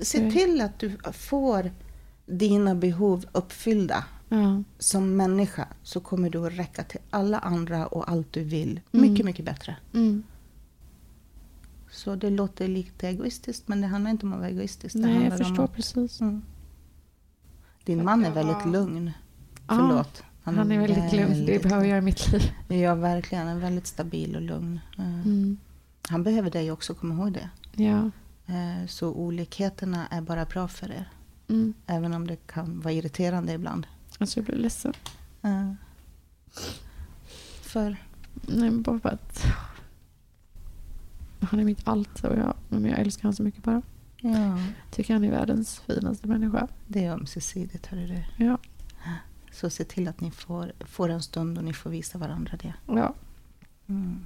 Se 0.01 0.31
till 0.31 0.61
att 0.61 0.79
du 0.79 0.99
får 1.13 1.71
dina 2.27 2.75
behov 2.75 3.25
uppfyllda. 3.33 4.05
Ja. 4.29 4.63
Som 4.79 5.17
människa 5.17 5.69
så 5.83 6.01
kommer 6.01 6.31
du 6.31 6.47
att 6.47 6.53
räcka 6.53 6.85
till 6.85 7.01
alla 7.11 7.39
andra 7.39 7.87
och 7.87 8.11
allt 8.11 8.33
du 8.33 8.45
vill 8.45 8.81
Mm. 8.93 9.11
mycket, 9.11 9.27
mycket 9.27 9.45
bättre. 9.45 9.77
Mm. 9.95 10.23
Så 11.91 12.15
det 12.15 12.31
låter 12.31 12.69
lite 12.69 13.09
egoistiskt, 13.09 13.69
men 13.69 13.81
det 13.81 13.87
handlar 13.87 14.11
inte 14.11 14.27
om 14.27 14.33
att 14.33 14.39
vara 14.39 14.49
egoistisk. 14.49 14.95
Nej, 14.95 15.25
jag 15.25 15.39
förstår 15.39 15.65
att- 15.65 15.75
precis. 15.75 16.21
Mm. 16.21 16.43
Din 17.85 18.05
man 18.05 18.25
är 18.25 18.31
väldigt 18.31 18.67
lugn. 18.67 19.11
Förlåt. 19.69 20.23
Han 20.45 20.73
är 20.73 20.79
väldigt 20.79 21.13
lugn. 21.13 21.47
Det 21.47 21.63
behöver 21.63 21.87
jag 21.87 21.99
i 21.99 22.01
mitt 22.01 22.33
liv. 22.33 22.53
Ja, 22.69 22.95
verkligen. 22.95 23.47
Han 23.47 23.57
är 23.57 23.61
väldigt 23.61 23.87
stabil 23.87 24.37
och 24.37 24.43
lugn. 24.43 24.81
Eh, 24.99 25.05
Mm. 25.27 25.57
Han 26.09 26.23
behöver 26.23 26.51
dig 26.51 26.71
också, 26.71 26.95
kom 26.95 27.13
ihåg 27.13 27.33
det. 27.33 27.51
Ja. 27.83 28.11
Eh, 28.55 28.87
Så 28.89 29.09
olikheterna 29.15 30.07
är 30.07 30.21
bara 30.21 30.45
bra 30.45 30.69
för 30.69 30.91
er. 30.91 31.09
Mm. 31.49 31.75
Även 31.87 32.15
om 32.15 32.27
det 32.27 32.37
kan 32.47 32.81
vara 32.81 32.93
irriterande 32.95 33.53
ibland. 33.53 33.87
Alltså 34.19 34.39
jag 34.39 34.45
blir 34.47 34.57
ledsen. 34.57 34.93
Eh, 35.43 35.73
För 37.63 37.97
Nej, 38.47 38.71
men 38.71 38.83
bara 38.83 38.99
för 39.01 39.09
att 39.09 39.43
han 41.41 41.61
är 41.61 41.65
mitt 41.65 41.89
allt 41.89 42.25
och 42.25 42.37
jag, 42.39 42.55
men 42.69 42.85
jag 42.85 42.99
älskar 42.99 43.23
honom 43.23 43.35
så 43.37 43.43
mycket 43.43 43.63
bara. 43.63 43.83
ja, 44.21 44.59
Tycker 44.91 45.15
han 45.15 45.25
är 45.25 45.31
världens 45.31 45.81
finaste 45.81 46.29
människa. 46.29 46.69
det 46.87 47.05
är 47.05 47.13
ömsesidigt, 47.13 47.87
hörru 47.87 48.07
du. 48.07 48.45
Ja. 48.45 48.59
Så 49.53 49.71
se 49.71 49.85
till 49.85 50.09
att 50.09 50.21
ni 50.21 50.31
får, 50.31 50.73
får 50.81 51.09
en 51.09 51.23
stund 51.23 51.59
och 51.59 51.65
ni 51.65 51.73
får 51.73 51.91
visa 51.91 52.19
varandra 52.19 52.59
det. 52.63 52.75
ja. 52.87 53.15
Mm. 53.89 54.21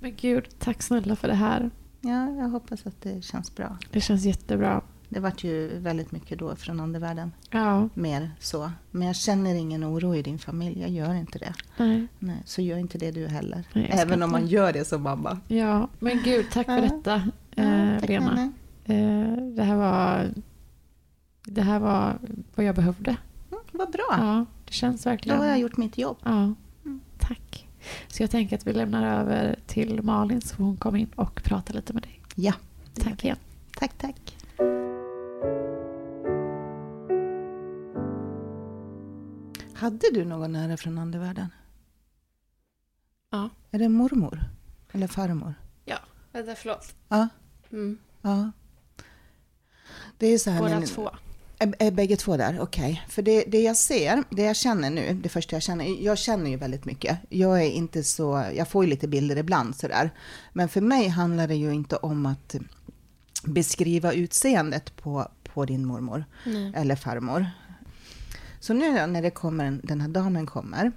Men 0.00 0.14
gud, 0.16 0.48
tack 0.58 0.82
snälla 0.82 1.16
för 1.16 1.28
det 1.28 1.34
här. 1.34 1.70
Ja, 2.00 2.30
jag 2.30 2.48
hoppas 2.48 2.86
att 2.86 3.00
det 3.02 3.24
känns 3.24 3.54
bra. 3.54 3.78
Det 3.90 4.00
känns 4.00 4.24
jättebra. 4.24 4.82
Det 5.08 5.20
vart 5.20 5.44
ju 5.44 5.78
väldigt 5.78 6.12
mycket 6.12 6.38
då 6.38 6.56
från 6.56 6.80
andevärlden. 6.80 7.32
Ja, 7.50 7.88
Mer 7.94 8.30
så. 8.38 8.70
Men 8.90 9.06
jag 9.06 9.16
känner 9.16 9.54
ingen 9.54 9.84
oro 9.84 10.14
i 10.14 10.22
din 10.22 10.38
familj. 10.38 10.80
Jag 10.80 10.90
gör 10.90 11.14
inte 11.14 11.38
det. 11.38 11.54
nej. 11.76 12.06
Nej, 12.18 12.42
så 12.44 12.62
gör 12.62 12.78
inte 12.78 12.98
det 12.98 13.10
du 13.10 13.26
heller. 13.26 13.64
Nej, 13.72 13.90
Även 13.92 14.22
om 14.22 14.30
man 14.30 14.46
gör 14.46 14.72
det 14.72 14.84
som 14.84 15.02
mamma. 15.02 15.38
Ja, 15.48 15.88
men 15.98 16.22
gud, 16.24 16.46
tack 16.52 16.66
för 16.66 16.80
detta, 16.80 17.22
Ja, 17.54 17.62
eh, 17.62 18.00
tack, 18.00 18.08
Lena. 18.08 18.52
Eh, 18.84 19.36
det 19.56 19.62
här 19.62 19.76
var 19.76 20.28
det 21.46 21.62
här 21.62 21.78
var 21.78 22.18
vad 22.54 22.66
jag 22.66 22.74
behövde. 22.74 23.16
Vad 23.76 23.90
bra. 23.92 24.06
Ja, 24.10 24.46
det 24.64 24.72
känns 24.72 25.02
Då 25.02 25.10
verkligen. 25.10 25.38
har 25.38 25.46
jag 25.46 25.58
gjort 25.58 25.76
mitt 25.76 25.98
jobb. 25.98 26.16
Ja, 26.24 26.54
tack. 27.18 27.68
Så 28.08 28.22
jag 28.22 28.30
tänker 28.30 28.56
att 28.56 28.66
vi 28.66 28.72
lämnar 28.72 29.20
över 29.20 29.56
till 29.66 30.02
Malin 30.02 30.40
så 30.40 30.56
hon 30.56 30.76
komma 30.76 30.98
in 30.98 31.10
och 31.16 31.42
prata 31.44 31.72
lite 31.72 31.92
med 31.92 32.02
dig. 32.02 32.20
Ja. 32.34 32.52
Tack 32.94 33.24
igen. 33.24 33.36
Tack, 33.78 33.92
tack. 33.98 34.36
Hade 39.74 40.10
du 40.12 40.24
någon 40.24 40.52
nära 40.52 40.76
från 40.76 40.98
andevärlden? 40.98 41.48
Ja. 43.30 43.50
Är 43.70 43.78
det 43.78 43.88
mormor? 43.88 44.40
Eller 44.92 45.06
farmor? 45.06 45.54
Vänta, 46.32 46.54
förlåt. 46.54 46.94
Ja. 47.08 47.28
Mm. 47.72 47.98
ja. 48.22 48.50
Det 50.18 50.26
är 50.26 50.38
så 50.38 50.50
här... 50.50 50.60
Båda 50.60 50.78
när- 50.80 50.86
två. 50.86 51.10
Är, 51.58 51.90
bägge 51.90 52.16
två 52.16 52.36
där? 52.36 52.60
Okej. 52.60 53.02
För 53.08 53.22
det, 53.22 53.44
det 53.44 53.60
jag 53.62 53.76
ser, 53.76 54.24
det 54.30 54.42
jag 54.42 54.56
känner 54.56 54.90
nu, 54.90 55.20
det 55.22 55.28
första 55.28 55.56
jag 55.56 55.62
känner, 55.62 56.04
jag 56.04 56.18
känner 56.18 56.50
ju 56.50 56.56
väldigt 56.56 56.84
mycket. 56.84 57.18
Jag 57.28 57.62
är 57.62 57.70
inte 57.70 58.04
så, 58.04 58.44
jag 58.54 58.68
får 58.68 58.84
ju 58.84 58.90
lite 58.90 59.08
bilder 59.08 59.36
ibland 59.36 59.76
sådär. 59.76 60.10
Men 60.52 60.68
för 60.68 60.80
mig 60.80 61.08
handlar 61.08 61.48
det 61.48 61.54
ju 61.54 61.74
inte 61.74 61.96
om 61.96 62.26
att 62.26 62.54
beskriva 63.44 64.12
utseendet 64.12 64.96
på, 64.96 65.28
på 65.44 65.64
din 65.64 65.86
mormor 65.86 66.24
Nej. 66.46 66.72
eller 66.76 66.96
farmor. 66.96 67.46
Så 68.60 68.74
nu 68.74 69.06
när 69.06 69.22
det 69.22 69.30
kommer 69.30 69.64
en, 69.64 69.80
den 69.84 70.00
här 70.00 70.08
damen 70.08 70.46
kommer, 70.46 70.92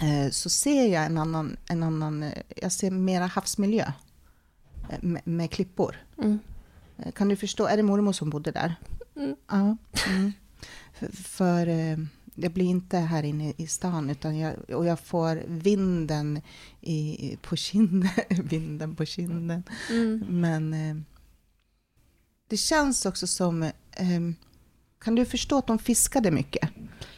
eh, 0.00 0.30
så 0.30 0.48
ser 0.48 0.86
jag 0.86 1.04
en 1.04 1.18
annan, 1.18 1.56
en 1.68 1.82
annan, 1.82 2.24
jag 2.56 2.72
ser 2.72 2.90
mera 2.90 3.26
havsmiljö 3.26 3.92
eh, 4.90 4.98
med, 5.00 5.22
med 5.24 5.50
klippor. 5.50 5.96
Mm. 6.18 6.38
Eh, 6.98 7.12
Kan 7.12 7.28
du 7.28 7.36
förstå? 7.36 7.66
Är 7.66 7.76
det 7.76 7.82
mormor 7.82 8.12
som 8.12 8.30
bodde 8.30 8.50
där? 8.50 8.74
Mm. 9.16 9.36
Ja. 9.48 9.76
Mm. 10.08 10.32
För, 10.92 11.06
för 11.16 11.66
eh, 11.66 11.96
jag 12.34 12.52
blir 12.52 12.64
inte 12.66 12.98
här 12.98 13.22
inne 13.22 13.52
i 13.56 13.66
stan, 13.66 14.10
utan 14.10 14.38
jag, 14.38 14.70
och 14.70 14.86
jag 14.86 15.00
får 15.00 15.42
vinden 15.46 16.40
i, 16.80 17.36
på 17.42 17.56
kinden. 17.56 18.10
vinden 18.44 18.96
på 18.96 19.04
kinden. 19.04 19.62
Mm. 19.90 20.24
Men 20.28 20.74
eh, 20.74 20.96
det 22.48 22.56
känns 22.56 23.06
också 23.06 23.26
som... 23.26 23.62
Eh, 23.62 23.70
kan 25.00 25.14
du 25.14 25.24
förstå 25.24 25.58
att 25.58 25.66
de 25.66 25.78
fiskade 25.78 26.30
mycket? 26.30 26.68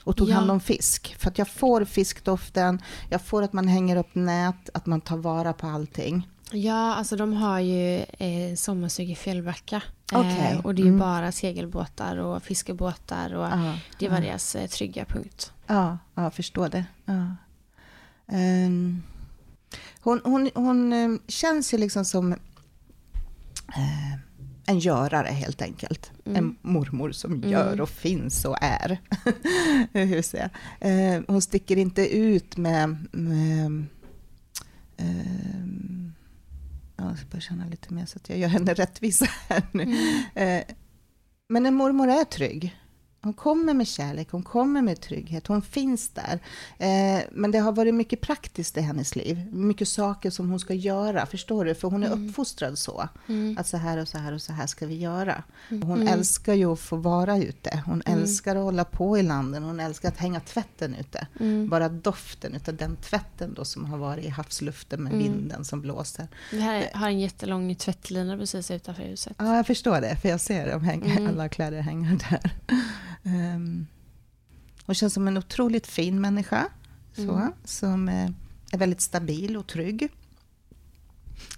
Och 0.04 0.16
tog 0.16 0.28
Ja. 0.28 0.34
hand 0.34 0.50
om 0.50 0.60
fisk? 0.60 1.16
För 1.18 1.28
att 1.30 1.38
jag 1.38 1.48
får 1.48 1.84
fiskdoften, 1.84 2.82
jag 3.10 3.22
får 3.22 3.42
att 3.42 3.52
man 3.52 3.68
hänger 3.68 3.96
upp 3.96 4.14
nät, 4.14 4.70
att 4.74 4.86
man 4.86 5.00
tar 5.00 5.16
vara 5.16 5.52
på 5.52 5.66
allting. 5.66 6.28
Ja, 6.52 6.94
alltså 6.94 7.16
de 7.16 7.32
har 7.32 7.60
ju 7.60 7.96
eh, 7.98 8.54
sommarstuga 8.56 9.12
i 9.12 9.14
Fjällbacka. 9.16 9.82
Okej. 10.20 10.60
och 10.64 10.74
det 10.74 10.82
är 10.82 10.86
Mm. 10.86 10.98
bara 10.98 11.32
segelbåtar 11.32 12.16
och 12.16 12.42
fiskebåtar 12.42 13.34
och 13.34 13.44
Ja, 13.46 13.78
det 13.98 14.08
var 14.08 14.16
ja. 14.16 14.22
deras 14.22 14.54
eh, 14.56 14.66
trygga 14.66 15.04
punkt. 15.04 15.52
Ja, 15.66 15.98
ja 16.14 16.22
jag 16.22 16.34
förstår 16.34 16.68
det. 16.68 16.84
Ehm, 18.26 19.02
hon 20.00 20.20
hon, 20.24 20.50
hon 20.54 20.92
eh, 20.92 21.08
känns 21.28 21.74
ju 21.74 21.78
liksom 21.78 22.04
som 22.04 22.32
eh, 22.32 24.12
en 24.66 24.78
görare 24.78 25.28
helt 25.28 25.62
enkelt. 25.62 26.10
Mm. 26.24 26.36
En 26.38 26.56
mormor 26.72 27.12
som 27.12 27.32
Mm. 27.34 27.50
gör 27.50 27.80
och 27.80 27.88
finns 27.88 28.44
och 28.44 28.56
är. 28.60 28.98
Hur 29.92 30.22
säger 30.22 30.50
jag? 30.80 31.14
Eh, 31.16 31.22
hon 31.28 31.42
sticker 31.42 31.76
inte 31.76 32.16
ut 32.16 32.56
med... 32.56 33.06
med 33.12 33.86
ja, 34.96 35.04
jag 36.96 37.18
ska 37.18 37.26
bara 37.26 37.40
känna 37.40 37.66
lite 37.66 37.94
mer 37.94 38.06
så 38.06 38.18
att 38.18 38.28
jag 38.28 38.38
gör 38.38 38.48
henne 38.48 38.74
rättvisa 38.74 39.26
här 39.48 39.62
nu. 39.72 39.82
Mm. 39.82 40.24
Eh, 40.34 40.64
men 41.48 41.66
en 41.66 41.74
mormor 41.74 42.08
är 42.08 42.24
trygg. 42.24 42.76
Hon 43.24 43.32
kommer 43.32 43.74
med 43.74 43.86
kärlek, 43.88 44.28
hon 44.30 44.42
kommer 44.42 44.82
med 44.82 45.00
trygghet, 45.00 45.46
hon 45.46 45.62
finns 45.62 46.08
där. 46.08 46.38
Eh, 46.78 47.22
men 47.32 47.50
det 47.50 47.58
har 47.58 47.72
varit 47.72 47.94
mycket 47.94 48.20
praktiskt 48.20 48.76
i 48.76 48.80
hennes 48.80 49.16
liv. 49.16 49.46
Mycket 49.52 49.88
saker 49.88 50.30
som 50.30 50.50
hon 50.50 50.60
ska 50.60 50.74
göra, 50.74 51.26
förstår 51.26 51.64
du? 51.64 51.74
För 51.74 51.88
hon 51.90 52.02
är 52.02 52.10
uppfostrad 52.10 52.78
så. 52.78 53.08
Mm. 53.28 53.58
Att 53.58 53.66
så 53.66 53.76
här 53.76 53.98
och 53.98 54.08
så 54.08 54.18
här 54.18 54.32
och 54.32 54.42
så 54.42 54.52
här 54.52 54.66
ska 54.66 54.86
vi 54.86 54.94
göra. 54.98 55.42
Och 55.70 55.86
hon 55.88 56.00
Mm. 56.02 56.08
älskar 56.08 56.54
ju 56.54 56.72
att 56.72 56.80
få 56.80 56.96
vara 56.96 57.38
ute. 57.38 57.82
Hon 57.86 58.02
älskar 58.06 58.56
att 58.56 58.62
hålla 58.62 58.84
på 58.84 59.18
i 59.18 59.22
landen. 59.22 59.62
Hon 59.62 59.80
älskar 59.80 60.08
att 60.08 60.18
hänga 60.18 60.40
tvätten 60.40 60.94
ute. 60.94 61.26
Mm. 61.40 61.68
Bara 61.68 61.88
doften 61.88 62.54
utav 62.54 62.76
den 62.76 62.96
tvätten 62.96 63.54
då 63.54 63.64
som 63.64 63.84
har 63.84 63.98
varit 63.98 64.24
i 64.24 64.28
havsluften 64.28 65.02
med 65.02 65.12
Mm. 65.12 65.24
vinden 65.24 65.64
som 65.64 65.80
blåser. 65.80 66.28
Vi 66.52 66.60
har, 66.60 67.08
en 67.08 67.20
jättelång 67.20 67.74
tvättlina 67.74 68.36
precis 68.36 68.70
utanför 68.70 69.02
huset. 69.02 69.32
Ja, 69.38 69.56
jag 69.56 69.66
förstår 69.66 70.00
det, 70.00 70.16
för 70.16 70.28
jag 70.28 70.40
ser 70.40 70.70
dem 70.70 70.84
hänga, 70.84 71.04
Mm. 71.16 71.26
alla 71.26 71.48
kläder 71.48 71.80
hänga 71.80 72.18
där. 72.30 72.50
Um, 73.24 73.86
hon 74.86 74.94
känns 74.94 75.14
som 75.14 75.28
en 75.28 75.36
otroligt 75.36 75.86
fin 75.86 76.20
människa, 76.20 76.66
så, 77.16 77.22
Mm. 77.34 77.52
som 77.64 78.08
eh, 78.08 78.30
är 78.72 78.78
väldigt 78.78 79.00
stabil 79.00 79.56
och 79.56 79.66
trygg. 79.66 80.08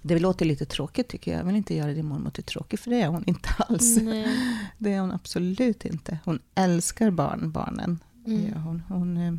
Det 0.01 0.19
låter 0.19 0.45
lite 0.45 0.65
tråkigt 0.65 1.07
tycker 1.07 1.31
jag. 1.31 1.39
Jag 1.39 1.45
vill 1.45 1.55
inte 1.55 1.75
göra 1.75 1.93
din 1.93 2.05
mormor 2.05 2.29
till 2.29 2.43
tråkig, 2.43 2.79
för 2.79 2.89
det 2.91 3.01
är 3.01 3.07
hon 3.07 3.23
inte 3.27 3.49
alls. 3.57 3.97
Nej. 4.01 4.27
Det 4.77 4.93
är 4.93 4.99
hon 5.01 5.11
absolut 5.11 5.85
inte. 5.85 6.19
Hon 6.25 6.39
älskar 6.55 7.11
barn, 7.11 7.51
barnen. 7.51 7.99
Mm. 8.25 8.47
Ja, 8.53 8.59
hon, 8.59 8.83
hon, 8.87 9.17
eh, 9.17 9.33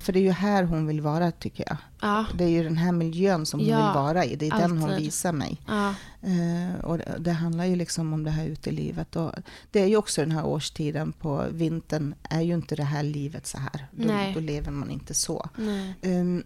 för 0.00 0.12
det 0.12 0.18
är 0.18 0.22
ju 0.22 0.30
här 0.30 0.64
hon 0.64 0.86
vill 0.86 1.00
vara 1.00 1.30
tycker 1.30 1.64
jag. 1.66 1.76
Ja. 2.00 2.24
Det 2.34 2.44
är 2.44 2.48
ju 2.48 2.62
den 2.62 2.76
här 2.76 2.92
miljön 2.92 3.46
som 3.46 3.60
hon 3.60 3.68
Ja, 3.68 3.76
vill 3.76 3.94
vara 4.02 4.24
i. 4.24 4.36
Det 4.36 4.46
är 4.46 4.58
den 4.58 4.70
hon 4.78 4.90
alltid. 4.90 5.04
visar 5.04 5.32
mig. 5.32 5.60
Ja. 5.66 5.94
Eh, 6.22 6.84
och 6.84 6.98
det, 6.98 7.16
det 7.18 7.32
handlar 7.32 7.64
ju 7.64 7.76
liksom 7.76 8.12
om 8.12 8.24
det 8.24 8.30
här 8.30 8.46
utelivet. 8.46 9.16
Och 9.16 9.32
det 9.70 9.80
är 9.80 9.86
ju 9.86 9.96
också 9.96 10.20
den 10.20 10.32
här 10.32 10.46
årstiden 10.46 11.12
på 11.12 11.44
vintern 11.50 12.14
är 12.22 12.40
ju 12.40 12.54
inte 12.54 12.76
det 12.76 12.84
här 12.84 13.02
livet 13.02 13.46
så 13.46 13.58
här. 13.58 13.86
Då, 13.90 14.06
Nej. 14.12 14.34
då 14.34 14.40
lever 14.40 14.70
man 14.70 14.90
inte 14.90 15.14
så. 15.14 15.48
Nej. 15.56 15.94
Um, 16.02 16.44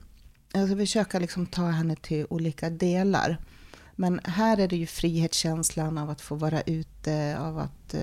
jag 0.53 0.69
ska 0.69 0.77
försöka 0.77 1.19
liksom 1.19 1.47
ta 1.47 1.67
henne 1.67 1.97
till 1.97 2.27
olika 2.31 2.71
delar. 2.71 3.39
Men 3.97 4.21
här 4.25 4.59
är 4.61 4.69
det 4.69 4.77
ju 4.77 4.87
frihetskänslan 4.87 5.99
av 5.99 6.11
att 6.11 6.21
få 6.21 6.35
vara 6.35 6.61
ute, 6.61 7.39
av 7.39 7.59
att 7.59 7.95
eh, 7.95 8.01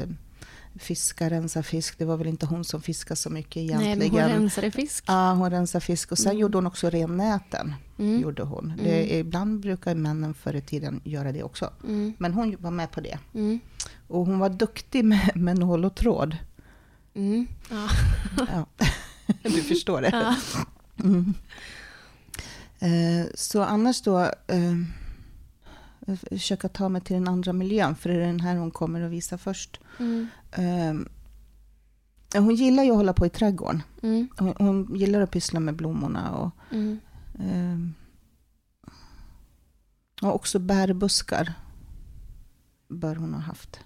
fiska, 0.75 1.29
rensa 1.29 1.63
fisk. 1.63 1.97
Det 1.97 2.05
var 2.05 2.17
väl 2.17 2.27
inte 2.27 2.45
hon 2.45 2.63
som 2.63 2.81
fiskade 2.81 3.15
så 3.15 3.29
mycket 3.29 3.55
Nej, 3.55 3.65
egentligen. 3.65 4.13
men 4.13 4.31
hon 4.31 4.39
rensade 4.41 4.71
fisk. 4.71 5.03
Ja, 5.07 5.33
hon 5.33 5.49
rensade 5.49 5.85
fisk. 5.85 6.11
Och 6.11 6.17
sen 6.17 6.31
Mm. 6.31 6.41
gjorde 6.41 6.57
hon 6.57 6.67
också 6.67 6.89
rennäten. 6.89 7.73
Mm. 7.99 8.21
Gjorde 8.21 8.43
hon. 8.43 8.73
Det, 8.83 9.17
ibland 9.17 9.59
brukar 9.59 9.95
männen 9.95 10.33
förr 10.33 10.53
i 10.55 10.61
tiden 10.61 11.01
göra 11.03 11.31
det 11.31 11.43
också. 11.43 11.73
Mm. 11.83 12.13
Men 12.17 12.33
hon 12.33 12.55
var 12.59 12.71
med 12.71 12.91
på 12.91 13.01
det. 13.01 13.17
Mm. 13.33 13.59
Och 14.07 14.25
hon 14.25 14.39
var 14.39 14.49
duktig 14.49 15.05
med, 15.05 15.31
med 15.35 15.57
nål 15.59 15.85
och 15.85 15.95
tråd. 15.95 16.37
Mm. 17.13 17.47
Ja. 17.69 17.89
Ja. 18.53 18.85
du 19.43 19.63
förstår 19.63 20.01
det. 20.01 20.09
Ja. 20.09 20.35
Mm. 21.03 21.33
Eh, 22.79 23.27
så 23.35 23.63
annars 23.63 24.01
då, 24.01 24.19
eh, 24.47 24.75
försöka 26.29 26.69
ta 26.69 26.89
mig 26.89 27.01
till 27.01 27.13
den 27.15 27.27
andra 27.27 27.53
miljön, 27.53 27.95
för 27.95 28.09
det 28.09 28.15
är 28.15 28.19
den 28.19 28.39
här 28.39 28.55
hon 28.55 28.71
kommer 28.71 29.01
att 29.01 29.11
visa 29.11 29.37
först. 29.37 29.79
Mm. 29.99 30.27
Eh, 30.51 30.93
hon 32.41 32.55
gillar 32.55 32.83
ju 32.83 32.89
att 32.91 32.97
hålla 32.97 33.13
på 33.13 33.25
i 33.25 33.29
trädgården. 33.29 33.83
Mm. 34.03 34.27
Hon, 34.37 34.53
hon 34.57 34.95
gillar 34.95 35.21
att 35.21 35.31
pyssla 35.31 35.59
med 35.59 35.75
blommorna 35.75 36.31
och, 36.35 36.51
Mm. 36.71 36.99
eh, 37.39 37.77
och 40.27 40.35
också 40.35 40.59
bärbuskar 40.59 41.53
bör 42.87 43.15
hon 43.15 43.33
ha 43.33 43.41
haft. 43.41 43.79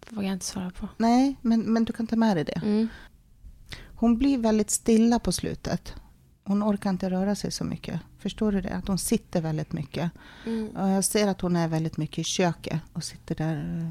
Det 0.00 0.14
vågar 0.16 0.28
jag 0.28 0.32
inte 0.36 0.46
svara 0.46 0.70
på. 0.70 0.88
Nej, 0.96 1.36
men, 1.42 1.60
men 1.60 1.84
du 1.84 1.92
kan 1.92 2.06
ta 2.06 2.16
med 2.16 2.36
dig 2.36 2.44
det. 2.44 2.60
Mm. 2.64 2.88
Hon 3.94 4.18
blir 4.18 4.38
väldigt 4.38 4.70
stilla 4.70 5.18
på 5.18 5.32
slutet. 5.32 5.94
Hon 6.44 6.62
orkar 6.62 6.90
inte 6.90 7.10
röra 7.10 7.34
sig 7.34 7.50
så 7.52 7.64
mycket. 7.64 8.00
Förstår 8.18 8.52
du 8.52 8.60
det? 8.60 8.70
Att 8.70 8.88
hon 8.88 8.98
sitter 8.98 9.40
väldigt 9.40 9.72
mycket. 9.72 10.10
Mm. 10.46 10.90
Jag 10.92 11.04
ser 11.04 11.28
att 11.28 11.40
hon 11.40 11.56
är 11.56 11.68
väldigt 11.68 11.96
mycket 11.96 12.18
i 12.18 12.24
köket 12.24 12.80
och 12.92 13.04
sitter 13.04 13.34
där. 13.34 13.90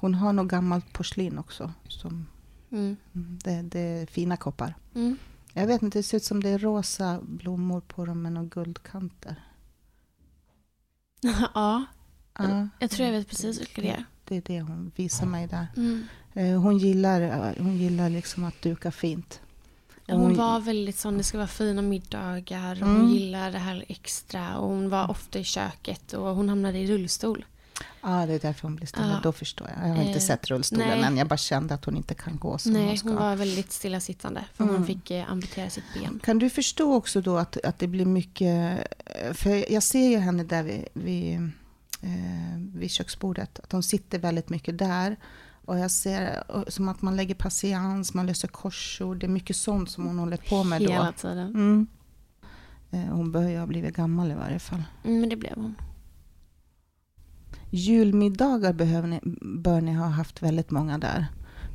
Hon 0.00 0.14
har 0.14 0.32
nog 0.32 0.48
gammalt 0.48 0.92
porslin 0.92 1.38
också. 1.38 1.72
Som, 1.88 2.26
Mm. 2.70 2.96
mm, 3.14 3.38
det, 3.44 3.62
det 3.62 3.80
är 3.80 4.06
fina 4.06 4.36
koppar. 4.36 4.74
Mm. 4.94 5.16
Jag 5.52 5.66
vet 5.66 5.82
inte, 5.82 5.98
det 5.98 6.02
ser 6.02 6.16
ut 6.16 6.24
som 6.24 6.42
det 6.42 6.48
är 6.48 6.58
rosa 6.58 7.20
blommor 7.22 7.80
på 7.80 8.04
dem 8.04 8.22
med 8.22 8.32
några 8.32 8.48
guldkanter. 8.48 9.36
ja, 11.54 11.84
Ja, 12.38 12.68
jag 12.78 12.90
tror 12.90 13.06
jag 13.06 13.12
vet 13.12 13.28
precis 13.28 13.60
vilka 13.60 13.82
det 13.82 13.88
är. 13.90 14.04
det 14.24 14.36
är 14.36 14.42
det 14.46 14.60
hon 14.60 14.92
visar 14.96 15.26
mig 15.26 15.46
där. 15.46 15.66
Mm. 15.76 16.04
Eh, 16.34 16.60
Hon 16.62 16.78
gillar, 16.78 17.54
hon 17.58 17.76
gillar 17.76 18.10
liksom 18.10 18.44
att 18.44 18.62
duka 18.62 18.90
fint. 18.90 19.40
Hon 20.08 20.34
var 20.36 20.60
väldigt 20.60 20.96
sån, 20.98 21.18
det 21.18 21.22
ska 21.24 21.38
vara 21.38 21.48
fina 21.48 21.82
middagar 21.82 22.82
och 22.82 22.88
hon 22.88 22.96
Mm. 22.96 23.10
gillar 23.10 23.52
det 23.52 23.58
här 23.58 23.84
extra 23.88 24.58
och 24.58 24.68
hon 24.68 24.88
var 24.90 25.10
ofta 25.10 25.38
i 25.38 25.44
köket 25.44 26.12
och 26.12 26.34
hon 26.36 26.48
hamnade 26.48 26.78
i 26.78 26.86
rullstol. 26.86 27.44
Ja, 28.02 28.26
det 28.26 28.32
är 28.34 28.38
därför 28.38 28.62
hon 28.62 28.76
blir 28.76 28.86
stilla. 28.86 29.08
Ja. 29.08 29.20
Då 29.22 29.32
förstår 29.32 29.68
jag. 29.76 29.88
Jag 29.88 29.94
har 29.94 30.02
inte 30.02 30.18
Eh, 30.18 30.22
sett 30.24 30.46
rullstolen 30.50 30.88
nej. 30.88 31.02
än. 31.02 31.16
Jag 31.16 31.28
bara 31.28 31.36
kände 31.36 31.74
att 31.74 31.84
hon 31.84 31.96
inte 31.96 32.14
kan 32.14 32.36
gå 32.36 32.58
som 32.58 32.72
Nej, 32.72 32.86
hon 32.88 32.98
ska. 32.98 33.08
hon 33.08 33.16
var 33.16 33.36
väldigt 33.36 33.72
stillasittande 33.72 34.44
för 34.54 34.64
Mm. 34.64 34.76
hon 34.76 34.86
fick 34.86 35.10
eh, 35.10 35.30
amputera 35.32 35.70
sitt 35.70 35.84
ben. 35.94 36.20
Kan 36.24 36.38
du 36.38 36.50
förstå 36.50 36.94
också 36.94 37.20
då 37.20 37.36
att, 37.38 37.56
att 37.64 37.78
det 37.78 37.86
blir 37.86 38.06
mycket... 38.06 38.86
För 39.32 39.72
jag 39.72 39.82
ser 39.82 40.08
ju 40.08 40.18
henne 40.18 40.44
där 40.44 40.62
vid, 40.62 40.84
vid, 40.92 41.34
eh, 42.02 42.58
vid 42.74 42.90
köksbordet. 42.90 43.58
Att 43.60 43.72
hon 43.72 43.82
sitter 43.82 44.18
väldigt 44.18 44.48
mycket 44.48 44.78
där. 44.78 45.16
Och 45.64 45.78
jag 45.78 45.90
ser 45.90 46.44
eh, 46.54 46.62
som 46.68 46.88
att 46.88 47.02
man 47.02 47.16
lägger 47.16 47.34
patiens, 47.34 48.14
man 48.14 48.26
löser 48.26 48.48
korsord. 48.48 49.18
Det 49.18 49.26
är 49.26 49.28
mycket 49.28 49.56
sånt 49.56 49.90
som 49.90 50.06
hon 50.06 50.18
håller 50.18 50.36
på 50.36 50.64
med 50.64 50.82
då. 50.82 50.90
Hela 50.92 51.12
tiden. 51.12 51.38
Mm. 51.54 51.86
Eh, 52.90 53.00
Hon 53.14 53.32
bör 53.32 53.48
ju 53.48 53.58
ha 53.58 53.66
blivit 53.66 53.96
gammal 53.96 54.30
i 54.30 54.34
varje 54.34 54.58
fall. 54.58 54.82
Mm, 55.04 55.20
men 55.20 55.28
det 55.28 55.36
blev 55.36 55.54
hon. 55.54 55.74
Julmiddagar 57.70 58.72
behöver 58.72 59.08
ni, 59.08 59.20
bör 59.58 59.80
ni 59.80 59.92
ha 59.94 60.06
haft 60.06 60.42
väldigt 60.42 60.70
många 60.70 60.98
där. 60.98 61.26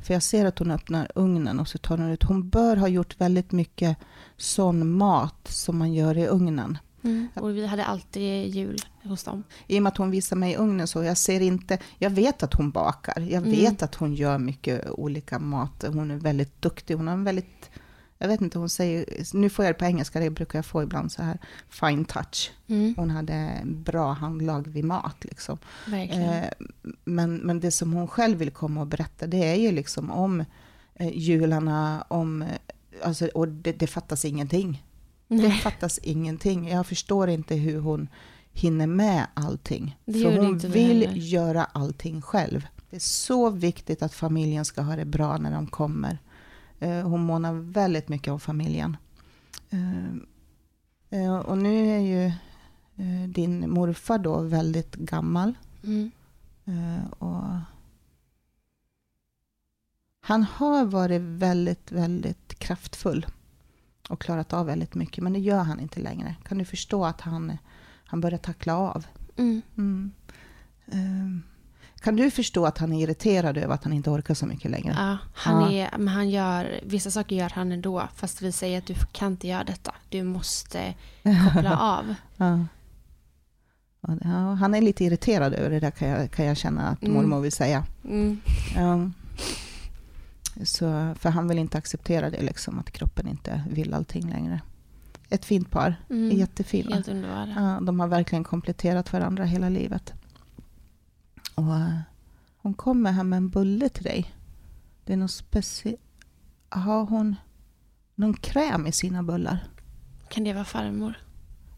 För 0.02 0.14
jag 0.14 0.22
ser 0.22 0.46
att 0.46 0.58
hon 0.58 0.70
öppnar 0.70 1.08
ugnen 1.14 1.60
och 1.60 1.68
så 1.68 1.78
tar 1.78 1.98
hon 1.98 2.10
ut. 2.10 2.22
Hon 2.22 2.48
bör 2.48 2.76
ha 2.76 2.88
gjort 2.88 3.20
väldigt 3.20 3.52
mycket 3.52 3.96
sån 4.36 4.90
mat 4.90 5.48
som 5.48 5.78
man 5.78 5.92
gör 5.94 6.18
i 6.18 6.26
ugnen. 6.26 6.78
Mm. 7.04 7.28
Och 7.34 7.56
vi 7.56 7.66
hade 7.66 7.84
alltid 7.84 8.54
jul 8.54 8.78
hos 9.02 9.24
dem. 9.24 9.42
I 9.66 9.78
och 9.78 9.82
med 9.82 9.90
att 9.90 9.96
hon 9.96 10.10
visar 10.10 10.36
mig 10.36 10.52
i 10.52 10.56
ugnen 10.56 10.86
så 10.86 11.02
jag 11.02 11.16
ser 11.18 11.40
inte, 11.40 11.78
jag 11.98 12.10
vet 12.10 12.42
att 12.42 12.54
hon 12.54 12.70
bakar. 12.70 13.20
Jag 13.20 13.42
Mm. 13.46 13.50
vet 13.50 13.82
att 13.82 13.94
hon 13.94 14.14
gör 14.14 14.38
mycket 14.38 14.90
olika 14.90 15.38
mat. 15.38 15.84
Hon 15.88 16.10
är 16.10 16.16
väldigt 16.16 16.62
duktig. 16.62 16.94
Hon 16.94 17.06
har 17.06 17.14
en 17.14 17.24
väldigt, 17.24 17.70
jag 18.24 18.28
vet 18.28 18.40
inte, 18.40 18.58
hon 18.58 18.68
säger, 18.68 19.06
nu 19.36 19.50
får 19.50 19.64
jag 19.64 19.74
det 19.74 19.78
på 19.78 19.84
engelska, 19.84 20.20
det 20.20 20.30
brukar 20.30 20.58
jag 20.58 20.66
få 20.66 20.82
ibland 20.82 21.12
så 21.12 21.22
här, 21.22 21.38
fine 21.68 22.04
touch. 22.04 22.52
Mm. 22.66 22.94
Hon 22.96 23.10
hade 23.10 23.60
bra 23.64 24.12
handlag 24.12 24.68
vid 24.68 24.84
mat 24.84 25.24
liksom. 25.24 25.58
Eh, 25.92 26.44
men, 27.04 27.36
men 27.36 27.60
det 27.60 27.70
som 27.70 27.92
hon 27.92 28.08
själv 28.08 28.38
vill 28.38 28.50
komma 28.50 28.80
och 28.80 28.86
berätta, 28.86 29.26
det 29.26 29.44
är 29.44 29.54
ju 29.54 29.72
liksom 29.72 30.10
om 30.10 30.44
eh, 30.94 31.16
jularna, 31.18 32.04
om, 32.08 32.42
eh, 32.42 32.48
alltså, 33.02 33.26
och 33.26 33.48
det, 33.48 33.72
det 33.72 33.86
fattas 33.86 34.24
ingenting. 34.24 34.84
Det 35.28 35.36
Nej, 35.36 35.50
fattas 35.50 35.98
ingenting. 35.98 36.68
Jag 36.68 36.86
förstår 36.86 37.28
inte 37.28 37.54
hur 37.54 37.80
hon 37.80 38.08
hinner 38.52 38.86
med 38.86 39.26
allting. 39.34 39.98
Det 40.04 40.22
För 40.22 40.38
hon 40.38 40.58
vill 40.58 41.32
göra 41.32 41.64
allting 41.64 42.22
själv. 42.22 42.66
Det 42.90 42.96
är 42.96 43.00
så 43.00 43.50
viktigt 43.50 44.02
att 44.02 44.14
familjen 44.14 44.64
ska 44.64 44.82
ha 44.82 44.96
det 44.96 45.04
bra 45.04 45.36
när 45.36 45.52
de 45.52 45.66
kommer. 45.66 46.18
Eh, 46.84 47.08
Hon 47.08 47.20
månar 47.20 47.52
väldigt 47.54 48.08
mycket 48.08 48.32
om 48.32 48.40
familjen. 48.40 48.96
Eh, 49.70 50.14
eh, 51.20 51.36
Och 51.36 51.58
nu 51.58 51.86
är 51.88 51.98
ju 51.98 52.32
din 53.28 53.70
morfar 53.70 54.18
då 54.18 54.40
väldigt 54.40 54.94
gammal. 54.94 55.54
mm. 55.84 56.10
Och 57.18 57.42
han 60.20 60.42
har 60.42 60.84
varit 60.84 61.20
väldigt, 61.22 61.92
väldigt 61.92 62.58
kraftfull 62.58 63.26
och 64.08 64.20
klarat 64.20 64.52
av 64.52 64.66
väldigt 64.66 64.94
mycket, 64.94 65.24
men 65.24 65.32
det 65.32 65.38
gör 65.38 65.62
han 65.62 65.80
inte 65.80 66.00
längre. 66.00 66.36
Kan 66.44 66.58
du 66.58 66.64
förstå 66.64 67.04
att 67.04 67.20
han, 67.20 67.58
han 68.04 68.20
börjar 68.20 68.38
tackla 68.38 68.76
av? 68.76 69.06
Mm. 69.36 69.62
Mm. 69.76 70.12
Kan 72.04 72.16
du 72.16 72.30
förstå 72.30 72.66
att 72.66 72.78
han 72.78 72.92
är 72.92 73.02
irriterad 73.02 73.56
över 73.58 73.74
att 73.74 73.84
han 73.84 73.92
inte 73.92 74.10
orkar 74.10 74.34
så 74.34 74.46
mycket 74.46 74.70
längre? 74.70 74.94
Ja, 74.98 75.18
han 75.34 75.62
Ja. 75.62 75.70
är, 75.92 75.98
men 75.98 76.08
han 76.08 76.30
gör, 76.30 76.80
vissa 76.82 77.10
saker 77.10 77.36
gör 77.36 77.48
han 77.54 77.72
ändå, 77.72 78.08
fast 78.16 78.42
vi 78.42 78.52
säger 78.52 78.78
att 78.78 78.86
du 78.86 78.94
kan 79.12 79.32
inte 79.32 79.48
göra 79.48 79.64
detta. 79.64 79.94
Du 80.08 80.22
måste 80.22 80.94
koppla 81.52 81.76
av. 81.80 82.14
Ja. 82.36 82.58
Ja, 84.00 84.54
han 84.60 84.74
är 84.74 84.80
lite 84.80 85.04
irriterad 85.04 85.54
över 85.54 85.70
det 85.70 85.80
där 85.80 85.90
kan 85.90 86.08
jag, 86.08 86.30
kan 86.30 86.44
jag 86.46 86.56
känna 86.56 86.88
att 86.88 87.02
Mm. 87.02 87.14
mormor 87.14 87.40
vill 87.40 87.52
säga. 87.52 87.84
Mm. 88.04 88.40
Ja. 88.76 89.10
Så, 90.64 91.14
för 91.18 91.30
han 91.30 91.48
vill 91.48 91.58
inte 91.58 91.78
acceptera 91.78 92.30
det, 92.30 92.42
liksom, 92.42 92.78
att 92.78 92.90
kroppen 92.90 93.28
inte 93.28 93.62
vill 93.70 93.94
allting 93.94 94.30
längre. 94.30 94.60
Ett 95.30 95.44
fint 95.44 95.70
par, 95.70 95.94
Mm. 96.10 96.36
jättefina. 96.38 96.94
Helt 96.94 97.08
underbara. 97.08 97.54
Ja, 97.56 97.80
de 97.86 98.00
har 98.00 98.08
verkligen 98.08 98.44
kompletterat 98.44 99.12
varandra 99.12 99.44
hela 99.44 99.68
livet. 99.68 100.12
Och 101.54 101.74
eh, 101.74 101.98
hon 102.56 102.74
kommer 102.74 103.12
här 103.12 103.24
med 103.24 103.36
en 103.36 103.48
bulle 103.48 103.88
till 103.88 104.04
dig. 104.04 104.34
Det 105.04 105.12
är 105.12 105.16
någon 105.16 105.28
speciell... 105.28 105.96
Har 106.68 107.04
hon 107.04 107.36
någon 108.14 108.34
kräm 108.34 108.86
i 108.86 108.92
sina 108.92 109.22
bullar? 109.22 109.58
Kan 110.28 110.44
det 110.44 110.52
vara 110.52 110.64
farmor? 110.64 111.14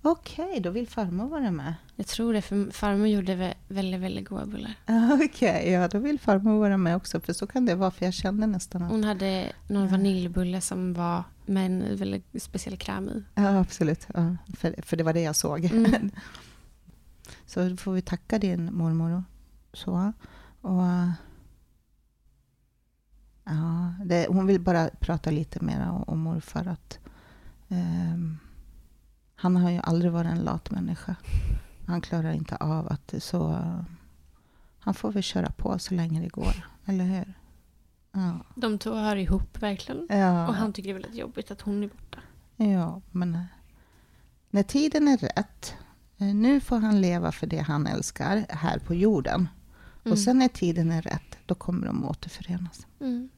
Okej, 0.02 0.60
då 0.60 0.70
vill 0.70 0.88
farmor 0.88 1.28
vara 1.28 1.50
med. 1.50 1.74
Jag 1.96 2.06
tror 2.06 2.32
det, 2.32 2.42
för 2.42 2.70
farmor 2.70 3.06
gjorde 3.06 3.34
vä- 3.36 3.54
väldigt, 3.68 4.00
väldigt 4.00 4.28
goda 4.28 4.46
bullar. 4.46 4.74
Okej, 5.24 5.70
ja 5.70 5.88
då 5.88 5.98
vill 5.98 6.20
farmor 6.20 6.58
vara 6.58 6.76
med 6.76 6.96
också. 6.96 7.20
För 7.20 7.32
så 7.32 7.46
kan 7.46 7.66
det 7.66 7.74
vara, 7.74 7.90
för 7.90 8.04
jag 8.04 8.14
kände 8.14 8.46
nästan 8.46 8.82
att... 8.82 8.90
Hon 8.90 9.04
hade 9.04 9.52
någon 9.68 9.88
vaniljbulle 9.88 10.60
som 10.60 10.94
var 10.94 11.24
med 11.46 11.66
en 11.66 11.96
väldigt 11.96 12.42
speciell 12.42 12.76
kräm 12.76 13.08
i. 13.08 13.22
Ja, 13.34 13.58
absolut. 13.58 14.06
Ja, 14.14 14.36
för, 14.56 14.74
för 14.82 14.96
det 14.96 15.04
var 15.04 15.12
det 15.12 15.20
jag 15.20 15.36
såg. 15.36 15.64
Mm. 15.64 16.10
Så 17.46 17.68
då 17.68 17.76
får 17.76 17.92
vi 17.92 18.02
tacka 18.02 18.38
din 18.38 18.74
mormor 18.74 19.24
så. 19.76 20.12
Och, 20.60 20.82
ja, 23.44 23.94
det, 24.04 24.26
hon 24.28 24.46
vill 24.46 24.60
bara 24.60 24.90
prata 25.00 25.30
lite 25.30 25.64
mer 25.64 25.88
om, 25.88 26.02
om 26.02 26.18
morfar. 26.18 26.66
Att, 26.66 26.98
ehm, 27.68 28.38
han 29.34 29.56
har 29.56 29.70
ju 29.70 29.80
aldrig 29.82 30.12
varit 30.12 30.30
en 30.30 30.44
lat 30.44 30.70
människa. 30.70 31.16
Han 31.86 32.00
klarar 32.00 32.32
inte 32.32 32.56
av 32.56 32.88
att 32.92 33.14
så... 33.18 33.62
Han 34.78 34.94
får 34.94 35.12
väl 35.12 35.22
köra 35.22 35.50
på 35.50 35.78
så 35.78 35.94
länge 35.94 36.20
det 36.20 36.28
går, 36.28 36.68
eller 36.84 37.04
hur? 37.04 37.34
Ja. 38.12 38.38
De 38.54 38.78
två 38.78 38.94
hör 38.94 39.16
ihop 39.16 39.62
verkligen. 39.62 40.06
Ja. 40.10 40.48
Och 40.48 40.54
han 40.54 40.72
tycker 40.72 40.88
det 40.88 40.92
är 40.92 41.02
väldigt 41.02 41.20
jobbigt 41.20 41.50
att 41.50 41.60
hon 41.60 41.82
är 41.82 41.88
borta. 41.88 42.18
Ja, 42.56 43.00
men 43.10 43.34
eh, 43.34 43.40
när 44.50 44.62
tiden 44.62 45.08
är 45.08 45.16
rätt, 45.16 45.74
eh, 46.18 46.34
nu 46.34 46.60
får 46.60 46.78
han 46.78 47.00
leva 47.00 47.32
för 47.32 47.46
det 47.46 47.58
han 47.58 47.86
älskar 47.86 48.46
här 48.48 48.78
på 48.78 48.94
jorden. 48.94 49.48
Mm. 50.06 50.12
Och 50.12 50.18
sen 50.18 50.38
när 50.38 50.48
tiden 50.48 50.90
är 50.90 51.02
rätt, 51.02 51.38
då 51.46 51.54
kommer 51.54 51.86
de 51.86 52.04
återförenas. 52.04 52.86
Mm. 53.00 53.28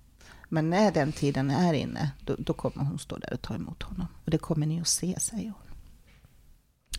Men 0.49 0.71
när 0.71 0.93
den 0.93 1.13
tiden 1.13 1.51
är 1.51 1.75
inne, 1.75 2.11
då, 2.25 2.37
då 2.39 2.53
kommer 2.53 2.85
hon 2.85 2.99
stå 2.99 3.19
där 3.19 3.33
och 3.33 3.43
ta 3.43 3.55
emot 3.55 3.83
honom. 3.83 4.07
Och 4.25 4.31
det 4.31 4.39
kommer 4.39 4.67
ni 4.67 4.81
att 4.81 4.89
se, 4.89 5.21
säger 5.21 5.53
hon. 5.59 5.77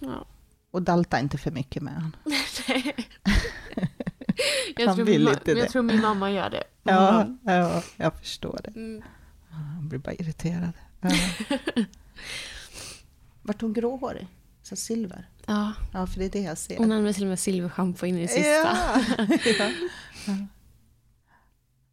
Ja. 0.09 0.25
Och 0.71 0.81
dalta 0.81 1.19
inte 1.19 1.37
för 1.37 1.51
mycket 1.51 1.83
med 1.83 1.93
honom. 1.93 2.11
jag, 4.77 4.87
Han 4.87 4.95
tror 4.95 5.05
vill 5.05 5.23
min, 5.25 5.33
inte 5.33 5.53
det. 5.53 5.59
jag 5.59 5.69
tror 5.69 5.81
min 5.83 6.01
mamma 6.01 6.31
gör 6.31 6.49
det. 6.49 6.63
Ja, 6.83 7.27
ja, 7.43 7.83
jag 7.97 8.17
förstår 8.17 8.59
det. 8.63 8.79
Mm. 8.79 9.03
Han 9.49 9.89
blir 9.89 9.99
bara 9.99 10.13
irriterad. 10.13 10.71
Ja. 11.01 11.09
Vart 13.41 13.61
hon 13.61 13.73
gråhårig? 13.73 14.27
Så 14.61 14.75
silver? 14.75 15.29
Ja. 15.49 15.73
Ja, 15.93 16.07
för 16.07 16.19
det 16.19 16.25
är 16.25 16.29
det 16.29 16.39
jag 16.41 16.57
ser. 16.57 16.77
Hon 16.77 16.91
använder 16.91 17.13
till 17.13 17.23
och 17.23 17.29
med 17.29 17.39
silverschampo 17.39 18.05
in 18.05 18.17
i 18.17 18.21
det 18.21 18.27
sista. 18.27 18.49
Ja. 18.49 19.01
ja. 20.27 20.35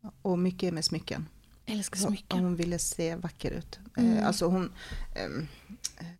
Ja. 0.03 0.13
Och 0.23 0.39
mycket 0.39 0.75
med 0.75 0.85
smycken. 0.85 1.29
Älskar 1.67 1.99
smycken. 2.01 2.39
hon 2.41 2.57
ville 2.57 2.79
se 2.79 3.15
vacker 3.17 3.51
ut. 3.51 3.79
Mm. 3.97 4.19
Eh, 4.19 4.27
Alltså 4.27 4.47
hon, 4.47 4.73
ehm, 5.15 5.49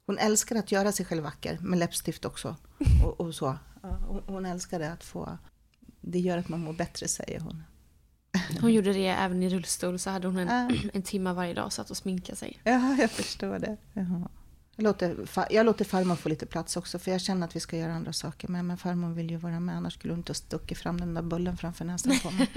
hon 0.07 0.19
älskar 0.19 0.57
att 0.57 0.73
göra 0.73 0.93
sig 0.93 1.07
själv 1.07 1.23
vacker, 1.23 1.59
med 1.61 1.79
läppstift 1.79 2.25
också. 2.25 2.57
Och, 3.05 3.21
och 3.21 3.35
så. 3.35 3.59
Ja, 3.83 3.89
Hon, 4.09 4.23
hon 4.27 4.47
älskade 4.47 4.93
att 4.93 5.05
få... 5.05 5.39
Det 6.01 6.19
gör 6.19 6.39
att 6.39 6.49
man 6.49 6.61
mår 6.61 6.73
bättre, 6.73 7.09
säger 7.09 7.41
hon. 7.41 7.63
Hon 8.61 8.73
gjorde 8.73 8.93
det 8.93 9.07
även 9.07 9.43
i 9.43 9.49
rullstol 9.49 9.99
så 9.99 10.11
hade 10.11 10.27
hon 10.27 10.39
en, 10.39 10.79
en 10.95 11.03
timme 11.03 11.33
varje 11.33 11.55
dag 11.55 11.73
satt 11.73 11.91
och 11.91 11.97
sminkade 11.97 12.37
sig. 12.37 12.61
Ja, 12.65 12.97
jag 13.01 13.11
förstår 13.11 13.59
det. 13.59 13.77
Jaha. 13.93 14.29
Jag 14.77 14.85
låter, 14.85 15.29
jag 15.51 15.67
låter 15.67 15.85
farmor 15.85 16.17
få 16.17 16.29
lite 16.29 16.47
plats 16.47 16.77
också, 16.77 16.99
för 16.99 17.11
jag 17.11 17.21
känner 17.21 17.47
att 17.47 17.57
vi 17.57 17.61
ska 17.61 17.77
göra 17.77 17.95
andra 17.95 18.13
saker 18.13 18.49
med. 18.49 18.65
Men 18.65 18.77
farmor 18.77 19.11
vill 19.11 19.31
ju 19.31 19.37
vara 19.37 19.61
med, 19.61 19.77
annars 19.77 19.95
skulle 19.95 20.13
hon 20.13 20.21
inte 20.21 20.31
ha 20.31 20.35
stuckit 20.35 20.79
fram 20.79 21.01
den 21.01 21.15
där 21.15 21.23
bullen 21.23 21.57
framför 21.57 21.85
näsan 21.85 22.19
på 22.23 22.31
mig. 22.31 22.49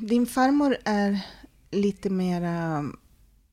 Din 0.00 0.26
farmor 0.26 0.76
är 0.84 1.20
lite 1.70 2.10
mera... 2.10 2.84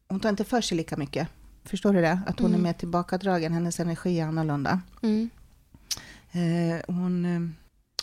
Hon 0.07 0.19
tar 0.19 0.29
inte 0.29 0.43
för 0.43 0.61
sig 0.61 0.77
lika 0.77 0.97
mycket. 0.97 1.27
Förstår 1.63 1.93
du 1.93 2.01
det? 2.01 2.19
Att 2.27 2.39
hon 2.39 2.53
är 2.53 2.57
mer 2.57 2.73
tillbakadragen, 2.73 3.53
hennes 3.53 3.79
energi 3.79 4.19
är 4.19 4.25
annorlunda. 4.25 4.81
Mm. 5.01 5.29
Eh, 6.31 6.95
hon, 6.95 7.25
eh, 7.25 7.41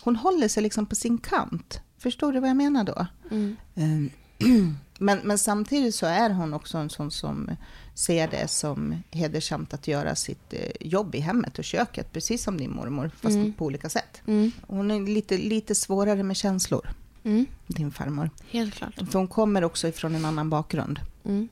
hon 0.01 0.17
håller 0.17 0.49
sig 0.49 0.63
liksom 0.63 0.87
på 0.87 0.95
sin 0.95 1.19
kant. 1.19 1.81
Förstår 1.99 2.33
du 2.33 2.41
vad 2.41 2.51
jag 2.51 2.57
menar 2.57 2.85
då? 2.85 3.07
Mm. 3.31 3.57
Eh, 3.75 4.47
Men, 5.03 5.19
men 5.25 5.39
samtidigt 5.39 5.95
så 5.95 6.07
är 6.07 6.31
hon 6.31 6.55
också 6.55 6.79
en 6.79 6.91
sån 6.91 7.11
som 7.11 7.51
ser 7.95 8.29
det 8.29 8.49
som 8.49 9.03
hedersamt 9.11 9.75
att 9.75 9.89
göra 9.89 10.15
sitt 10.15 10.53
eh, 10.53 10.71
jobb 10.81 11.15
i 11.15 11.19
hemmet 11.21 11.59
och 11.59 11.65
köket, 11.65 12.13
precis 12.13 12.43
som 12.43 12.57
din 12.59 12.71
mormor, 12.75 13.11
fast 13.21 13.35
Mm. 13.37 13.53
på 13.53 13.65
olika 13.65 13.89
sätt. 13.89 14.23
Mm. 14.27 14.53
Hon 14.67 14.91
är 14.91 15.01
lite, 15.01 15.39
lite 15.39 15.75
svårare 15.75 16.23
med 16.23 16.37
känslor, 16.37 16.89
Mm. 17.25 17.47
din 17.67 17.91
farmor. 17.93 18.31
Helt 18.51 18.75
klart. 18.75 18.95
För 18.95 19.19
hon 19.19 19.29
kommer 19.29 19.65
också 19.65 19.89
ifrån 19.89 20.15
en 20.15 20.25
annan 20.25 20.51
bakgrund. 20.51 21.01
Mm. 21.25 21.49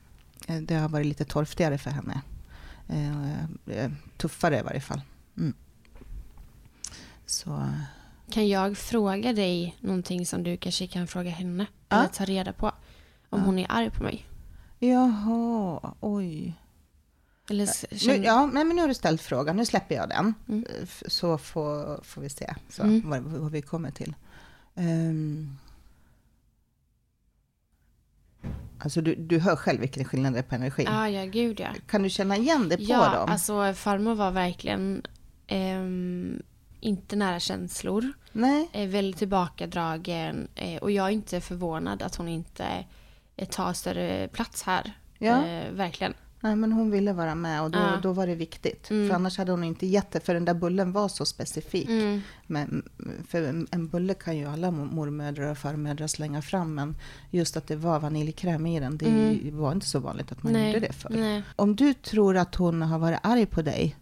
Eh, 0.47 0.57
Det 0.61 0.75
har 0.75 0.89
varit 0.89 1.05
lite 1.07 1.25
torftigare 1.25 1.77
för 1.77 1.89
henne. 1.91 2.21
Eh, 2.87 3.91
Tuffare 4.17 4.59
i 4.59 4.61
varje 4.61 4.81
fall. 4.81 5.01
Mm. 5.37 5.53
Så, 7.25 7.69
Kan 8.31 8.47
jag 8.47 8.77
fråga 8.77 9.33
dig 9.33 9.75
någonting 9.79 10.25
som 10.25 10.43
du 10.43 10.57
kanske 10.57 10.87
kan 10.87 11.07
fråga 11.07 11.29
henne? 11.29 11.65
Ja. 11.89 11.97
Eller 11.99 12.07
ta 12.09 12.25
reda 12.25 12.53
på? 12.53 12.71
Om 13.29 13.39
Ja. 13.39 13.45
hon 13.45 13.59
är 13.59 13.65
arg 13.69 13.89
på 13.89 14.03
mig? 14.03 14.25
jaha, 14.79 15.93
oj. 15.99 16.55
Eller 17.49 17.69
Nu, 17.91 17.97
känner... 17.97 18.25
ja, 18.25 18.45
nej, 18.53 18.63
men 18.65 18.75
nu 18.75 18.81
har 18.81 18.87
du 18.87 18.93
ställt 18.93 19.21
frågan, 19.21 19.55
nu 19.57 19.65
släpper 19.65 19.95
jag 19.95 20.09
den. 20.09 20.33
Mm. 20.49 20.65
Eh, 20.81 20.87
Så 21.07 21.37
får, 21.37 22.03
får 22.03 22.21
vi 22.21 22.29
se 22.29 22.55
så, 22.69 22.83
Mm. 22.83 23.09
vad, 23.09 23.21
vad 23.21 23.51
vi 23.51 23.61
kommer 23.61 23.91
till. 23.91 24.15
Ehm. 24.75 25.57
alltså 28.79 29.01
du, 29.01 29.15
du 29.15 29.39
hör 29.39 29.55
själv 29.55 29.79
vilken 29.81 30.05
skillnad 30.05 30.33
det 30.33 30.39
är 30.39 30.43
på 30.43 30.55
energi. 30.55 30.83
Ja, 30.83 31.09
ja, 31.09 31.25
gud 31.25 31.59
ja. 31.59 31.67
Kan 31.87 32.03
du 32.03 32.09
känna 32.09 32.37
igen 32.37 32.69
det 32.69 32.77
på 32.77 32.83
Ja, 32.83 33.13
dem? 33.15 33.29
alltså 33.29 33.73
farmor 33.73 34.15
var 34.15 34.31
verkligen 34.31 35.01
ehm, 35.47 36.41
inte 36.79 37.15
nära 37.15 37.39
känslor. 37.39 38.13
Nej? 38.31 38.69
Är 38.73 38.87
väldigt 38.87 39.17
tillbakadragen. 39.19 40.47
Eh, 40.55 40.77
och 40.81 40.91
jag 40.91 41.05
är 41.05 41.09
inte 41.11 41.41
förvånad 41.41 42.01
att 42.01 42.15
hon 42.15 42.27
inte 42.27 42.85
tar 43.45 43.73
större 43.73 44.27
plats 44.27 44.63
här. 44.63 44.93
Ja. 45.17 45.47
Eh, 45.47 45.71
verkligen. 45.71 46.13
Nej, 46.41 46.55
men 46.55 46.71
hon 46.71 46.91
ville 46.91 47.13
vara 47.13 47.35
med 47.35 47.61
och 47.61 47.71
då, 47.71 47.79
Ja. 47.79 47.99
då 48.03 48.13
var 48.13 48.27
det 48.27 48.35
viktigt. 48.35 48.89
Mm. 48.89 49.07
För 49.07 49.15
annars 49.15 49.37
hade 49.37 49.51
hon 49.51 49.63
inte 49.63 49.85
gett 49.85 50.11
det, 50.11 50.19
för 50.19 50.33
den 50.33 50.45
där 50.45 50.53
bullen 50.53 50.91
var 50.91 51.07
så 51.07 51.25
specifik. 51.25 51.89
Mm. 51.89 52.21
Men, 52.47 52.89
för 53.27 53.43
en, 53.71 53.87
bulle 53.87 54.13
kan 54.13 54.37
ju 54.37 54.45
alla 54.45 54.71
mor- 54.71 54.85
mormödrar 54.85 55.51
och 55.51 55.57
farmödrar 55.57 56.07
slänga 56.07 56.41
fram, 56.41 56.75
men 56.75 56.95
just 57.29 57.57
att 57.57 57.67
det 57.67 57.75
var 57.75 57.99
vaniljkräm 57.99 58.65
i 58.67 58.79
den, 58.79 58.97
det 58.97 59.05
Mm. 59.05 59.57
var 59.57 59.71
inte 59.71 59.85
så 59.85 59.99
vanligt 59.99 60.31
att 60.31 60.43
man 60.43 60.53
Nej. 60.53 60.67
gjorde 60.73 60.87
det 60.87 60.93
för. 60.93 61.09
Nej. 61.09 61.43
Om 61.55 61.75
du 61.75 61.93
tror 61.93 62.37
att 62.37 62.55
hon 62.55 62.81
har 62.81 62.99
varit 62.99 63.19
arg 63.23 63.45
på 63.45 63.61
dig, 63.61 63.95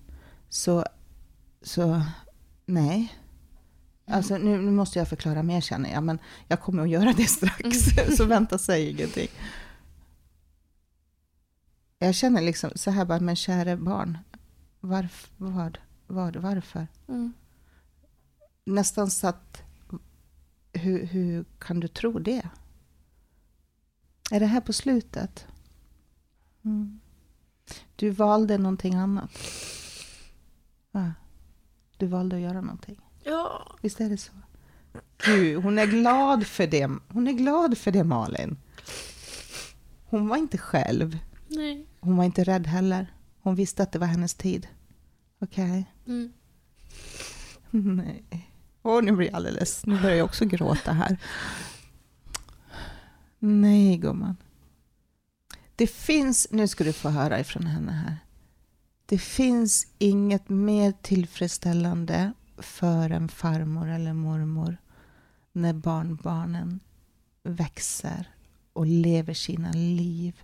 så, 0.50 0.86
så 1.62 2.02
nej. 2.66 3.14
Alltså 4.10 4.38
nu, 4.38 4.62
nu 4.62 4.72
måste 4.72 5.00
jag 5.00 5.08
förklara 5.08 5.44
mer 5.44 5.62
känner 5.62 5.92
jag, 5.92 6.04
men 6.04 6.20
jag 6.48 6.62
kommer 6.62 6.84
att 6.84 6.90
göra 6.90 7.14
det 7.14 7.26
strax, 7.28 7.78
så 8.18 8.26
vänta, 8.26 8.58
säg 8.58 8.90
ingenting. 8.90 9.28
Jag 12.00 12.16
känner 12.16 12.42
liksom 12.42 12.72
så 12.76 12.92
här 12.92 13.06
bara, 13.06 13.20
men 13.20 13.36
kära 13.36 13.78
barn, 13.78 14.18
varf, 14.80 15.32
vad, 15.38 15.78
vad, 16.08 16.36
varför? 16.36 16.88
Mm. 17.08 17.34
Nästan 18.66 19.12
så 19.12 19.28
att, 19.28 19.62
hur, 20.74 21.06
hur 21.06 21.46
kan 21.60 21.80
du 21.80 21.88
tro 21.88 22.20
det? 22.20 22.50
Är 24.32 24.40
det 24.40 24.46
här 24.46 24.62
på 24.62 24.74
slutet? 24.74 25.48
Mm. 26.66 27.00
Du 27.96 28.10
valde 28.10 28.58
någonting 28.58 28.96
annat. 28.96 29.32
Va? 30.92 31.14
Du 31.98 32.08
valde 32.08 32.36
att 32.36 32.42
göra 32.42 32.62
någonting. 32.62 33.07
Ja. 33.28 33.76
Visst 33.82 34.02
är 34.02 34.10
det 34.10 34.18
så? 34.18 34.32
Du, 35.26 35.56
hon 35.56 35.80
är 35.80 35.86
glad 35.86 36.48
för 36.48 36.68
det. 36.68 36.90
Hon 37.08 37.28
är 37.28 37.34
glad 37.34 37.78
för 37.78 37.92
det, 37.92 38.04
Malin. 38.04 38.58
Hon 40.06 40.28
var 40.28 40.38
inte 40.38 40.58
själv. 40.58 41.20
Nej. 41.48 41.86
Hon 42.00 42.18
var 42.18 42.24
inte 42.24 42.44
rädd 42.44 42.68
heller. 42.68 43.14
Hon 43.42 43.56
visste 43.56 43.84
att 43.84 43.92
det 43.92 44.00
var 44.00 44.08
hennes 44.08 44.34
tid. 44.34 44.68
Okej? 45.42 45.86
Mm. 46.08 46.34
Nej. 47.72 48.52
Åh, 48.84 49.04
nu 49.04 49.12
blir 49.12 49.28
jag 49.28 49.36
alldeles... 49.36 49.86
Nu 49.86 50.02
börjar 50.02 50.18
jag 50.18 50.26
också 50.26 50.46
gråta 50.46 50.92
här. 50.92 51.18
Nej, 53.40 53.98
gumman. 53.98 54.36
Det 55.76 55.88
finns... 55.88 56.48
Nu 56.52 56.68
ska 56.68 56.84
du 56.84 56.94
få 56.94 57.10
höra 57.10 57.40
ifrån 57.40 57.66
henne 57.66 57.92
här. 57.92 58.18
Det 59.06 59.18
finns 59.18 59.88
inget 59.98 60.50
mer 60.50 60.94
tillfredsställande 61.02 62.34
för 62.58 63.10
en 63.10 63.30
farmor 63.30 63.90
eller 63.90 64.14
mormor 64.14 64.78
när 65.52 65.74
barnbarnen 65.74 66.80
växer 67.44 68.30
och 68.74 68.86
lever 68.86 69.34
sina 69.34 69.72
liv 69.72 70.42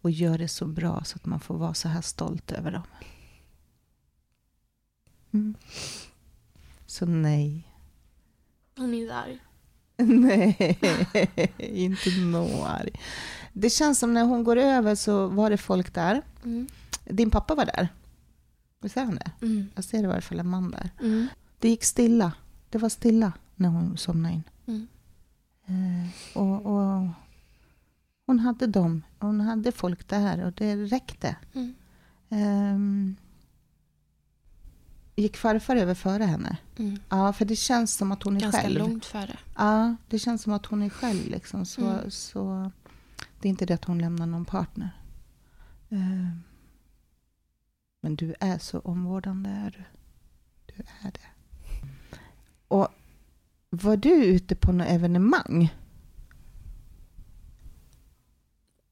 och 0.00 0.10
gör 0.10 0.38
det 0.38 0.48
så 0.48 0.66
bra 0.66 1.04
så 1.04 1.16
att 1.16 1.26
man 1.26 1.40
får 1.40 1.58
vara 1.58 1.74
så 1.74 1.88
här 1.88 2.02
stolt 2.02 2.52
över 2.52 2.70
dem. 2.70 2.82
Mm. 5.32 5.54
Så 6.86 7.06
nej. 7.06 7.68
Hon 8.76 8.94
är 8.94 9.12
arg. 9.12 9.38
Nej, 9.96 10.78
inte 11.58 12.10
nå 12.10 12.64
arg. 12.64 13.00
Det 13.52 13.70
känns 13.70 13.98
som 13.98 14.14
när 14.14 14.24
hon 14.24 14.44
går 14.44 14.56
över 14.56 14.94
så 14.94 15.26
var 15.26 15.50
det 15.50 15.56
folk 15.56 15.94
där. 15.94 16.22
Mm. 16.44 16.68
Din 17.04 17.30
pappa 17.30 17.54
var 17.54 17.64
där. 17.64 17.88
Visst 18.82 18.96
är 18.96 19.04
han 19.04 19.14
det? 19.14 19.30
Mm. 19.46 19.66
Jag 19.74 19.84
ser 19.84 20.04
i 20.04 20.06
varje 20.06 20.20
fall 20.20 20.40
en 20.40 20.48
man 20.48 20.70
där. 20.70 20.90
Mm. 21.00 21.26
Det 21.58 21.68
gick 21.68 21.84
stilla. 21.84 22.32
Det 22.70 22.78
var 22.78 22.88
stilla 22.88 23.32
när 23.56 23.68
hon 23.68 23.96
somnade 23.96 24.34
in. 24.34 24.42
Mm. 24.66 24.86
Eh, 25.66 26.36
och, 26.38 26.66
och 26.66 27.08
hon 28.26 28.38
hade 28.38 28.66
dem. 28.66 29.02
Hon 29.18 29.40
hade 29.40 29.72
folk 29.72 30.08
där 30.08 30.44
och 30.44 30.52
det 30.52 30.76
räckte. 30.76 31.36
Ehm, 32.28 33.16
gick 35.16 35.36
farfar 35.36 35.76
över 35.76 35.94
före 35.94 36.24
henne? 36.24 36.56
Mm. 36.78 36.98
Ja, 37.08 37.32
för 37.32 37.44
det 37.44 37.56
känns 37.56 37.94
som 37.94 38.12
att 38.12 38.22
hon 38.22 38.36
är 38.36 38.40
Ganska 38.40 38.60
själv. 38.62 38.78
långt 38.78 39.04
före. 39.04 39.38
Ja, 39.56 39.96
det 40.08 40.18
känns 40.18 40.42
som 40.42 40.52
att 40.52 40.66
hon 40.66 40.82
är 40.82 40.88
själv. 40.88 41.28
Liksom. 41.30 41.66
Så, 41.66 41.86
Mm. 41.86 42.10
så 42.10 42.70
det 43.40 43.48
är 43.48 43.50
inte 43.50 43.66
det 43.66 43.74
att 43.74 43.84
hon 43.84 43.98
lämnar 43.98 44.26
någon 44.26 44.44
partner. 44.44 44.90
Eh, 45.88 46.28
Men 48.04 48.16
du 48.16 48.34
är 48.40 48.58
så 48.58 48.78
omvårdande, 48.80 49.50
är 49.50 49.70
du. 49.70 49.84
Du 50.66 50.82
är 51.08 51.12
det. 51.12 51.20
Och 52.68 52.88
var 53.70 53.96
du 53.96 54.24
ute 54.24 54.54
på 54.54 54.72
något 54.72 54.86
evenemang? 54.88 55.74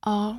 Ja. 0.04 0.38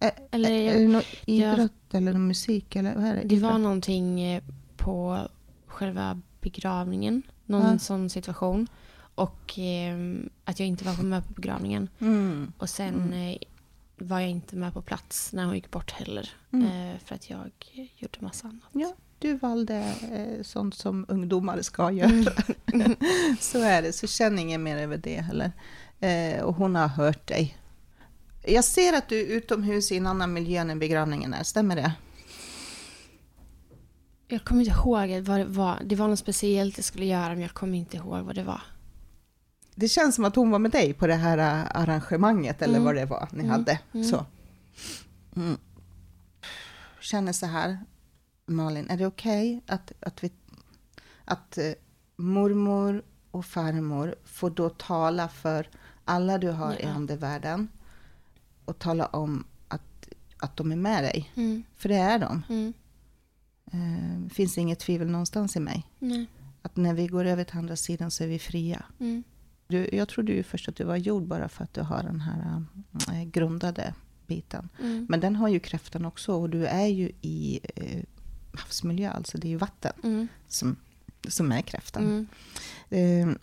Ä- 0.00 0.10
Eller 0.30 0.50
är 0.50 0.72
jag, 0.72 0.80
det 0.80 0.88
något 0.88 1.04
idrott 1.26 1.94
eller 1.94 2.12
någon 2.12 2.26
musik? 2.26 2.76
Eller 2.76 2.94
vad 2.94 3.04
är 3.04 3.14
det? 3.16 3.22
det 3.24 3.38
var 3.40 3.58
någonting 3.58 4.20
eh, 4.20 4.42
på 4.76 5.28
själva 5.66 6.20
begravningen. 6.40 7.22
Någon 7.46 7.72
Ja. 7.72 7.78
sån 7.78 8.10
situation. 8.10 8.66
Och 9.14 9.58
eh, 9.58 9.96
att 10.44 10.58
jag 10.60 10.68
inte 10.68 10.84
var 10.84 11.02
med 11.02 11.26
på 11.26 11.32
begravningen. 11.32 11.88
Mm. 11.98 12.52
Och 12.58 12.68
sen 12.70 13.12
eh, 13.12 13.36
var 14.02 14.20
jag 14.20 14.30
inte 14.30 14.56
med 14.56 14.74
på 14.74 14.82
plats 14.82 15.32
när 15.32 15.44
hon 15.44 15.54
gick 15.54 15.70
bort 15.70 15.90
heller. 15.90 16.30
Mm. 16.52 16.66
Eh, 16.66 16.98
för 17.04 17.14
att 17.14 17.30
jag 17.30 17.50
gjorde 17.96 18.18
massa 18.20 18.48
annat. 18.48 18.68
Ja, 18.72 18.94
du 19.18 19.34
valde 19.34 19.94
eh, 20.12 20.42
sånt 20.42 20.74
som 20.74 21.06
ungdomar 21.08 21.62
ska 21.62 21.90
göra. 21.90 22.32
så 23.40 23.58
är 23.58 23.82
det, 23.82 23.92
så 23.92 24.06
känn 24.06 24.38
inget 24.38 24.60
mer 24.60 24.76
över 24.76 24.96
det 24.96 25.20
heller. 25.20 25.52
Eh, 26.00 26.42
och 26.42 26.54
hon 26.54 26.74
har 26.74 26.88
hört 26.88 27.28
dig. 27.28 27.58
Jag 28.44 28.64
ser 28.64 28.92
att 28.92 29.08
du 29.08 29.20
är 29.20 29.36
utomhus 29.36 29.92
i 29.92 29.96
en 29.96 30.06
annan 30.06 30.32
miljö 30.32 30.60
än 30.60 30.78
begravningen 30.78 31.34
är, 31.34 31.42
stämmer 31.42 31.76
det? 31.76 31.92
Jag 34.28 34.44
kommer 34.44 34.60
inte 34.60 34.72
ihåg 34.72 35.26
vad 35.26 35.38
det 35.38 35.44
var. 35.44 35.78
Det 35.84 35.96
var 35.96 36.08
något 36.08 36.18
speciellt 36.18 36.78
jag 36.78 36.84
skulle 36.84 37.06
göra 37.06 37.28
men 37.28 37.40
jag 37.40 37.50
kommer 37.50 37.78
inte 37.78 37.96
ihåg 37.96 38.24
vad 38.24 38.34
det 38.34 38.42
var. 38.42 38.62
Det 39.74 39.88
känns 39.88 40.14
som 40.14 40.24
att 40.24 40.36
hon 40.36 40.50
var 40.50 40.58
med 40.58 40.70
dig 40.70 40.92
på 40.94 41.06
det 41.06 41.14
här 41.14 41.38
eh, 41.38 41.80
arrangemanget 41.80 42.62
eller 42.62 42.74
Mm. 42.74 42.84
vad 42.84 42.94
det 42.94 43.04
var 43.06 43.28
ni 43.32 43.38
Mm. 43.38 43.50
hade. 43.50 43.78
Mm. 43.92 44.06
Så. 44.06 44.26
Mm. 45.36 45.56
Känner 47.00 47.32
så 47.32 47.46
här, 47.46 47.78
Malin, 48.46 48.90
är 48.90 48.96
det 48.96 49.06
okej 49.06 49.60
att, 49.66 49.92
att, 50.00 50.24
vi, 50.24 50.32
att 51.24 51.58
eh, 51.58 51.72
mormor 52.16 53.02
och 53.30 53.44
farmor 53.46 54.14
får 54.24 54.50
då 54.50 54.68
tala 54.70 55.28
för 55.28 55.68
alla 56.04 56.38
du 56.38 56.50
har 56.50 56.72
i 56.72 56.82
Ja. 56.82 56.88
andevärlden 56.90 57.68
och 58.64 58.78
tala 58.78 59.06
om 59.06 59.44
att, 59.68 60.08
att 60.38 60.56
de 60.56 60.72
är 60.72 60.76
med 60.76 61.04
dig? 61.04 61.30
Mm. 61.34 61.62
För 61.76 61.88
det 61.88 61.96
är 61.96 62.18
de. 62.18 62.42
Mm. 62.48 62.72
Eh, 63.72 64.28
finns 64.32 64.58
inget 64.58 64.78
tvivel 64.78 65.10
någonstans 65.10 65.56
i 65.56 65.60
mig. 65.60 65.86
Nej. 65.98 66.26
Att 66.62 66.76
när 66.76 66.94
vi 66.94 67.06
går 67.06 67.24
över 67.24 67.44
till 67.44 67.58
andra 67.58 67.76
sidan 67.76 68.10
så 68.10 68.24
är 68.24 68.28
vi 68.28 68.38
fria. 68.38 68.84
Mm. 69.00 69.22
Du, 69.72 69.88
jag 69.92 70.08
trodde 70.08 70.32
ju 70.32 70.42
först 70.42 70.68
att 70.68 70.76
du 70.76 70.84
var 70.84 70.96
jord 70.96 71.22
bara 71.22 71.48
för 71.48 71.64
att 71.64 71.74
du 71.74 71.80
har 71.80 72.02
den 72.02 72.20
här 72.20 72.64
äh, 73.08 73.22
grundade 73.24 73.94
biten. 74.26 74.68
Mm. 74.80 75.06
Men 75.08 75.20
den 75.20 75.36
har 75.36 75.48
ju 75.48 75.60
kräftan 75.60 76.04
också 76.04 76.34
och 76.34 76.50
du 76.50 76.66
är 76.66 76.86
ju 76.86 77.10
i 77.20 77.60
eh, 77.76 78.02
havsmiljö, 78.60 79.10
alltså 79.10 79.38
det 79.38 79.46
är 79.46 79.50
ju 79.50 79.56
vatten 79.56 79.92
Mm. 80.04 80.28
som, 80.48 80.76
som 81.28 81.52
är 81.52 81.62
kräftan. 81.62 82.26
Mm. 82.90 83.28
Eh, 83.30 83.36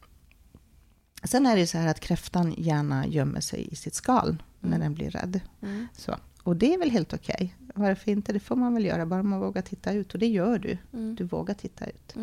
sen 1.23 1.45
är 1.45 1.55
det 1.55 1.61
ju 1.61 1.67
så 1.67 1.77
här 1.77 1.87
att 1.87 1.99
kräftan 1.99 2.53
gärna 2.57 3.07
gömmer 3.07 3.41
sig 3.41 3.67
i 3.71 3.75
sitt 3.75 3.93
skal 3.95 4.43
när 4.59 4.67
Mm. 4.69 4.79
den 4.81 4.93
blir 4.93 5.09
rädd. 5.11 5.39
Mm. 5.61 5.87
Så. 5.93 6.15
Och 6.43 6.55
det 6.55 6.73
är 6.73 6.77
väl 6.79 6.89
helt 6.91 7.13
okej. 7.13 7.55
Varför 7.75 8.11
inte? 8.11 8.33
Det 8.33 8.39
får 8.39 8.55
man 8.55 8.73
väl 8.73 8.85
göra, 8.85 9.05
bara 9.05 9.23
man 9.23 9.39
vågar 9.39 9.61
titta 9.61 9.91
ut. 9.91 10.13
Och 10.13 10.19
det 10.19 10.27
gör 10.27 10.59
du. 10.59 10.77
Mm. 10.93 11.15
Du 11.15 11.23
vågar 11.23 11.53
titta 11.53 11.85
ut. 11.85 12.15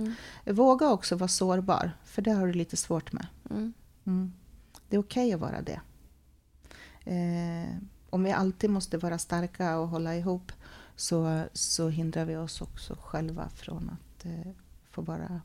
Våga 0.45 0.89
också 0.91 1.17
vara 1.17 1.29
sårbar, 1.29 1.93
för 2.05 2.23
det 2.23 2.31
har 2.31 2.47
du 2.47 2.53
lite 2.53 2.77
svårt 2.77 3.13
med. 3.13 3.27
Mm. 4.07 4.33
Det 4.89 4.97
är 4.97 5.01
okej 5.01 5.33
att 5.33 5.41
vara 5.41 5.63
det. 5.63 5.81
Eh, 7.05 7.77
om 8.11 8.23
vi 8.23 8.33
alltid 8.33 8.71
måste 8.71 8.99
vara 8.99 9.19
starka 9.19 9.79
och 9.79 9.89
hålla 9.89 10.17
ihop 10.17 10.53
så, 10.97 11.45
så 11.53 11.89
hindrar 11.89 12.25
vi 12.25 12.37
oss 12.37 12.61
också 12.61 12.97
själva 13.01 13.49
från 13.49 13.91
att 13.91 14.25
eh, 14.25 14.53
få 14.91 15.03
vara 15.03 15.41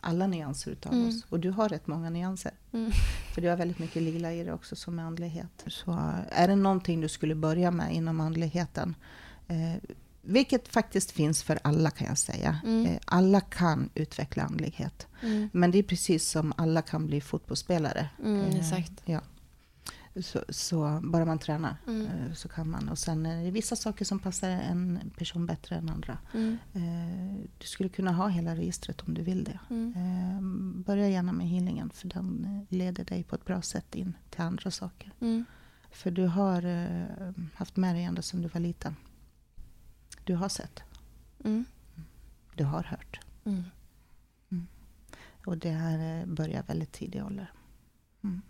alla 0.00 0.26
nyanser 0.26 0.70
utav 0.70 0.92
Mm. 0.92 1.08
oss. 1.08 1.24
Och 1.28 1.40
du 1.40 1.50
har 1.50 1.68
rätt 1.68 1.86
många 1.86 2.10
nyanser. 2.10 2.52
Mm. 2.72 2.90
För 3.34 3.40
du 3.42 3.48
har 3.48 3.56
väldigt 3.56 3.78
mycket 3.78 4.02
lila 4.02 4.32
i 4.32 4.44
det 4.44 4.52
också 4.52 4.76
som 4.76 4.98
är 4.98 5.02
andlighet. 5.02 5.64
Så 5.66 6.12
är 6.30 6.48
det 6.48 6.56
någonting 6.56 7.00
du 7.00 7.08
skulle 7.08 7.34
börja 7.34 7.70
med 7.70 7.94
inom 7.94 8.20
andligheten 8.20 8.94
eh, 9.48 9.74
vilket 10.22 10.68
faktiskt 10.68 11.10
finns 11.10 11.42
för 11.42 11.58
alla 11.64 11.90
kan 11.90 12.06
jag 12.06 12.18
säga. 12.18 12.60
Mm. 12.64 12.86
Eh, 12.86 12.98
alla 13.04 13.40
kan 13.40 13.90
utveckla 13.94 14.42
andlighet. 14.42 15.06
Mm. 15.22 15.48
Men 15.52 15.70
det 15.70 15.78
är 15.78 15.82
precis 15.82 16.28
som 16.28 16.52
alla 16.56 16.82
kan 16.82 17.06
bli 17.06 17.20
fotbollsspelare. 17.20 18.08
Mm, 18.24 18.40
Eh, 18.40 18.56
exakt. 18.56 18.92
Ja. 19.04 19.20
Så, 20.22 20.44
så 20.48 21.00
bara 21.02 21.24
man 21.24 21.38
tränar 21.38 21.76
Mm. 21.86 22.06
eh, 22.06 22.32
så 22.34 22.48
kan 22.48 22.70
man. 22.70 22.88
Och 22.88 22.98
sen 22.98 23.26
är 23.26 23.44
det 23.44 23.50
vissa 23.50 23.76
saker 23.76 24.04
som 24.04 24.18
passar 24.18 24.50
en 24.50 25.00
person 25.18 25.46
bättre 25.46 25.76
än 25.76 25.88
andra. 25.88 26.18
Mm. 26.34 26.56
Du 27.58 27.66
skulle 27.66 27.88
kunna 27.88 28.12
ha 28.12 28.28
hela 28.28 28.56
registret 28.56 29.00
om 29.00 29.14
du 29.14 29.22
vill 29.22 29.44
det. 29.44 29.58
Mm. 29.70 30.82
Börja 30.86 31.08
gärna 31.08 31.32
med 31.32 31.48
healingen 31.48 31.90
för 31.90 32.08
den 32.08 32.66
leder 32.68 33.04
dig 33.04 33.22
på 33.24 33.34
ett 33.34 33.44
bra 33.44 33.62
sätt 33.62 33.94
in 33.94 34.12
till 34.30 34.40
andra 34.40 34.70
saker. 34.70 35.12
Mm. 35.20 35.44
För 35.90 36.10
du 36.10 36.26
har 36.26 36.62
haft 37.54 37.76
med 37.76 37.94
dig 37.94 38.04
ända 38.04 38.22
sedan 38.22 38.42
du 38.42 38.48
var 38.48 38.60
liten. 38.60 38.96
Du 40.24 40.34
har 40.34 40.48
sett, 40.48 40.82
Mm. 41.44 41.64
du 42.56 42.64
har 42.64 42.82
hört. 42.82 43.20
Mm. 43.44 43.62
Och 45.46 45.58
det 45.58 45.70
här 45.70 46.20
eh, 46.20 46.26
börjar 46.26 46.62
väldigt 46.62 46.92
tidig 46.92 47.24
ålder. 47.24 47.52
Mm. 48.24 48.42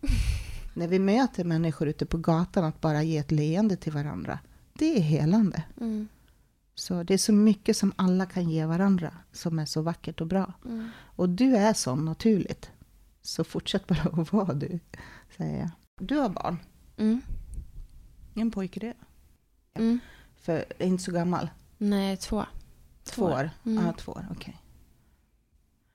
När 0.74 0.88
vi 0.88 0.98
möter 0.98 1.44
människor 1.44 1.88
ute 1.88 2.06
på 2.06 2.18
gatan, 2.18 2.64
att 2.64 2.80
bara 2.80 3.02
ge 3.02 3.18
ett 3.18 3.30
leende 3.30 3.76
till 3.76 3.92
varandra, 3.92 4.38
det 4.72 4.96
är 4.98 5.00
helande. 5.00 5.62
Mm. 5.80 6.08
Så 6.74 7.02
det 7.02 7.14
är 7.14 7.18
så 7.18 7.32
mycket 7.32 7.76
som 7.76 7.92
alla 7.96 8.26
kan 8.26 8.50
ge 8.50 8.66
varandra 8.66 9.14
som 9.32 9.58
är 9.58 9.66
så 9.66 9.82
vackert 9.82 10.20
och 10.20 10.26
bra. 10.26 10.52
Mm. 10.64 10.88
Och 11.00 11.28
du 11.28 11.56
är 11.56 11.72
sån 11.72 12.04
naturligt. 12.04 12.70
Så 13.22 13.44
fortsätt 13.44 13.86
bara 13.86 14.20
att 14.22 14.32
vara 14.32 14.54
du, 14.54 14.80
säger 15.36 15.58
jag. 15.60 15.70
Du 16.08 16.16
har 16.16 16.28
barn. 16.28 16.58
Mm. 16.96 17.20
En 18.34 18.50
pojke 18.50 18.80
det. 18.80 18.94
Mm. 19.74 19.98
För 20.44 20.64
är 20.78 20.86
inte 20.86 21.02
så 21.02 21.12
gammal. 21.12 21.50
Nej, 21.78 22.16
två. 22.16 22.46
Två 23.04 23.24
år. 23.24 23.50
Mm. 23.66 23.86
Ja, 23.86 23.92
två 23.92 24.12
år. 24.12 24.26
Okej. 24.30 24.62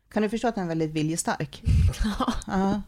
Kan 0.10 0.24
du 0.24 0.30
förstå 0.30 0.48
att 0.48 0.56
han 0.56 0.66
är 0.66 0.70
väldigt 0.70 0.92
viljestark? 0.92 1.64
Ja. 2.04 2.34
Ja. 2.48 2.82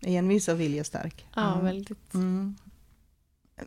Envis 0.00 0.48
och 0.48 0.60
viljestark. 0.60 1.26
Ja, 1.36 1.60
väldigt. 1.60 2.14
Mm. 2.14 2.56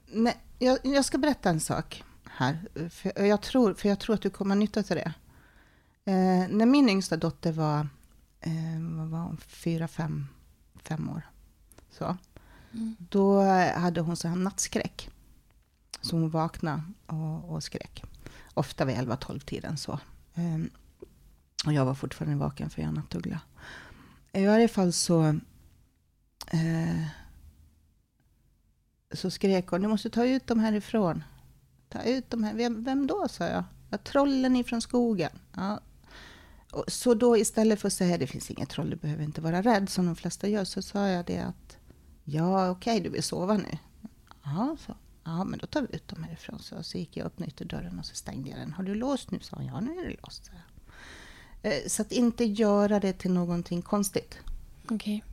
Nej, 0.05 0.37
jag, 0.59 0.79
jag 0.83 1.05
ska 1.05 1.17
berätta 1.17 1.49
en 1.49 1.59
sak 1.59 2.03
här. 2.23 2.67
För 2.89 3.25
jag 3.25 3.41
tror, 3.41 3.73
för 3.73 3.89
jag 3.89 3.99
tror 3.99 4.15
att 4.15 4.21
du 4.21 4.29
kommer 4.29 4.55
ha 4.55 4.59
nytta 4.59 4.79
av 4.79 4.85
det. 4.85 5.13
Eh, 6.05 6.47
när 6.49 6.65
min 6.65 6.89
yngsta 6.89 7.17
dotter 7.17 7.51
var, 7.51 7.89
eh, 8.39 8.97
vad 8.97 9.07
var 9.07 9.19
hon, 9.19 9.37
fyra, 9.37 9.87
fem, 9.87 10.27
fem 10.83 11.09
år. 11.09 11.21
Så, 11.89 12.17
Mm. 12.77 12.95
då 12.99 13.41
hade 13.75 14.01
hon 14.01 14.15
så 14.15 14.27
här 14.27 14.35
nattskräck. 14.35 15.09
Så 16.01 16.15
hon 16.15 16.29
vaknade 16.29 16.81
och, 17.05 17.49
och 17.49 17.63
skrek. 17.63 18.03
Ofta 18.53 18.85
vid 18.85 18.95
11-12 18.95 19.39
tiden 19.39 19.77
så. 19.77 19.99
Eh, 20.33 20.59
och 21.65 21.73
jag 21.73 21.85
var 21.85 21.93
fortfarande 21.93 22.37
vaken 22.37 22.69
för 22.69 22.81
jag 22.81 22.93
nattuggla. 22.93 23.39
I 24.33 24.45
varje 24.45 24.67
fall 24.67 24.93
så 24.93 25.23
eh, 26.51 27.07
så 29.11 29.31
skrek 29.31 29.67
hon, 29.67 29.81
du 29.81 29.87
måste 29.87 30.09
ta 30.09 30.25
ut 30.25 30.47
dem 30.47 30.59
härifrån. 30.59 31.23
Ta 31.89 32.03
ut 32.03 32.29
dem 32.29 32.43
här. 32.43 32.53
Vem, 32.53 32.83
vem 32.83 33.07
då, 33.07 33.27
sa 33.27 33.45
jag. 33.45 33.63
Ja, 33.89 33.97
trollen 33.97 34.55
ifrån 34.55 34.81
skogen. 34.81 35.31
Ja. 35.55 35.79
Och 36.71 36.83
så 36.87 37.13
då 37.13 37.37
istället 37.37 37.81
för 37.81 37.87
att 37.87 37.93
säga, 37.93 38.17
det 38.17 38.27
finns 38.27 38.51
inget 38.51 38.69
troll, 38.69 38.89
du 38.89 38.95
behöver 38.95 39.23
inte 39.23 39.41
vara 39.41 39.61
rädd, 39.61 39.89
som 39.89 40.05
de 40.05 40.15
flesta 40.15 40.47
gör, 40.47 40.63
så 40.63 40.81
sa 40.81 41.07
jag 41.07 41.25
det 41.25 41.37
att, 41.37 41.66
ja 42.29 42.69
okej, 42.69 42.99
du 42.99 43.09
vill 43.09 43.23
sova 43.23 43.57
nu. 43.57 43.77
Ja, 44.43 44.77
så. 44.85 44.95
Ja, 45.23 45.43
men 45.43 45.59
då 45.59 45.67
tar 45.67 45.81
vi 45.81 45.95
ut 45.95 46.07
dem 46.07 46.23
härifrån. 46.23 46.59
Så, 46.59 46.83
så 46.83 46.97
gick 46.97 47.17
jag 47.17 47.25
upp 47.25 47.39
och 47.41 47.47
ytterdörren 47.47 47.99
och 47.99 48.05
så 48.05 48.15
stängde 48.15 48.49
jag 48.49 48.59
den. 48.59 48.73
Har 48.73 48.83
du 48.83 48.95
låst 48.95 49.31
nu? 49.31 49.39
sa 49.39 49.55
hon. 49.57 49.65
Ja, 49.65 49.79
nu 49.79 49.99
är 49.99 50.09
det 50.09 50.15
låst. 50.23 50.51
jag. 51.61 51.73
Eh, 51.73 51.87
Så 51.87 52.01
att 52.01 52.11
inte 52.11 52.43
göra 52.45 52.99
det 52.99 53.13
till 53.13 53.31
någonting 53.31 53.81
konstigt. 53.81 54.37
Okej. 54.89 55.23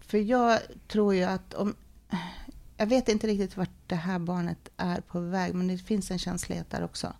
För 0.00 0.18
jag 0.18 0.58
tror 0.88 1.14
ju 1.14 1.22
att 1.22 1.54
om... 1.54 1.74
Jag 2.76 2.86
vet 2.86 3.08
inte 3.08 3.26
riktigt 3.26 3.56
vart 3.56 3.70
det 3.86 3.94
här 3.96 4.18
barnet 4.18 4.68
är 4.76 5.00
på 5.00 5.20
väg, 5.20 5.54
men 5.54 5.68
det 5.68 5.78
finns 5.78 6.10
en 6.10 6.18
känslighet 6.18 6.70
där 6.70 6.84
också. 6.84 7.12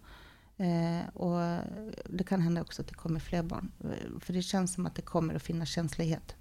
Eh, 0.56 1.08
och 1.14 1.58
det 2.04 2.24
kan 2.24 2.40
hända 2.40 2.60
också 2.60 2.82
att 2.82 2.88
det 2.88 2.94
kommer 2.94 3.20
fler 3.20 3.42
barn. 3.42 3.70
Eh, 3.80 4.20
För 4.20 4.32
det 4.32 4.42
känns 4.42 4.74
som 4.74 4.86
att 4.86 4.94
det 4.94 5.02
kommer 5.02 5.34
att 5.34 5.42
finnas 5.42 5.68
känslighet 5.68 6.34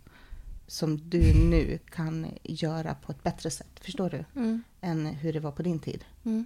som 0.72 1.10
du 1.10 1.34
nu 1.34 1.80
kan 1.90 2.28
göra 2.44 2.94
på 2.96 3.12
ett 3.12 3.24
bättre 3.24 3.50
sätt. 3.52 3.80
Förstår 3.82 4.10
du? 4.10 4.26
Mm. 4.40 4.64
Än 4.82 5.06
hur 5.06 5.34
det 5.34 5.40
var 5.40 5.52
på 5.52 5.64
din 5.64 5.80
tid. 5.80 6.06
Mm. 6.24 6.46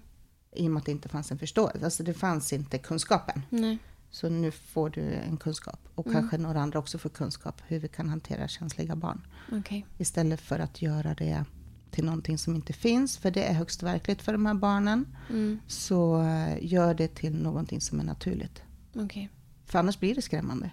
I 0.52 0.68
och 0.68 0.72
med 0.72 0.80
att 0.80 0.86
det 0.86 0.92
inte 0.92 1.10
fanns 1.10 1.32
en 1.32 1.38
förståelse. 1.40 1.86
Alltså 1.86 2.04
det 2.04 2.14
fanns 2.14 2.54
inte 2.54 2.78
kunskapen. 2.78 3.42
Nej. 3.50 3.78
Så 4.10 4.30
nu 4.30 4.52
får 4.52 4.90
du 4.90 5.02
en 5.02 5.38
kunskap. 5.38 5.80
Och 5.96 6.08
Mm. 6.08 6.20
kanske 6.22 6.38
några 6.38 6.62
andra 6.62 6.80
också 6.80 6.98
får 6.98 7.10
kunskap 7.10 7.62
hur 7.68 7.80
vi 7.80 7.88
kan 7.88 8.10
hantera 8.10 8.48
känsliga 8.48 8.96
barn. 8.96 9.22
Okej. 9.52 9.86
Istället 9.98 10.42
för 10.42 10.60
att 10.60 10.82
göra 10.82 11.14
det 11.14 11.46
till 11.92 12.06
någonting 12.06 12.38
som 12.38 12.56
inte 12.56 12.74
finns, 12.74 13.18
för 13.18 13.32
det 13.32 13.44
är 13.44 13.54
högst 13.54 13.84
verkligt 13.84 14.22
för 14.22 14.32
de 14.32 14.46
här 14.46 14.54
barnen. 14.54 15.16
Mm. 15.30 15.60
Så 15.68 16.22
eh, 16.22 16.58
gör 16.66 16.94
det 16.94 17.08
till 17.16 17.36
någonting 17.36 17.82
som 17.82 18.00
är 18.00 18.04
naturligt. 18.04 18.64
Okej. 18.96 19.30
För 19.66 19.80
annars 19.80 20.00
blir 20.00 20.16
det 20.16 20.22
skrämmande. 20.22 20.72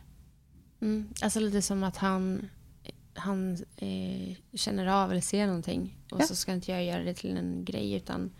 Mm. 0.80 1.08
Alltså 1.22 1.40
lite 1.40 1.62
som 1.62 1.84
att 1.84 1.96
han, 1.96 2.48
han 3.14 3.52
eh, 3.76 4.36
känner 4.54 4.86
av 4.86 5.10
eller 5.10 5.20
ser 5.20 5.46
någonting. 5.46 5.96
Och 6.10 6.20
Ja. 6.20 6.26
så 6.26 6.34
ska 6.34 6.52
inte 6.52 6.70
jag 6.70 6.84
göra 6.84 7.02
det 7.02 7.14
till 7.14 7.36
en 7.36 7.64
grej 7.64 7.92
utan 7.94 8.30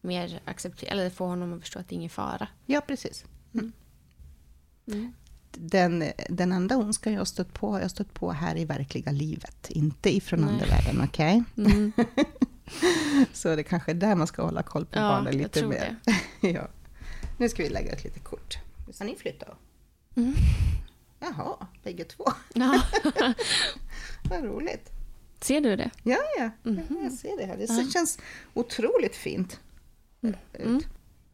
mer 0.00 0.40
acceptera, 0.44 0.90
eller 0.90 1.10
få 1.10 1.26
honom 1.26 1.52
att 1.52 1.60
förstå 1.60 1.78
att 1.78 1.88
det 1.88 1.94
är 1.94 1.96
ingen 1.96 2.10
fara. 2.10 2.48
Ja, 2.66 2.80
precis. 2.86 3.24
Mm. 3.54 3.72
Mm. 4.86 5.12
Den, 5.56 6.04
den 6.28 6.52
enda 6.52 6.76
ondskan 6.76 7.12
jag 7.12 7.20
har 7.20 7.24
stött 7.24 7.52
på 7.52 7.70
har 7.72 7.80
jag 7.80 7.90
stött 7.90 8.14
på 8.14 8.32
här 8.32 8.56
i 8.56 8.64
verkliga 8.64 9.12
livet, 9.12 9.70
inte 9.70 10.16
ifrån 10.16 10.44
andevärlden, 10.44 11.00
okej? 11.04 11.42
Mm. 11.56 11.92
Så 13.32 13.56
det 13.56 13.62
kanske 13.62 13.90
är 13.90 13.94
där 13.94 14.14
man 14.14 14.26
ska 14.26 14.42
hålla 14.44 14.62
koll 14.62 14.86
på 14.86 14.98
Ja, 14.98 15.00
barnen 15.02 15.38
lite 15.38 15.66
mer. 15.66 15.96
ja. 16.40 16.68
Nu 17.38 17.48
ska 17.48 17.62
vi 17.62 17.68
lägga 17.68 17.92
ett 17.92 18.04
litet 18.04 18.24
kort. 18.24 18.58
Ska 18.92 19.04
ni 19.04 19.16
flytta? 19.16 19.46
Mm. 20.16 20.34
Jaha, 21.26 21.66
bägge 21.82 22.04
två. 22.04 22.24
Ja. 22.54 22.82
Vad 24.30 24.44
roligt. 24.44 24.90
Ser 25.40 25.60
du 25.60 25.76
det? 25.76 25.90
Ja, 26.02 26.18
ja, 26.38 26.50
Mhm. 26.62 26.82
ja 26.90 26.96
jag 27.02 27.12
ser 27.12 27.36
det 27.36 27.44
här. 27.46 27.56
Det 27.56 27.64
Ja. 27.68 27.90
känns 27.92 28.18
otroligt 28.54 29.16
fint. 29.16 29.60
Mm. 30.58 30.80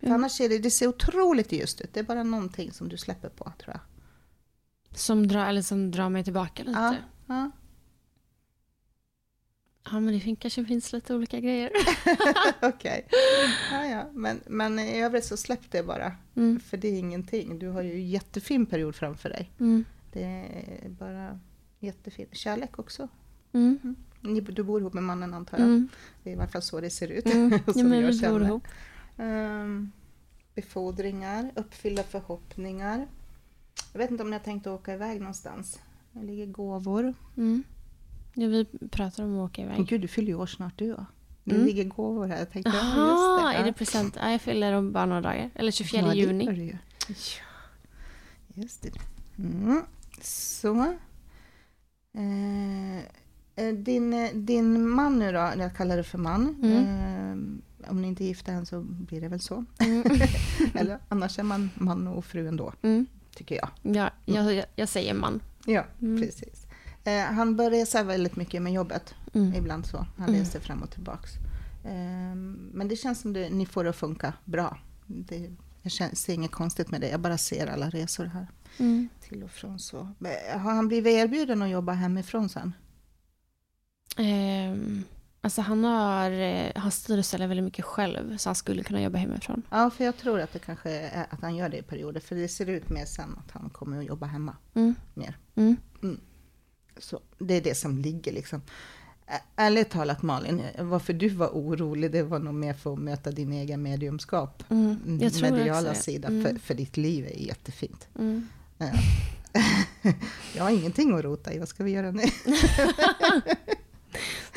För 0.01 0.07
annars 0.11 0.41
är 0.41 0.49
det, 0.49 0.59
det 0.59 0.71
ser 0.71 0.87
otroligt 0.87 1.53
ljust 1.53 1.81
ut. 1.81 1.95
Det 1.95 2.01
är 2.01 2.05
bara 2.05 2.23
någonting 2.23 2.73
som 2.73 2.89
du 2.89 2.97
släpper 2.97 3.29
på, 3.29 3.53
tror 3.59 3.75
jag. 3.77 3.81
Som 4.99 5.27
drar, 5.29 5.47
eller 5.47 5.63
som 5.63 5.91
drar 5.91 6.09
mig 6.09 6.25
tillbaka 6.25 6.63
lite. 6.63 6.79
Ja, 6.81 6.95
Ja, 7.27 7.51
ja. 9.85 10.01
men 10.01 10.19
det 10.19 10.37
kanske 10.37 10.65
finns 10.65 10.93
lite 10.93 11.15
olika 11.15 11.41
grejer. 11.41 11.71
Okej. 12.63 13.07
Ja, 13.73 13.87
ja. 13.87 14.11
Men, 14.13 14.41
men 14.47 14.79
i 14.79 15.03
övrigt 15.03 15.25
så 15.25 15.37
släpp 15.37 15.71
det 15.71 15.83
bara. 15.83 16.13
Mm. 16.37 16.61
För 16.61 16.77
det 16.77 16.89
är 16.89 16.99
ingenting. 16.99 17.59
Du 17.59 17.69
har 17.69 17.83
ju 17.83 17.93
en 17.93 18.09
jättefin 18.09 18.67
period 18.67 18.95
framför 18.95 19.29
dig. 19.29 19.51
Mm. 19.61 19.85
Det 20.13 20.23
är 20.23 20.89
bara 20.89 21.41
jättefint. 21.79 22.37
Kärlek 22.37 22.79
också. 22.79 23.09
Mm. 23.53 23.97
Ni, 24.21 24.41
du 24.41 24.63
bor 24.63 24.81
ihop 24.81 24.93
med 24.93 25.03
mannen 25.03 25.35
antar 25.35 25.59
jag. 25.59 25.67
Mm. 25.67 25.89
Det 26.23 26.31
är 26.31 26.35
i 26.35 26.39
alla 26.39 26.49
fall 26.49 26.63
så 26.63 26.81
det 26.81 26.91
ser 26.91 27.09
ut. 27.09 27.27
Mm. 27.27 27.61
Ja, 27.67 27.73
som 27.73 27.89
men 27.89 28.07
vi 28.07 28.29
bor 28.29 28.43
ihop. 28.43 28.69
Ehm, 29.17 29.91
befordringar, 30.55 31.51
uppfylla 31.57 32.03
förhoppningar. 32.03 33.07
Jag 33.93 33.99
vet 33.99 34.11
inte 34.11 34.23
om 34.23 34.31
ni 34.31 34.37
har 34.37 34.45
tänkt 34.45 34.67
åka 34.67 34.95
iväg 34.95 35.21
någonstans. 35.21 35.81
Det 36.13 36.23
ligger 36.23 36.47
gåvor. 36.47 37.15
Mm. 38.37 38.53
Ja, 38.53 38.65
vi 38.81 38.89
pratar 38.89 39.25
om 39.25 39.39
att 39.41 39.51
åka 39.51 39.63
iväg. 39.63 39.87
gud, 39.87 40.01
du 40.01 40.09
fyller 40.09 40.29
ju 40.29 40.35
år 40.35 40.47
snart 40.47 40.79
du 40.79 40.93
va? 40.93 41.07
Det 41.45 41.55
Mm. 41.55 41.67
ligger 41.67 41.85
gåvor 41.85 42.27
här. 42.27 42.39
Jag 42.39 42.51
tänkte, 42.51 42.73
ja, 42.75 42.79
Jaha, 42.97 43.11
just 43.11 43.53
det. 43.53 43.59
är 43.59 43.63
det 43.63 43.69
ja. 43.69 43.73
present? 43.73 44.17
Ja, 44.21 44.31
jag 44.31 44.41
fyller 44.41 44.73
om 44.73 44.93
bara 44.93 45.07
några 45.07 45.21
dagar. 45.21 45.51
Eller 45.55 45.71
24 45.73 46.01
Ja, 46.03 46.09
det 46.09 46.17
juni. 46.17 46.47
det 46.47 46.53
ju. 46.65 46.77
Ja, 47.09 47.15
just 48.55 48.83
det. 48.83 48.91
Mm. 49.39 49.83
Så. 50.23 50.95
Eh, 52.15 52.99
eh, 53.57 53.75
din, 53.75 54.13
eh, 54.15 54.31
din 54.35 54.89
man 54.89 55.19
nu 55.19 55.33
då, 55.33 55.39
jag 55.59 55.77
kallar 55.77 55.97
det 55.97 56.05
för 56.05 56.19
man. 56.19 56.57
Mm. 56.63 56.77
Eh, 57.83 57.91
om 57.91 58.03
ni 58.03 58.09
inte 58.09 58.25
är 58.25 58.27
gifta 58.27 58.53
än 58.53 58.67
så 58.67 58.81
blir 58.81 59.21
det 59.21 59.29
väl 59.29 59.41
så. 59.41 59.65
Mm. 59.79 60.03
Eller 60.75 60.99
annars 61.09 61.39
är 61.39 61.43
man 61.43 61.71
man 61.75 62.07
och 62.09 62.25
fru 62.25 62.49
ändå, 62.49 62.73
Mm. 62.83 63.07
tycker 63.35 63.55
jag. 63.55 63.69
Ja, 63.97 64.11
jag, 64.25 64.55
jag, 64.55 64.65
jag 64.77 64.89
säger 64.89 65.15
man. 65.15 65.41
Ja, 65.67 65.85
Mm. 66.03 66.23
precis. 66.23 66.67
Eh, 67.11 67.25
han 67.35 67.57
bör 67.57 67.71
resa 67.71 68.03
väldigt 68.03 68.37
mycket 68.37 68.63
med 68.63 68.73
jobbet. 68.73 69.15
Mm. 69.35 69.55
Ibland 69.55 69.87
så. 69.87 70.07
Han 70.17 70.29
Mm. 70.29 70.41
reser 70.41 70.61
fram 70.61 70.83
och 70.83 70.91
tillbaks. 70.91 71.31
Eh, 71.85 72.35
men 72.73 72.89
det 72.89 72.97
känns 72.97 73.21
som 73.21 73.33
det, 73.33 73.51
ni 73.51 73.67
får 73.67 73.85
det 73.85 73.91
att 73.91 73.97
funka 73.97 74.33
bra. 74.45 74.79
Det, 75.07 75.51
jag 75.83 75.93
känner, 75.93 76.15
ser 76.15 76.35
inget 76.35 76.51
konstigt 76.51 76.91
med 76.91 77.01
det. 77.01 77.09
Jag 77.09 77.21
bara 77.21 77.39
ser 77.39 77.67
alla 77.67 77.91
resor 77.91 78.25
här. 78.25 78.47
Mm. 78.79 79.09
Till 79.29 79.43
och 79.43 79.51
från 79.51 79.79
så. 79.79 80.09
Men 80.19 80.33
Har 80.61 80.73
han 80.75 80.89
blivit 80.89 81.13
erbjuden 81.13 81.63
att 81.63 81.71
jobba 81.71 81.93
hemifrån 81.93 82.49
sen? 82.49 82.73
Ehm, 84.17 85.05
alltså 85.41 85.61
han 85.63 85.85
har, 85.85 86.31
eh, 86.31 86.73
han 86.75 86.91
styr 86.91 87.19
och 87.19 87.25
ställer 87.25 87.47
väldigt 87.47 87.65
mycket 87.65 87.85
själv 87.85 88.37
så 88.37 88.49
han 88.49 88.55
skulle 88.55 88.83
kunna 88.83 89.03
jobba 89.03 89.19
hemifrån. 89.19 89.63
Ja, 89.71 89.91
för 89.91 90.05
jag 90.05 90.17
tror 90.17 90.41
att 90.41 90.53
det 90.53 90.59
kanske 90.59 90.91
är 90.91 91.27
att 91.31 91.41
han 91.41 91.57
gör 91.57 91.69
det 91.69 91.77
i 91.79 91.83
perioder. 91.83 92.21
För 92.21 92.37
det 92.37 92.49
ser 92.49 92.67
ut 92.67 92.89
mer 92.89 93.05
sen 93.05 93.39
att 93.47 93.51
han 93.53 93.71
kommer 93.71 93.99
att 93.99 94.05
jobba 94.05 94.27
hemma 94.27 94.57
Mm. 94.75 94.95
mer. 95.15 95.39
Mm. 95.55 95.77
Så 96.99 97.21
det 97.39 97.55
är 97.55 97.61
det 97.61 97.75
som 97.75 97.99
ligger 97.99 98.33
liksom. 98.33 98.63
Ärligt 99.57 99.91
talat 99.91 100.23
Malin, 100.23 100.63
varför 100.79 101.13
du 101.13 101.29
var 101.29 101.49
orolig 101.49 102.11
det 102.13 102.23
var 102.23 102.39
nog 102.39 102.55
mer 102.55 102.75
för 102.75 102.93
att 102.93 102.99
möta 102.99 103.31
din 103.31 103.53
egen 103.53 103.83
mediumskap. 103.83 104.65
Mm. 104.71 105.31
Tror 105.31 105.51
mediala 105.51 105.95
sida, 105.95 106.29
Mm. 106.29 106.43
för, 106.45 106.59
för 106.59 106.75
ditt 106.75 106.97
liv 106.97 107.27
är 107.27 107.47
jättefint. 107.47 108.09
Mm. 108.19 108.49
Ja. 108.79 108.91
jag 110.57 110.65
har 110.65 110.71
ingenting 110.71 111.15
att 111.15 111.25
rota 111.25 111.53
i, 111.53 111.59
vad 111.59 111.69
ska 111.69 111.85
vi 111.85 111.91
göra 111.91 112.11
nu? 112.11 112.23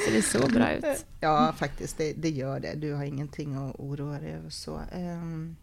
Så 0.06 0.12
det 0.12 0.22
så 0.22 0.48
bra 0.48 0.72
ut. 0.72 1.06
Ja, 1.20 1.54
faktiskt, 1.58 1.98
det, 1.98 2.14
det 2.14 2.30
gör 2.30 2.60
det. 2.60 2.74
Du 2.76 2.94
har 2.94 3.04
ingenting 3.04 3.56
att 3.56 3.76
oroa 3.80 4.20
dig 4.20 4.32
över. 4.32 4.50
Så. 4.50 4.82
Ehm, 4.92 5.56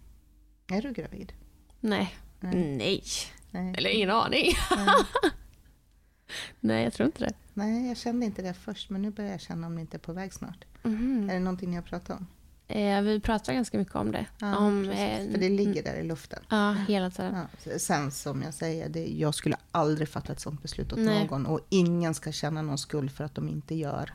är 0.67 0.83
du 0.83 0.93
gravid? 0.93 1.33
Nej. 1.81 2.15
Nej. 2.41 2.55
Nej. 2.77 3.03
Nej. 3.51 3.75
Eller 3.79 3.91
ingen 3.91 4.11
aning. 4.11 4.53
Nej. 6.61 6.85
Jag 6.85 6.93
tror 6.93 7.07
inte 7.07 7.25
det. 7.25 7.33
Nej, 7.55 7.89
jag 7.89 7.97
kände 7.97 8.27
inte 8.27 8.43
det 8.43 8.55
först, 8.55 8.91
men 8.91 9.03
nu 9.03 9.11
börjar 9.11 9.31
jag 9.31 9.41
känna 9.41 9.67
om 9.67 9.75
det 9.75 9.81
inte 9.81 9.97
är 9.97 9.99
på 9.99 10.13
väg 10.13 10.33
snart. 10.35 10.65
Mhm. 10.83 11.31
Är 11.31 11.35
det 11.35 11.41
någonting 11.41 11.71
ni 11.71 11.77
har 11.77 11.83
pratat 11.83 12.19
om? 12.21 12.27
Eh, 12.69 13.01
vi 13.03 13.21
pratar 13.21 13.53
ganska 13.55 13.79
mycket 13.79 13.95
om 13.95 14.13
det. 14.13 14.27
Ja, 14.41 14.57
om, 14.57 14.85
precis. 14.85 15.27
eh, 15.27 15.33
För 15.33 15.39
det 15.39 15.49
ligger 15.49 15.83
där 15.83 15.95
i 15.95 16.03
luften. 16.03 16.39
Ja, 16.51 16.73
hela 16.89 17.11
tiden. 17.11 17.37
Ja, 17.65 17.79
sen 17.79 18.11
som 18.11 18.43
jag 18.43 18.55
säger, 18.55 18.89
det, 18.89 19.07
jag 19.07 19.35
skulle 19.35 19.57
aldrig 19.71 20.09
fatta 20.09 20.33
ett 20.33 20.41
sånt 20.41 20.63
beslut 20.63 20.93
åt 20.93 20.99
Nej. 20.99 21.25
någon. 21.31 21.47
Och 21.47 21.61
ingen 21.69 22.15
ska 22.15 22.33
känna 22.33 22.63
någon 22.63 22.79
skuld 22.79 23.11
för 23.11 23.25
att 23.25 23.35
de 23.35 23.49
inte 23.49 23.75
gör 23.75 24.13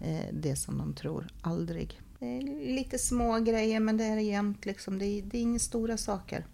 eh, 0.00 0.24
det 0.32 0.56
som 0.56 0.78
de 0.78 0.94
tror. 0.94 1.26
Aldrig. 1.40 2.00
Det 2.26 2.32
är 2.36 2.74
lite 2.74 2.98
små 2.98 3.38
grejer 3.40 3.80
men 3.80 3.96
det 3.96 4.04
är 4.04 4.16
jämnt 4.16 4.64
liksom. 4.66 4.98
Det 4.98 5.06
är, 5.06 5.22
det 5.22 5.38
är 5.38 5.42
inga 5.42 5.58
stora 5.58 5.96
saker. 5.96 6.46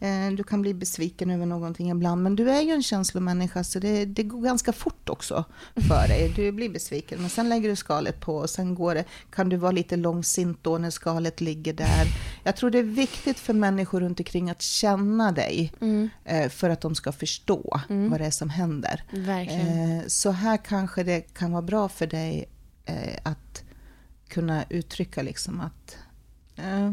Eh, 0.00 0.32
du 0.36 0.44
kan 0.44 0.62
bli 0.62 0.74
besviken 0.74 1.30
över 1.30 1.46
någonting 1.46 1.90
ibland. 1.90 2.22
Men 2.22 2.36
du 2.36 2.50
är 2.50 2.60
ju 2.60 2.70
en 2.72 2.82
känslomänniska 2.82 3.64
så 3.64 3.78
det, 3.78 4.04
det 4.04 4.22
går 4.22 4.42
ganska 4.42 4.72
fort 4.72 5.08
också 5.08 5.44
för 5.88 6.08
dig. 6.08 6.32
Du 6.36 6.52
blir 6.52 6.68
besviken 6.68 7.20
men 7.20 7.30
sen 7.30 7.48
lägger 7.48 7.68
du 7.68 7.76
skalet 7.76 8.20
på 8.20 8.36
och 8.36 8.50
sen 8.50 8.74
går 8.74 8.94
det, 8.94 9.04
kan 9.30 9.48
du 9.48 9.56
vara 9.56 9.72
lite 9.72 9.96
långsint 9.96 10.58
då 10.62 10.78
när 10.78 10.90
skalet 10.90 11.40
ligger 11.40 11.72
där. 11.72 12.06
Jag 12.44 12.56
tror 12.56 12.70
det 12.70 12.78
är 12.78 12.82
viktigt 12.82 13.38
för 13.38 13.54
människor 13.54 14.00
runt 14.00 14.20
omkring 14.20 14.50
att 14.50 14.62
känna 14.62 15.32
dig 15.32 15.72
Mm. 15.80 16.08
eh, 16.24 16.48
för 16.48 16.70
att 16.70 16.80
de 16.80 16.94
ska 16.94 17.12
förstå 17.12 17.80
Mm. 17.88 18.10
vad 18.10 18.20
det 18.20 18.26
är 18.26 18.30
som 18.30 18.50
händer. 18.50 19.04
Verkligen. 19.12 19.98
Eh, 19.98 20.06
Så 20.06 20.30
här 20.30 20.56
kanske 20.56 21.02
det 21.02 21.20
kan 21.20 21.52
vara 21.52 21.62
bra 21.62 21.88
för 21.88 22.06
dig 22.06 22.48
att 23.22 23.62
kunna 24.30 24.64
uttrycka 24.70 25.22
liksom 25.22 25.60
att 25.60 25.96
eh, 26.56 26.92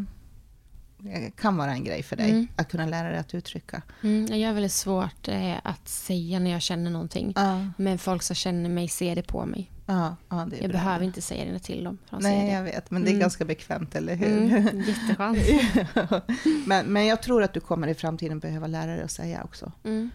det 1.00 1.32
kan 1.36 1.58
vara 1.58 1.72
en 1.72 1.84
grej 1.84 2.04
för 2.04 2.16
dig 2.16 2.30
Mm. 2.30 2.48
att 2.56 2.70
kunna 2.72 2.86
lära 2.86 3.10
dig 3.10 3.18
att 3.18 3.34
uttrycka. 3.34 3.82
Mm, 4.04 4.40
jag 4.42 4.48
har 4.50 4.54
väldigt 4.54 4.72
svårt 4.72 5.28
eh, 5.28 5.56
att 5.64 5.88
säga 5.88 6.40
när 6.40 6.52
jag 6.52 6.62
känner 6.62 6.92
någonting. 6.92 7.34
Ja, 7.36 7.66
Men 7.78 7.98
folk 7.98 8.24
som 8.24 8.36
känner 8.36 8.70
mig 8.70 8.88
ser 8.88 9.16
det 9.16 9.24
på 9.24 9.46
mig. 9.46 9.72
ja, 9.86 10.16
ja 10.30 10.48
det 10.50 10.58
är 10.58 10.62
Jag 10.62 10.70
bra. 10.70 10.80
behöver 10.80 11.06
inte 11.06 11.22
säga 11.22 11.52
det 11.54 11.60
till 11.60 11.84
dem. 11.84 11.98
De 12.10 12.20
Nej, 12.24 12.54
jag 12.54 12.64
vet, 12.64 12.92
men 12.92 13.02
det 13.04 13.08
är 13.10 13.12
Mm. 13.12 13.20
ganska 13.22 13.46
bekvämt, 13.46 13.96
eller 13.96 14.16
hur? 14.16 14.38
Mm, 14.38 14.80
jätteskönt. 14.82 15.38
men, 16.68 16.86
men 16.86 17.06
jag 17.06 17.22
tror 17.22 17.44
att 17.44 17.54
du 17.54 17.60
kommer 17.60 17.88
i 17.88 17.94
framtiden 17.94 18.40
behöva 18.40 18.68
lära 18.68 18.92
dig 18.92 19.02
att 19.04 19.12
säga 19.12 19.44
också. 19.44 19.72
Mm. 19.84 20.10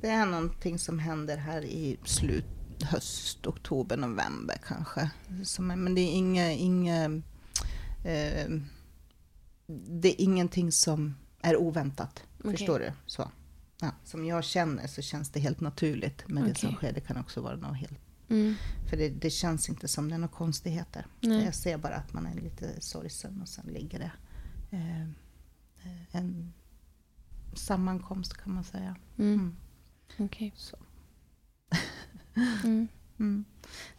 Det 0.00 0.08
är 0.08 0.26
någonting 0.26 0.78
som 0.78 0.98
händer 0.98 1.36
här 1.36 1.64
i 1.64 1.96
slut, 2.04 2.44
höst, 2.82 3.46
oktober, 3.46 3.96
november 3.96 4.56
kanske. 4.66 5.10
Som, 5.44 5.66
men 5.66 5.94
det 5.94 6.00
är 6.00 6.12
inga, 6.12 6.52
inga 6.52 7.04
eh, 8.04 8.50
det 9.66 10.08
är 10.08 10.20
ingenting 10.24 10.72
som 10.72 11.14
är 11.40 11.56
oväntat. 11.56 12.22
Okej. 12.38 12.50
Förstår 12.50 12.78
du? 12.78 12.92
Så. 13.06 13.30
Ja, 13.80 13.90
som 14.04 14.24
jag 14.24 14.44
känner 14.44 14.86
så 14.86 15.02
känns 15.02 15.30
det 15.30 15.40
helt 15.40 15.60
naturligt. 15.60 16.24
Men 16.28 16.48
det 16.48 16.54
som 16.54 16.74
sker 16.74 16.92
det 16.92 17.00
kan 17.00 17.16
också 17.16 17.40
vara 17.40 17.56
något 17.56 17.76
helt... 17.76 18.00
Mm. 18.28 18.54
För 18.90 18.96
det, 18.96 19.08
det 19.08 19.30
känns 19.30 19.68
inte 19.68 19.88
som 19.88 20.08
det 20.08 20.14
är 20.14 20.18
några 20.18 20.34
konstigheter. 20.34 21.06
Nej. 21.20 21.44
Jag 21.44 21.54
ser 21.54 21.78
bara 21.78 21.94
att 21.94 22.12
man 22.12 22.26
är 22.26 22.34
lite 22.34 22.80
sorgsen 22.80 23.42
och 23.42 23.48
sen 23.48 23.66
ligger 23.66 23.98
det 23.98 24.12
eh, 24.76 25.02
eh, 25.02 26.16
en 26.16 26.52
sammankomst 27.54 28.36
kan 28.36 28.54
man 28.54 28.64
säga. 28.64 28.96
Mm. 29.18 29.56
Mm. 30.16 30.50
Så. 30.56 30.76
Mm. 32.64 32.88
Mm. 33.18 33.44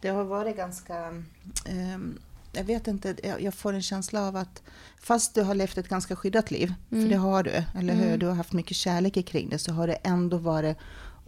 Det 0.00 0.08
har 0.08 0.24
varit 0.24 0.56
ganska... 0.56 1.22
ehm, 1.66 2.18
jag 2.52 2.64
vet 2.64 2.86
inte, 2.88 3.14
jag, 3.40 3.54
får 3.54 3.72
en 3.72 3.82
känsla 3.82 4.28
av 4.28 4.36
att 4.36 4.62
fast 5.00 5.34
du 5.34 5.42
har 5.42 5.54
levt 5.54 5.78
ett 5.78 5.88
ganska 5.88 6.16
skyddat 6.16 6.50
liv, 6.50 6.74
Mm. 6.90 7.04
för 7.04 7.10
det 7.10 7.16
har 7.16 7.42
du, 7.42 7.62
eller 7.78 7.94
hur? 7.94 8.06
Mm. 8.06 8.18
Du 8.18 8.26
har 8.26 8.34
haft 8.34 8.52
mycket 8.52 8.76
kärlek 8.76 9.26
kring 9.26 9.48
det, 9.48 9.58
så 9.58 9.72
har 9.72 9.86
det 9.86 9.94
ändå 9.94 10.36
varit 10.38 10.76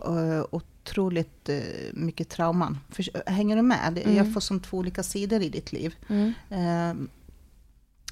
uh, 0.09 0.44
otroligt 0.50 1.48
eh, 1.48 1.61
mycket 1.92 2.28
trauman. 2.28 2.78
För, 2.90 3.30
hänger 3.30 3.56
du 3.56 3.62
med? 3.62 3.98
Jag 4.04 4.06
Mm. 4.12 4.32
får 4.32 4.40
som 4.40 4.61
två 4.61 4.76
olika 4.76 5.02
sidor 5.02 5.42
i 5.42 5.48
ditt 5.48 5.72
liv. 5.72 5.94
Mm. 6.09 7.09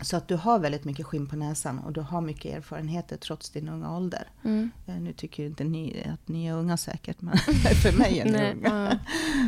Så 0.03 0.16
att 0.16 0.28
du 0.28 0.36
har 0.36 0.59
väldigt 0.59 0.84
mycket 0.84 1.07
skinn 1.07 1.26
på 1.26 1.36
näsan 1.36 1.78
och 1.78 1.92
du 1.92 2.01
har 2.01 2.20
mycket 2.20 2.55
erfarenheter 2.57 3.16
trots 3.16 3.51
din 3.51 3.68
unga 3.68 3.97
ålder. 3.97 4.28
Mm. 4.44 4.70
Eh, 4.86 4.94
Nu 4.94 5.12
tycker 5.12 5.47
inte 5.47 5.64
ni 5.64 6.07
att 6.12 6.28
ni 6.28 6.47
är 6.47 6.53
unga 6.55 6.76
säkert, 6.76 7.20
men 7.20 7.38
för 7.82 7.99
mig 7.99 8.18
är 8.18 8.24
ni 8.24 8.30
Nej, 8.30 8.53
unga. 8.55 8.90
ja. 8.90 8.99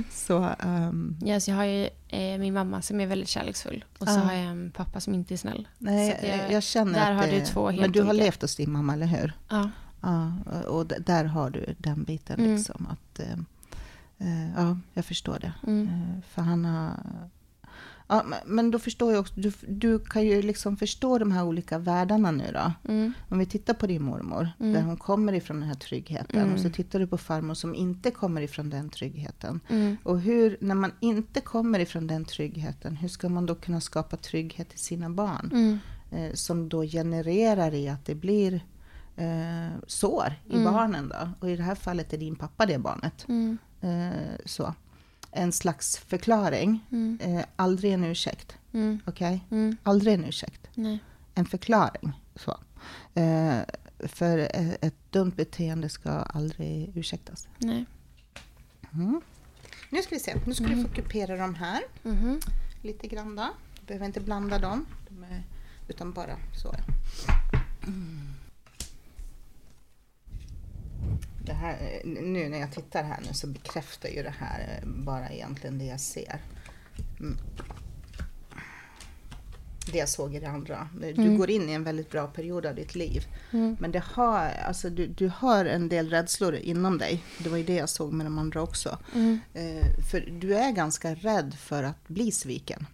Så, 0.11 0.51
ehm, 0.61 1.16
Ja, 1.24 1.40
så 1.40 1.51
jag 1.51 1.57
har 1.57 1.64
ju 1.64 1.88
eh, 2.09 2.38
min 2.38 2.55
mamma 2.55 2.82
som 2.82 3.01
är 3.01 3.07
väldigt 3.07 3.28
kärleksfull 3.28 3.84
och 3.99 4.09
så 4.09 4.14
Ja. 4.14 4.18
har 4.20 4.32
jag 4.32 4.44
en 4.44 4.70
pappa 4.70 5.01
som 5.01 5.14
inte 5.14 5.34
är 5.34 5.36
snäll. 5.36 5.68
nej, 5.78 6.20
jag- 6.22 6.53
jag, 6.53 6.62
känner 6.62 6.92
där 7.01 7.11
att 7.12 7.16
har 7.18 7.26
det, 7.26 7.38
du 7.40 7.46
två 7.46 7.68
helt 7.70 7.80
Men 7.80 7.92
du 7.92 8.01
har 8.03 8.11
olika. 8.11 8.24
levt 8.24 8.42
hos 8.42 8.57
din 8.57 8.72
mamma, 8.72 8.92
eller 8.92 9.07
hur? 9.07 9.32
Ja. 9.49 9.70
Ja, 10.01 10.32
och 10.68 10.86
där 10.86 11.24
har 11.24 11.51
du 11.51 11.74
den 11.78 12.05
biten 12.05 12.38
Mm. 12.40 12.55
liksom. 12.57 12.86
Att, 12.90 13.20
eh, 13.20 13.32
eh, 14.18 14.51
ja, 14.57 14.78
jag 14.94 15.05
förstår 15.05 15.38
det. 15.40 15.53
Mm. 15.66 15.88
För 16.28 16.42
han 16.42 16.64
har... 16.64 16.90
Ja, 18.11 18.24
men- 18.46 18.70
då 18.70 18.78
förstår 18.78 19.12
jag 19.12 19.20
också, 19.20 19.34
du, 19.36 19.52
du 19.68 19.98
kan 19.98 20.22
ju 20.26 20.42
liksom 20.42 20.76
förstå 20.76 21.18
de 21.18 21.32
här 21.32 21.44
olika 21.44 21.78
världarna 21.78 22.30
nu 22.30 22.44
då. 22.52 22.72
Mm. 22.92 23.12
Om 23.28 23.38
vi 23.38 23.46
tittar 23.46 23.74
på 23.74 23.86
din 23.86 24.02
mormor, 24.02 24.48
Mm. 24.61 24.72
där 24.72 24.82
hon 24.82 24.96
kommer 24.96 25.32
ifrån 25.32 25.61
den 25.61 25.68
här 25.68 25.74
tryggheten. 25.74 26.40
Mm. 26.42 26.54
Och 26.54 26.61
så 26.61 26.70
tittar 26.70 26.98
du 26.98 27.06
på 27.06 27.18
farmor 27.18 27.54
som 27.54 27.74
inte 27.74 28.11
kommer 28.11 28.40
ifrån 28.40 28.70
den 28.70 28.90
tryggheten. 28.90 29.61
Mm. 29.68 29.96
Och 30.02 30.20
hur, 30.20 30.56
när 30.61 30.74
man 30.74 30.92
inte 31.00 31.40
kommer 31.40 31.78
ifrån 31.78 32.06
den 32.06 32.24
tryggheten, 32.24 32.96
hur 32.96 33.09
ska 33.09 33.28
man 33.28 33.46
då 33.46 33.54
kunna 33.54 33.80
skapa 33.80 34.16
trygghet 34.16 34.68
till 34.68 34.78
sina 34.78 35.11
barn? 35.11 35.50
Mm. 35.52 35.78
Eh, 36.12 36.34
som 36.34 36.68
då 36.68 36.82
genererar 36.82 37.74
i 37.74 37.88
att 37.88 38.04
det 38.04 38.14
blir 38.14 38.54
eh, 39.16 39.68
sår 39.86 40.34
i 40.46 40.52
Mm. 40.56 40.72
barnen 40.72 41.09
då. 41.09 41.28
Och 41.40 41.50
i 41.50 41.56
det 41.56 41.62
här 41.62 41.74
fallet 41.74 42.12
är 42.12 42.18
din 42.18 42.36
pappa 42.36 42.66
det 42.66 42.78
barnet. 42.78 43.26
Mm. 43.28 43.59
Eh, 43.80 44.36
så. 44.44 44.74
En 45.31 45.53
slags 45.53 45.97
förklaring, 45.99 46.85
Mm. 46.91 47.18
eh, 47.20 47.45
aldrig 47.57 47.93
en 47.93 48.05
ursäkt. 48.05 48.57
Mm. 48.72 49.01
Okej? 49.07 49.45
Mm. 49.51 49.76
Aldrig 49.83 50.14
en 50.14 50.24
ursäkt. 50.24 50.68
Nej. 50.74 50.99
En 51.35 51.45
förklaring. 51.47 52.12
Så. 52.35 52.51
Eh, 53.14 53.59
för 53.99 54.39
eh, 54.39 54.70
ett 54.81 54.95
dumt 55.12 55.33
beteende 55.37 55.89
ska 55.89 56.11
aldrig 56.11 56.97
ursäktas. 56.97 57.49
Nej. 57.59 57.85
Mm. 58.93 59.20
Nu 59.91 60.03
ska 60.03 60.14
vi 60.14 60.20
se, 60.20 60.35
nu 60.47 60.55
ska 60.55 60.64
Mm. 60.64 60.83
du 60.83 60.89
få 60.89 60.95
kupera 60.95 61.37
de 61.37 61.55
här 61.55 61.83
Mhm. 62.03 62.41
lite 62.83 63.07
grann 63.09 63.37
då. 63.37 63.49
Du 63.81 63.87
behöver 63.87 64.07
inte 64.07 64.20
blanda 64.20 64.59
dem, 64.59 64.87
de 65.09 65.24
är, 65.24 65.43
utan 65.89 66.12
bara 66.12 66.37
så. 66.62 66.74
Mm. 71.51 71.61
Det 71.61 71.66
här, 71.66 72.03
nu 72.05 72.49
när 72.49 72.59
jag 72.59 72.72
tittar 72.72 73.03
här 73.03 73.20
nu 73.28 73.34
så 73.34 73.46
bekräftar 73.46 74.09
ju 74.09 74.22
det 74.22 74.34
här 74.38 74.82
bara 74.84 75.28
egentligen 75.30 75.78
det 75.78 75.84
jag 75.84 76.01
ser. 76.01 76.40
Mm. 77.20 77.36
Det 79.92 79.99
jag 79.99 80.09
såg 80.09 80.34
i 80.34 80.40
det 80.40 80.49
andra. 80.49 80.88
Du 81.01 81.07
Mm. 81.09 81.38
går 81.38 81.51
in 81.51 81.68
i 81.68 81.72
en 81.72 81.84
väldigt 81.84 82.11
bra 82.11 82.26
period 82.26 82.66
av 82.66 82.74
ditt 82.74 82.94
liv. 82.94 83.26
Mm. 83.53 83.76
Men 83.80 83.92
det 83.92 84.03
har, 84.05 84.49
alltså 84.66 84.90
du, 84.90 85.07
du 85.07 85.28
har 85.36 85.64
en 85.64 85.88
del 85.88 86.11
rädslor 86.11 86.55
inom 86.55 86.99
dig. 86.99 87.24
Det 87.38 87.49
var 87.49 87.57
ju 87.57 87.64
det 87.64 87.74
jag 87.74 87.88
såg 87.88 88.12
med 88.12 88.26
de 88.26 88.38
andra 88.38 88.62
också. 88.62 88.99
Mm. 89.14 89.40
Eh, 89.55 89.86
för 90.11 90.20
du 90.40 90.55
är 90.57 90.72
ganska 90.72 91.14
rädd 91.14 91.55
för 91.55 91.82
att 91.82 92.09
bli 92.09 92.32
sviken. 92.32 92.86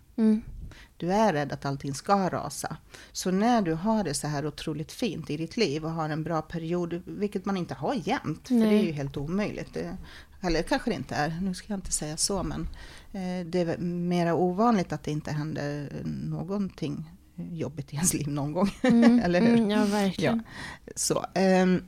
Mm. 1.05 1.17
Du 1.17 1.23
är 1.23 1.33
rädd 1.33 1.53
att 1.53 1.65
allting 1.65 1.95
ska 1.95 2.29
rasa. 2.29 2.77
Så 3.13 3.31
när 3.31 3.63
du 3.63 3.75
har 3.75 4.05
det 4.05 4.15
så 4.15 4.27
här 4.27 4.47
otroligt 4.47 4.93
fint 4.93 5.31
i 5.31 5.37
ditt 5.37 5.57
liv 5.57 5.85
och 5.85 5.91
har 5.91 6.09
en 6.09 6.23
bra 6.23 6.43
period, 6.43 7.03
vilket 7.07 7.45
man 7.45 7.57
inte 7.57 7.75
har 7.75 7.95
jämt, 7.95 8.49
för 8.49 8.55
det 8.55 8.61
är 8.61 8.67
Nej. 8.67 8.87
ju 8.87 8.93
helt 8.93 9.17
omöjligt. 9.17 9.75
Det, 9.75 9.97
eller 10.41 10.63
kanske 10.63 10.91
det 10.91 10.95
inte 10.95 11.15
är, 11.15 11.39
nu 11.43 11.55
ska 11.55 11.73
jag 11.73 11.79
inte 11.79 11.93
säga 11.93 12.17
så, 12.17 12.43
men 12.43 12.69
eh, 13.13 13.47
det 13.47 13.61
är 13.61 13.79
mera 13.79 14.35
ovanligt 14.35 14.93
att 14.93 15.03
det 15.03 15.11
inte 15.11 15.33
händer 15.33 15.89
någonting 16.05 17.11
jobbigt 17.37 17.93
i 17.93 17.97
ens 17.97 18.15
liv 18.15 18.29
någon 18.29 18.53
gång. 18.53 18.71
Mm. 18.83 19.19
eller 19.25 19.41
hur? 19.41 19.59
Mm. 19.59 19.71
Ja, 19.71 19.85
verkligen. 19.85 20.43
Så, 20.97 21.27
ehm, 21.35 21.85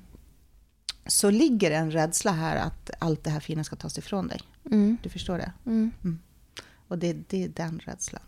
så 1.07 1.31
ligger 1.31 1.71
en 1.71 1.91
rädsla 1.91 2.33
här 2.33 2.57
att 2.57 2.91
allt 2.99 3.25
det 3.25 3.31
här 3.31 3.41
fina 3.41 3.65
ska 3.65 3.77
tas 3.77 3.99
ifrån 3.99 4.29
dig. 4.29 4.41
Mm. 4.71 4.99
Du 5.03 5.09
förstår 5.09 5.39
det? 5.39 5.53
Mm. 5.67 5.91
Och 6.89 6.99
det, 6.99 7.13
det 7.29 7.45
är 7.45 7.49
den 7.49 7.79
rädslan. 7.79 8.23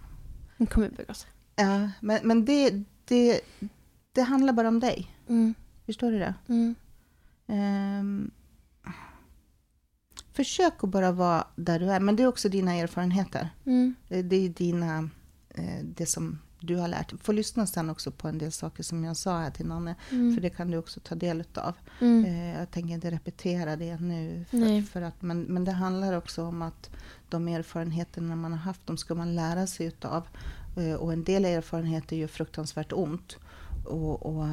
Bli 0.59 1.05
gott. 1.07 1.27
Ja, 1.57 1.91
men, 2.01 2.27
men 2.27 2.45
det, 2.45 2.85
det, 3.05 3.41
det 4.13 4.23
handlar 4.23 4.53
bara 4.53 4.69
om 4.69 4.81
dig. 4.81 5.11
Mm. 5.29 5.55
Förstår 5.87 6.11
du 6.11 6.19
det? 6.19 6.35
Mm. 6.49 6.75
Ehm, 7.47 8.31
försök 10.33 10.85
att 10.85 10.91
bara 10.91 11.13
vara 11.13 11.47
där 11.57 11.81
du 11.81 11.93
är. 11.93 12.01
Men 12.01 12.17
det 12.17 12.23
är 12.23 12.27
också 12.27 12.49
dina 12.49 12.75
erfarenheter. 12.75 13.51
Mm. 13.67 13.95
Det 14.09 14.23
det 14.23 14.37
är 14.37 14.49
dina, 14.49 15.11
eh, 15.49 15.85
det 15.85 16.07
som 16.07 16.39
du 16.61 16.77
har 16.77 16.89
lärt 16.89 17.09
dig. 17.11 17.19
Få 17.19 17.33
lyssna 17.33 17.67
sen 17.67 17.91
också 17.91 18.11
på 18.11 18.29
en 18.29 18.39
del 18.39 18.53
saker 18.53 18.83
som 18.83 19.05
jag 19.05 19.17
sa 19.17 19.39
här 19.39 19.51
till 19.51 19.67
Nanne. 19.67 19.95
Mm. 20.11 20.35
För 20.35 20.43
det 20.43 20.51
kan 20.51 20.71
du 20.71 20.79
också 20.79 21.01
ta 21.01 21.15
del 21.15 21.45
av. 21.55 21.75
Mm. 22.01 22.25
Eh, 22.25 22.59
Jag 22.59 22.71
tänker 22.71 22.95
inte 22.95 23.11
repetera 23.11 23.77
det 23.77 24.01
nu. 24.01 24.45
För, 24.51 24.83
för 24.83 25.03
att, 25.03 25.23
men, 25.23 25.43
men 25.43 25.65
det 25.65 25.73
handlar 25.73 26.13
också 26.13 26.45
om 26.45 26.63
att 26.63 26.91
de 27.29 27.49
erfarenheterna 27.49 28.37
man 28.37 28.53
har 28.53 28.59
haft, 28.59 28.87
de 28.87 28.97
ska 28.97 29.15
man 29.15 29.35
lära 29.35 29.67
sig 29.67 29.87
utav. 29.87 30.23
Eh, 30.77 30.95
Och 30.95 31.13
en 31.13 31.25
del 31.25 31.45
erfarenheter 31.45 32.17
gör 32.17 32.29
fruktansvärt 32.29 32.93
ont. 32.93 33.37
Och, 33.87 34.27
och 34.27 34.47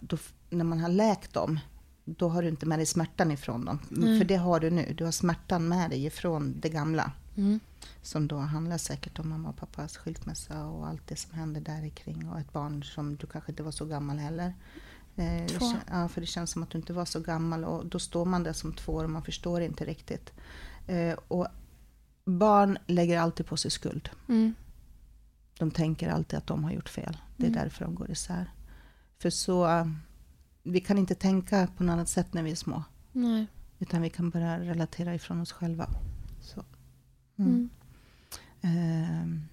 då, 0.00 0.16
när 0.50 0.64
man 0.64 0.80
har 0.80 0.88
läkt 0.88 1.34
dem, 1.34 1.58
då 2.04 2.28
har 2.28 2.42
du 2.42 2.48
inte 2.48 2.66
med 2.66 2.78
dig 2.78 2.86
smärtan 2.86 3.30
ifrån 3.30 3.64
dem. 3.64 3.78
Nej. 3.88 4.18
För 4.18 4.24
det 4.24 4.36
har 4.36 4.60
du 4.60 4.70
nu. 4.70 4.94
Du 4.98 5.04
har 5.04 5.12
smärtan 5.12 5.68
med 5.68 5.90
dig 5.90 6.04
ifrån 6.06 6.54
det 6.60 6.68
gamla. 6.68 7.12
Mm. 7.36 7.60
Som 8.02 8.28
då 8.28 8.36
handlar 8.38 8.78
säkert 8.78 9.18
om 9.18 9.28
mamma 9.28 9.48
och 9.48 9.56
pappas 9.56 9.96
skilsmässa 9.96 10.66
och 10.66 10.86
allt 10.88 11.06
det 11.06 11.16
som 11.16 11.34
händer 11.34 11.60
där 11.60 11.88
kring 11.88 12.28
och 12.28 12.40
ett 12.40 12.52
barn 12.52 12.82
som 12.82 13.16
du 13.16 13.26
kanske 13.26 13.52
inte 13.52 13.62
var 13.62 13.70
så 13.70 13.84
gammal 13.84 14.18
heller. 14.18 14.54
Eh, 15.16 15.46
Två. 15.46 15.72
Ja, 15.90 16.08
för 16.08 16.20
det 16.20 16.26
känns 16.26 16.50
som 16.50 16.62
att 16.62 16.70
du 16.70 16.78
inte 16.78 16.92
var 16.92 17.04
så 17.04 17.20
gammal 17.20 17.64
och 17.64 17.86
då 17.86 17.98
står 17.98 18.24
man 18.24 18.42
där 18.42 18.52
som 18.52 18.72
två 18.72 18.92
år 18.92 19.04
och 19.04 19.10
man 19.10 19.22
förstår 19.22 19.60
inte 19.60 19.84
riktigt. 19.84 20.32
Eh, 20.86 21.18
och 21.28 21.46
barn 22.24 22.78
lägger 22.86 23.18
alltid 23.20 23.46
på 23.46 23.56
sig 23.56 23.70
skuld. 23.70 24.08
Mm. 24.28 24.54
De 25.58 25.70
tänker 25.70 26.08
alltid 26.10 26.38
att 26.38 26.46
de 26.46 26.64
har 26.64 26.70
gjort 26.72 26.88
fel. 26.88 27.16
Det 27.36 27.44
är 27.46 27.48
Mm. 27.50 27.62
därför 27.62 27.84
de 27.84 27.94
går 27.94 28.10
isär. 28.10 28.50
För 29.18 29.30
så, 29.30 29.66
eh, 29.68 29.86
vi 30.62 30.80
kan 30.80 30.98
inte 30.98 31.14
tänka 31.14 31.68
på 31.76 31.84
något 31.84 31.92
annat 31.92 32.08
sätt 32.08 32.34
när 32.34 32.42
vi 32.42 32.50
är 32.50 32.56
små. 32.56 32.84
Nej. 33.12 33.46
Utan 33.78 34.02
vi 34.02 34.10
kan 34.10 34.30
bara 34.30 34.58
relatera 34.60 35.14
ifrån 35.14 35.40
oss 35.40 35.52
själva. 35.52 35.88
Så. 36.40 36.64
Mm. 37.38 37.70
Ehm, 38.62 39.48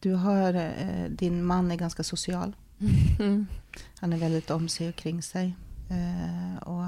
Du 0.00 0.14
har, 0.14 0.54
eh, 0.54 1.04
din 1.10 1.44
man 1.44 1.70
är 1.70 1.76
ganska 1.76 2.02
social. 2.04 2.56
Mm. 3.18 3.46
Han 4.00 4.12
är 4.12 4.16
väldigt 4.16 4.50
om 4.50 4.68
sig 4.68 4.88
och 4.88 4.94
kring 4.94 5.22
sig. 5.22 5.56
Eh, 5.90 6.62
och 6.62 6.84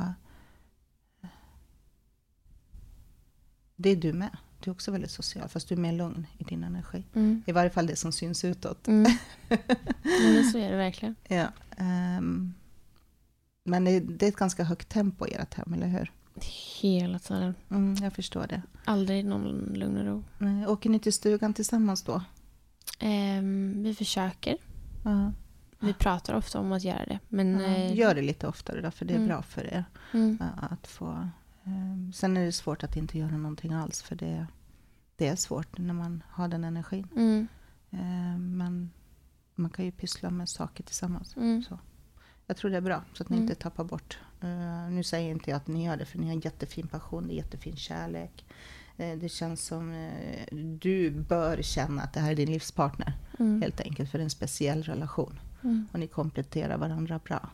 det 3.76 3.90
är 3.90 3.96
du 3.96 4.12
med. 4.12 4.36
Du 4.60 4.70
är 4.70 4.74
också 4.74 4.90
väldigt 4.92 5.10
social, 5.10 5.48
fast 5.48 5.68
du 5.68 5.74
är 5.74 5.78
mer 5.78 5.92
lugn 5.92 6.26
i 6.38 6.44
din 6.44 6.64
energi. 6.64 7.04
Mm. 7.14 7.42
I 7.46 7.52
varje 7.52 7.70
fall 7.70 7.86
det 7.86 7.96
som 7.96 8.12
syns 8.12 8.44
utåt. 8.44 8.88
Mm. 8.88 9.12
Men 10.02 10.44
så 10.52 10.58
är 10.58 10.70
det 10.70 10.76
verkligen. 10.76 11.14
Ja, 11.28 11.46
ehm, 11.76 12.54
men 13.66 13.84
det, 13.84 14.00
det 14.00 14.26
är 14.26 14.28
ett 14.28 14.36
ganska 14.36 14.64
högt 14.64 14.88
tempo 14.88 15.26
i 15.26 15.34
ert 15.34 15.54
hem, 15.54 15.74
eller 15.74 15.86
hur? 15.86 16.12
Hela 16.80 17.18
tiden. 17.18 17.54
Mm, 17.70 17.94
jag 18.02 18.12
förstår 18.12 18.46
det. 18.46 18.62
Aldrig 18.84 19.24
någon 19.24 19.72
lugn 19.74 19.96
och 19.98 20.04
ro. 20.04 20.24
Eh, 20.46 20.70
Åker 20.70 20.90
ni 20.90 20.98
till 20.98 21.12
stugan 21.12 21.54
tillsammans 21.54 22.02
då? 22.02 22.22
Ehm, 22.98 23.82
vi 23.82 23.94
försöker. 23.94 24.56
Ja. 25.04 25.32
Vi 25.80 25.92
pratar 25.94 26.34
ofta 26.34 26.60
om 26.60 26.72
att 26.72 26.84
göra 26.84 27.04
det. 27.06 27.18
Men, 27.28 27.60
eh, 27.60 27.94
Gör 27.96 28.14
det 28.14 28.22
lite 28.22 28.46
oftare 28.46 28.80
då, 28.80 28.90
för 28.90 29.04
det 29.04 29.12
är 29.12 29.16
Mm. 29.16 29.28
bra 29.28 29.42
för 29.42 29.64
er. 29.66 29.84
Mm. 30.12 30.38
Att 30.70 30.86
få, 30.86 31.28
ehm, 31.64 32.12
sen 32.12 32.36
är 32.36 32.44
det 32.44 32.52
svårt 32.52 32.82
att 32.84 32.96
inte 32.96 33.18
göra 33.18 33.36
någonting 33.36 33.72
alls, 33.72 34.02
för 34.02 34.16
det, 34.16 34.46
det 35.16 35.26
är 35.28 35.36
svårt 35.36 35.78
när 35.78 35.94
man 35.94 36.22
har 36.30 36.48
den 36.48 36.64
energin. 36.64 37.08
Mm. 37.16 37.46
Ehm, 37.90 38.56
men 38.56 38.90
man 39.54 39.70
kan 39.70 39.84
ju 39.84 39.92
pyssla 39.92 40.30
med 40.30 40.48
saker 40.48 40.84
tillsammans. 40.84 41.36
Mm. 41.36 41.62
Så. 41.62 41.78
Jag 42.46 42.56
tror 42.56 42.70
det 42.70 42.76
är 42.76 42.80
bra, 42.80 43.02
så 43.12 43.22
att 43.22 43.28
ni 43.28 43.36
Mm. 43.36 43.48
inte 43.50 43.62
tappar 43.62 43.84
bort. 43.84 44.18
Eh, 44.44 44.90
nu 44.90 45.02
säger 45.02 45.30
inte 45.30 45.50
jag 45.50 45.56
att 45.56 45.66
ni 45.66 45.84
gör 45.86 45.96
det, 45.96 46.04
för 46.04 46.18
ni 46.18 46.26
har 46.26 46.32
en 46.32 46.40
jättefin 46.40 46.86
passion, 46.88 47.26
det 47.28 47.34
är 47.34 47.36
jättefin 47.36 47.76
kärlek. 47.76 48.44
Eh, 48.96 49.18
det 49.18 49.28
känns 49.28 49.64
som 49.64 49.92
eh, 49.92 50.54
du 50.80 51.10
bör 51.10 51.62
känna 51.62 52.02
att 52.02 52.12
det 52.12 52.20
här 52.20 52.30
är 52.30 52.34
din 52.36 52.52
livspartner, 52.52 53.12
Mm. 53.38 53.62
helt 53.62 53.80
enkelt, 53.80 54.10
för 54.10 54.18
det 54.18 54.22
är 54.22 54.24
en 54.24 54.30
speciell 54.30 54.82
relation. 54.82 55.38
Mm. 55.62 55.88
Och 55.92 55.98
ni 56.00 56.06
kompletterar 56.06 56.78
varandra 56.78 57.20
bra. 57.24 57.48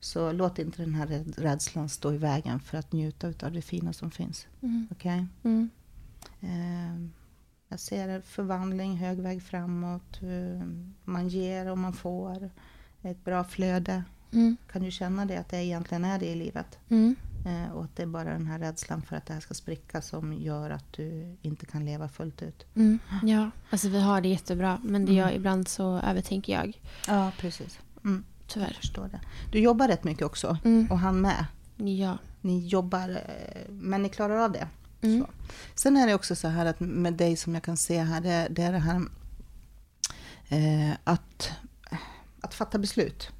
Så 0.00 0.32
låt 0.32 0.58
inte 0.58 0.82
den 0.82 0.94
här 0.94 1.06
räd- 1.06 1.34
rädslan 1.38 1.88
stå 1.88 2.12
i 2.12 2.16
vägen 2.18 2.60
för 2.60 2.78
att 2.78 2.92
njuta 2.92 3.26
av 3.46 3.52
det 3.52 3.62
fina 3.62 3.92
som 3.92 4.10
finns. 4.10 4.46
Mm. 4.62 4.88
Okej? 4.90 5.26
Mm. 5.42 5.70
Eh, 6.40 7.08
jag 7.68 7.80
ser 7.80 8.20
förvandling, 8.20 8.96
hög 8.96 9.18
väg 9.20 9.42
framåt. 9.42 10.22
Eh, 10.22 10.68
man 11.04 11.28
ger 11.28 11.70
och 11.70 11.78
man 11.78 11.92
får. 11.92 12.50
Ett 13.02 13.24
bra 13.24 13.44
flöde. 13.44 14.04
Mm. 14.32 14.56
Kan 14.72 14.82
du 14.82 14.90
känna 14.90 15.24
det, 15.26 15.36
att 15.36 15.48
det 15.48 15.64
egentligen 15.64 16.04
är 16.04 16.18
det 16.18 16.26
i 16.26 16.34
livet? 16.34 16.78
Mm. 16.88 17.16
Eh, 17.46 17.72
och 17.72 17.84
att 17.84 17.96
det 17.96 18.02
är 18.02 18.06
bara 18.06 18.30
den 18.32 18.46
här 18.46 18.58
rädslan 18.58 19.02
för 19.02 19.16
att 19.16 19.26
det 19.26 19.32
här 19.34 19.40
ska 19.40 19.54
spricka 19.54 20.02
som 20.02 20.32
gör 20.32 20.70
att 20.70 20.92
du 20.92 21.36
inte 21.42 21.66
kan 21.66 21.84
leva 21.84 22.08
fullt 22.08 22.42
ut. 22.42 22.66
Mm. 22.74 22.98
Ja, 23.22 23.50
alltså 23.70 23.88
vi 23.88 24.00
har 24.00 24.20
det 24.20 24.28
jättebra. 24.28 24.80
Men 24.84 25.06
det 25.06 25.12
gör, 25.12 25.24
Mm. 25.26 25.36
ibland 25.36 25.68
så 25.68 25.98
övertänker 25.98 26.52
jag. 26.52 26.80
Ja, 27.08 27.32
precis. 27.38 27.78
Mm, 28.04 28.24
jag 28.40 28.48
Tyvärr. 28.48 28.72
förstår 28.80 29.08
det. 29.08 29.20
Du 29.52 29.60
jobbar 29.60 29.88
rätt 29.88 30.04
mycket 30.04 30.22
också. 30.26 30.58
Mm. 30.64 30.90
Och 30.90 30.98
han 30.98 31.20
med. 31.20 31.46
Ja. 31.76 32.18
Ni 32.40 32.66
jobbar, 32.66 33.08
eh, 33.08 33.70
men 33.70 34.02
ni 34.02 34.08
klarar 34.08 34.36
av 34.36 34.52
det. 34.52 34.68
Mm. 35.02 35.20
Så. 35.20 35.28
Sen 35.74 35.96
är 35.96 36.06
det 36.06 36.14
också 36.14 36.36
så 36.36 36.48
här 36.48 36.66
att 36.66 36.80
med 36.80 37.14
dig 37.14 37.36
som 37.36 37.54
jag 37.54 37.62
kan 37.62 37.76
se 37.76 38.02
här, 38.02 38.20
det, 38.20 38.48
det 38.50 38.62
är 38.62 38.72
det 38.72 38.78
här 38.78 39.02
eh, 40.48 40.96
att, 41.04 41.50
att 42.40 42.54
fatta 42.54 42.78
beslut. 42.78 43.30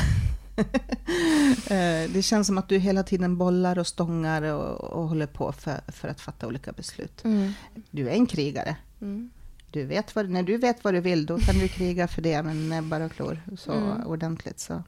Eh, 1.70 2.10
det 2.12 2.22
känns 2.26 2.48
som 2.48 2.58
att 2.58 2.70
du 2.70 2.78
hela 2.78 3.04
tiden 3.04 3.38
bollar 3.38 3.78
och 3.80 3.88
stångar 3.88 4.42
och, 4.42 4.82
och 4.82 5.08
håller 5.10 5.28
på 5.28 5.52
för, 5.52 5.82
för 5.92 6.08
att 6.08 6.22
fatta 6.22 6.48
olika 6.48 6.72
beslut. 6.72 7.24
Mm. 7.26 7.52
Du 7.92 8.10
är 8.10 8.14
en 8.14 8.26
krigare. 8.26 8.76
Mm. 9.02 9.30
Du 9.72 9.86
vet 9.86 10.16
vad, 10.16 10.30
när 10.30 10.44
du 10.44 10.58
vet 10.58 10.84
vad 10.84 10.94
du 10.94 11.00
vill, 11.02 11.26
då 11.26 11.38
kan 11.40 11.56
du 11.60 11.68
kriga 11.68 12.08
för 12.08 12.22
det 12.22 12.44
med 12.44 12.56
näbbar 12.56 13.02
och 13.02 13.12
klor. 13.12 13.42
Så 13.58 13.72
Mm. 13.72 14.08
ordentligt. 14.08 14.60
Så. 14.60 14.84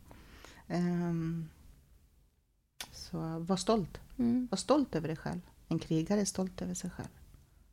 Ehm, 0.68 1.50
så 2.92 3.40
var 3.40 3.58
stolt. 3.58 3.98
Mm. 4.18 4.48
Var 4.52 4.58
stolt 4.58 4.96
över 4.96 5.08
dig 5.08 5.18
själv. 5.18 5.42
En 5.68 5.80
krigare 5.80 6.22
är 6.22 6.26
stolt 6.26 6.62
över 6.62 6.74
sig 6.74 6.90
själv. 6.90 7.10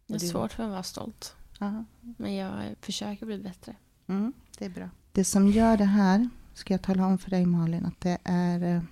Det 0.06 0.14
är 0.14 0.18
du- 0.18 0.28
svårt 0.28 0.52
för 0.52 0.62
mig 0.62 0.68
att 0.68 0.72
vara 0.72 0.82
stolt. 0.82 1.34
Ja. 1.58 1.84
Men 2.00 2.34
jag 2.34 2.74
försöker 2.80 3.26
bli 3.26 3.38
bättre. 3.38 3.74
Mm, 4.06 4.32
det 4.58 4.64
är 4.64 4.70
bra. 4.70 4.90
Det 5.12 5.24
som 5.24 5.48
gör 5.48 5.76
det 5.76 5.84
här, 5.84 6.28
ska 6.58 6.74
jag 6.74 6.82
tala 6.82 7.06
om 7.06 7.18
för 7.18 7.30
dig 7.30 7.46
Malin, 7.46 7.86
att 7.86 8.00
det 8.00 8.18
är... 8.24 8.62
eh, 8.76 8.82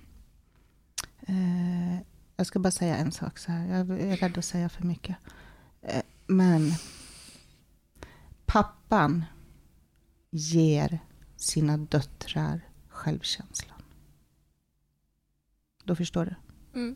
Eh, 1.29 1.97
jag 2.35 2.47
ska 2.47 2.59
bara 2.59 2.71
säga 2.71 2.97
en 2.97 3.11
sak 3.11 3.37
så 3.37 3.51
här. 3.51 3.67
Jag 3.67 3.89
är 4.01 4.17
rädd 4.17 4.37
att 4.37 4.45
säga 4.45 4.69
för 4.69 4.83
mycket. 4.83 5.15
Eh, 5.81 6.01
men 6.27 6.71
pappan 8.45 9.25
ger 10.29 10.99
sina 11.35 11.77
döttrar 11.77 12.61
självkänslan. 12.89 13.81
Då 15.83 15.95
förstår 15.95 16.25
du? 16.25 16.35
Mm. 16.79 16.95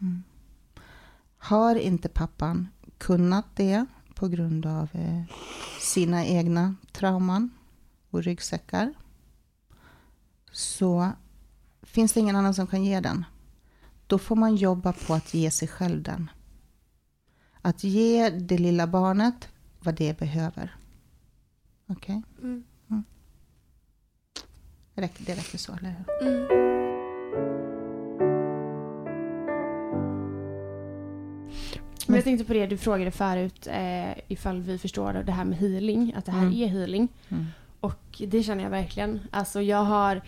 Mm. 0.00 0.22
Har 1.38 1.76
inte 1.76 2.08
pappan 2.08 2.68
kunnat 2.98 3.56
det 3.56 3.86
på 4.14 4.28
grund 4.28 4.66
av 4.66 4.88
eh, 4.92 5.22
sina 5.80 6.24
egna 6.26 6.74
trauman 6.92 7.50
och 8.10 8.22
ryggsäckar 8.22 8.94
så 10.52 11.12
finns 11.82 12.12
det 12.12 12.20
ingen 12.20 12.36
annan 12.36 12.54
som 12.54 12.66
kan 12.66 12.84
ge 12.84 13.00
den. 13.00 13.24
Då 14.06 14.18
får 14.18 14.36
man 14.36 14.56
jobba 14.56 14.92
på 14.92 15.14
att 15.14 15.34
ge 15.34 15.50
sig 15.50 15.68
själv 15.68 16.02
den. 16.02 16.30
Att 17.62 17.84
ge 17.84 18.30
det 18.30 18.58
lilla 18.58 18.86
barnet 18.86 19.48
vad 19.80 19.94
det 19.94 20.18
behöver. 20.18 20.76
Okej? 21.88 22.22
Mm. 22.42 22.64
Räcker- 24.94 25.24
Det 25.26 25.34
räcker 25.34 25.58
så, 25.58 25.72
eller 25.72 25.90
hur? 26.20 26.28
Mm. 26.28 26.46
Men 32.06 32.14
jag 32.16 32.24
tänkte 32.24 32.44
på 32.44 32.52
det 32.52 32.66
du 32.66 32.76
frågade 32.78 33.10
förut 33.10 33.66
eh, 33.66 34.10
ifall 34.28 34.60
vi 34.60 34.78
förstår 34.78 35.12
det 35.12 35.32
här 35.32 35.44
med 35.44 35.58
healing, 35.58 36.14
att 36.16 36.24
det 36.24 36.32
här 36.32 36.42
Mm. 36.42 36.52
är 36.54 36.66
healing. 36.66 37.08
Mm. 37.86 37.96
Och 37.96 38.22
det 38.28 38.42
känner 38.42 38.62
jag 38.62 38.70
verkligen. 38.70 39.20
Alltså 39.30 39.62
jag 39.62 39.84
har 39.84 40.22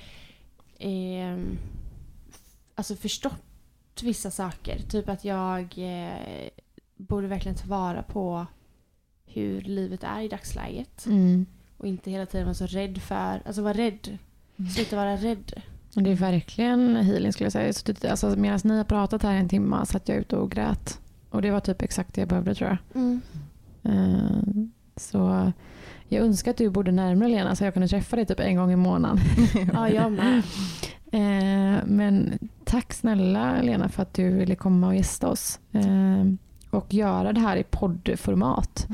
ehm, 0.78 1.58
alltså 2.74 2.94
förstått 2.96 4.02
vissa 4.02 4.30
saker. 4.30 4.78
Typ 4.78 5.08
att 5.08 5.24
jag 5.24 5.74
eh, 5.76 6.48
borde 6.96 7.26
verkligen 7.26 7.56
ta 7.56 7.68
vara 7.68 8.02
på 8.02 8.46
hur 9.26 9.60
livet 9.60 10.04
är 10.04 10.20
i 10.20 10.28
dagsläget. 10.28 11.06
Mm. 11.06 11.46
Och 11.76 11.86
inte 11.86 12.10
hela 12.10 12.26
tiden 12.26 12.46
vara 12.46 12.54
så 12.54 12.66
rädd 12.66 12.98
för, 13.02 13.42
alltså 13.46 13.62
vara 13.62 13.74
rädd. 13.74 14.18
Sluta 14.74 14.96
vara 14.96 15.16
rädd. 15.16 15.62
Det 15.94 16.10
är 16.10 16.14
verkligen 16.14 16.96
healing 16.96 17.32
skulle 17.32 17.46
jag 17.46 17.52
säga. 17.52 17.72
Så 17.72 18.08
alltså, 18.08 18.40
medan 18.40 18.60
ni 18.64 18.76
har 18.76 18.84
pratat 18.84 19.22
här 19.22 19.34
en 19.34 19.48
timme 19.48 19.86
satt 19.86 20.08
jag 20.08 20.18
ute 20.18 20.36
och 20.36 20.50
grät. 20.50 21.00
Och 21.30 21.42
det 21.42 21.50
var 21.50 21.60
typ 21.60 21.82
exakt 21.82 22.14
det 22.14 22.20
jag 22.20 22.28
behövde 22.28 22.54
tror 22.54 22.70
jag. 22.70 23.02
Mm. 23.02 23.20
Eh, 23.82 24.64
Så 24.96 25.52
jag 26.08 26.24
önskar 26.24 26.50
att 26.50 26.56
du 26.56 26.70
bodde 26.70 26.92
närmare 26.92 27.28
Lena 27.28 27.56
så 27.56 27.64
jag 27.64 27.72
kunde 27.74 27.88
träffa 27.88 28.16
dig 28.16 28.26
typ 28.26 28.40
en 28.40 28.56
gång 28.56 28.72
i 28.72 28.76
månaden. 28.76 29.18
Ja, 29.72 29.88
jag 29.88 30.12
med. 30.12 30.42
Eh, 31.12 31.84
Men 31.86 32.38
tack 32.64 32.92
snälla 32.92 33.62
Lena 33.62 33.88
för 33.88 34.02
att 34.02 34.14
du 34.14 34.30
ville 34.30 34.54
komma 34.54 34.86
och 34.86 34.96
gästa 34.96 35.28
oss. 35.28 35.60
Eh, 35.72 36.24
Och 36.70 36.94
göra 36.94 37.32
det 37.32 37.40
här 37.40 37.56
i 37.56 37.62
poddformat. 37.64 38.86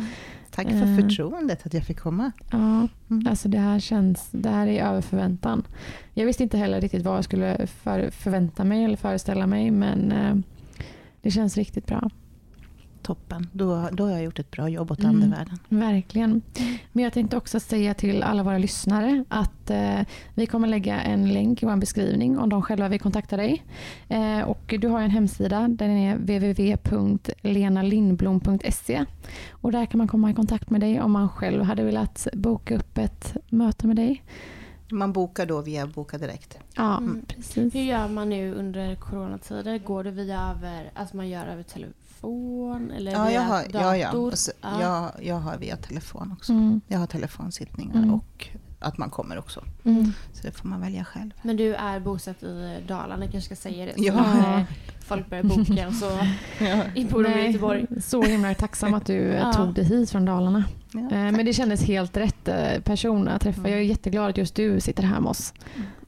Tack 0.50 0.66
för 0.68 0.82
Eh. 0.92 0.96
förtroendet 0.96 1.66
att 1.66 1.74
jag 1.74 1.84
fick 1.84 1.98
komma. 2.00 2.32
Ja, 2.50 2.88
Mm. 3.10 3.26
alltså 3.28 3.48
det 3.48 3.58
här 3.58 3.78
känns, 3.80 4.28
det 4.30 4.48
här 4.50 4.66
är 4.66 4.84
över 4.84 5.00
förväntan. 5.00 5.62
Jag 6.14 6.26
visste 6.26 6.42
inte 6.42 6.58
heller 6.58 6.80
riktigt 6.80 7.04
vad 7.04 7.16
jag 7.16 7.24
skulle 7.24 7.66
för, 7.66 8.10
förvänta 8.10 8.64
mig 8.64 8.84
eller 8.84 8.96
föreställa 8.96 9.46
mig 9.46 9.70
men 9.70 10.12
eh, 10.12 10.34
det 11.22 11.30
känns 11.30 11.56
riktigt 11.56 11.86
bra. 11.86 12.10
Toppen. 13.04 13.46
Då, 13.52 13.88
då 13.92 14.04
har 14.04 14.10
jag 14.10 14.22
gjort 14.22 14.38
ett 14.38 14.50
bra 14.50 14.68
jobb 14.68 14.90
åt 14.90 14.98
Mm. 15.00 15.10
andevärlden. 15.10 15.58
Verkligen. 15.68 16.42
Men 16.92 17.04
jag 17.04 17.12
tänkte 17.12 17.36
också 17.36 17.60
säga 17.60 17.94
till 17.94 18.22
alla 18.22 18.42
våra 18.42 18.58
lyssnare 18.58 19.24
att 19.28 19.70
eh, 19.70 20.00
vi 20.34 20.46
kommer 20.46 20.68
lägga 20.68 21.00
en 21.00 21.32
länk 21.32 21.62
i 21.62 21.66
vår 21.66 21.76
beskrivning 21.76 22.38
om 22.38 22.48
de 22.48 22.62
själva 22.62 22.88
vill 22.88 23.00
kontakta 23.00 23.36
dig. 23.36 23.64
Eh, 24.08 24.40
och 24.40 24.74
du 24.80 24.88
har 24.88 25.00
en 25.02 25.10
hemsida, 25.10 25.68
den 25.68 25.90
är 25.90 26.16
www.lenalindblom.se 26.16 29.04
och 29.50 29.72
där 29.72 29.86
kan 29.86 29.98
man 29.98 30.08
komma 30.08 30.30
i 30.30 30.34
kontakt 30.34 30.70
med 30.70 30.80
dig 30.80 31.00
om 31.00 31.12
man 31.12 31.28
själv 31.28 31.62
hade 31.62 31.84
velat 31.84 32.26
boka 32.32 32.76
upp 32.76 32.98
ett 32.98 33.36
möte 33.48 33.86
med 33.86 33.96
dig. 33.96 34.22
Man 34.90 35.12
bokar 35.12 35.46
då 35.46 35.60
via 35.62 35.86
Boka 35.86 36.18
Direkt. 36.18 36.58
Ja, 36.76 36.96
Mm. 36.98 37.24
precis. 37.28 37.74
Hur 37.74 37.80
gör 37.82 38.08
man 38.08 38.28
nu 38.28 38.54
under 38.54 38.94
coronatider? 38.94 39.78
Går 39.78 40.04
det 40.04 40.10
via 40.10 40.40
över, 40.56 40.90
alltså 40.94 41.16
man 41.16 41.28
gör 41.28 41.46
över 41.46 41.62
telefon 42.24 42.90
eller 42.90 43.12
Ja, 43.12 43.24
via 43.24 43.32
jag 43.34 43.40
har, 43.42 43.62
dator? 43.62 43.80
ja, 43.80 43.96
ja. 43.96 44.12
Och 44.12 44.38
så, 44.38 44.52
Ja. 44.62 44.80
jag, 44.82 45.26
jag 45.26 45.34
har 45.40 45.56
via 45.58 45.76
telefon 45.76 46.32
också. 46.32 46.52
Mm. 46.52 46.80
Jag 46.88 46.98
har 46.98 47.06
telefonsittningar 47.06 47.96
Mm. 47.96 48.14
och 48.14 48.48
att 48.78 48.98
man 48.98 49.10
kommer 49.10 49.38
också. 49.38 49.64
Mm. 49.84 50.12
Så 50.32 50.46
det 50.46 50.52
får 50.52 50.68
man 50.68 50.80
välja 50.80 51.04
själv. 51.04 51.30
Men 51.42 51.56
du 51.56 51.74
är 51.74 52.00
bosatt 52.00 52.42
i 52.42 52.78
Dalarna, 52.88 53.24
jag 53.24 53.32
kanske 53.32 53.54
ska 53.56 53.68
säga 53.68 53.86
det. 53.86 53.92
Så 53.96 54.04
Ja. 54.04 54.14
när 54.14 54.66
folk 55.00 55.30
börjar 55.30 55.44
boka 55.44 55.92
så 55.92 56.08
bor 57.14 57.22
de 57.22 57.30
i 57.30 57.34
Nej, 57.34 57.46
Göteborg. 57.46 57.86
Så 58.02 58.22
himla 58.22 58.54
tacksam 58.54 58.94
att 58.94 59.06
du 59.06 59.32
eh, 59.32 59.38
Ja. 59.40 59.52
tog 59.52 59.74
dig 59.74 59.84
hit 59.84 60.10
från 60.10 60.24
Dalarna. 60.24 60.64
Ja, 60.92 61.00
Eh. 61.00 61.10
Men 61.32 61.44
det 61.46 61.52
kändes 61.52 61.82
helt 61.84 62.16
rätt 62.16 62.48
eh, 62.48 62.80
person 62.84 63.28
att 63.28 63.40
träffa. 63.40 63.60
Mm. 63.60 63.70
Jag 63.72 63.80
är 63.80 63.84
jätteglad 63.84 64.30
att 64.30 64.36
just 64.36 64.54
du 64.54 64.80
sitter 64.80 65.02
här 65.02 65.20
med 65.20 65.30
oss. 65.30 65.52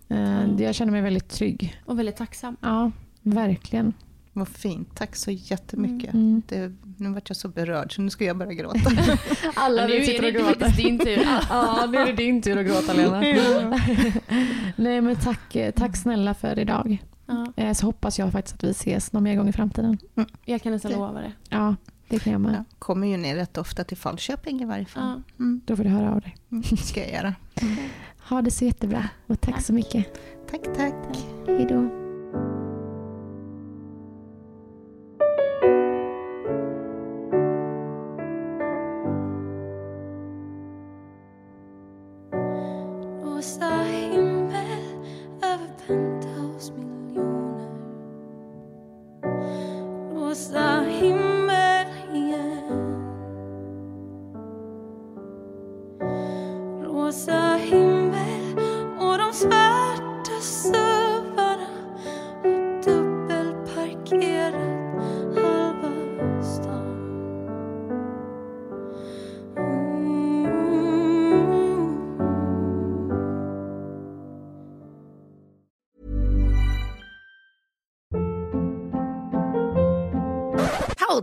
Eh, 0.09 0.47
Jag 0.59 0.75
känner 0.75 0.93
mig 0.93 1.01
väldigt 1.03 1.29
trygg. 1.29 1.81
Och 1.87 1.99
väldigt 1.99 2.17
tacksam. 2.17 2.57
Ja, 2.61 2.91
verkligen. 3.23 3.93
Vad 4.39 4.49
fint. 4.49 4.89
Tack 4.97 5.17
så 5.17 5.31
jättemycket. 5.31 6.15
Mm. 6.15 6.43
Det, 6.49 6.73
nu 6.97 7.09
vart 7.13 7.31
jag 7.31 7.37
så 7.37 7.49
berörd 7.49 7.95
så 7.95 8.03
nu 8.03 8.11
ska 8.11 8.25
jag 8.25 8.37
börja 8.37 8.53
gråta. 8.53 8.91
Alla 9.55 9.87
nu 9.87 9.99
vi 9.99 10.07
sitter 10.07 10.23
är 10.23 10.27
och 10.27 10.33
det 10.33 10.39
gråter. 10.39 10.55
faktiskt 10.61 10.77
din 10.77 10.99
tur. 10.99 11.27
Ja, 11.51 11.87
nu 11.93 11.99
är 11.99 12.07
det 12.07 12.13
din 12.13 12.43
tur 12.43 12.59
att 12.59 12.67
gråta 12.67 12.93
Lena. 12.93 13.21
Nej 14.77 15.01
men 15.01 15.17
tack, 15.17 15.57
tack 15.77 15.97
snälla 15.97 16.35
för 16.35 16.59
idag. 16.59 16.99
Ja, 17.27 17.47
Eh, 17.57 17.73
Så 17.73 17.87
hoppas 17.87 18.19
jag 18.19 18.33
faktiskt 18.33 18.55
att 18.57 18.65
vi 18.65 18.71
ses 18.71 19.13
någon 19.13 19.23
mer 19.23 19.37
gång 19.37 19.49
i 19.49 19.53
framtiden. 19.53 19.99
jag 20.45 20.63
kan 20.63 20.73
nästan 20.73 20.91
Det- 20.91 20.97
lova 20.97 21.21
det. 21.21 21.33
Ja, 21.49 21.75
det 22.09 22.19
kan 22.19 22.33
jag 22.33 22.41
med. 22.41 22.55
Jag 22.55 22.65
kommer 22.79 23.07
ju 23.09 23.17
ner 23.17 23.35
rätt 23.37 23.59
ofta 23.59 23.85
till 23.85 23.97
Falköping 23.97 24.63
i 24.63 24.65
varje 24.65 24.85
fall. 24.87 25.23
Ja. 25.39 25.45
Mm. 25.45 25.61
Då 25.67 25.77
får 25.77 25.85
du 25.85 25.91
höra 25.91 26.13
av 26.15 26.21
dig. 26.21 26.37
Mm. 26.51 26.63
ska 26.63 27.01
jag 27.01 27.13
göra. 27.13 27.35
Ha 28.29 28.43
det 28.43 28.51
så 28.51 28.65
jättebra 28.65 29.09
och 29.27 29.41
tack 29.41 29.63
så 29.63 29.73
mycket. 29.73 30.07
Tack, 30.51 30.61
tack. 30.77 30.95
Hej 31.47 31.67
då. 31.71 32.06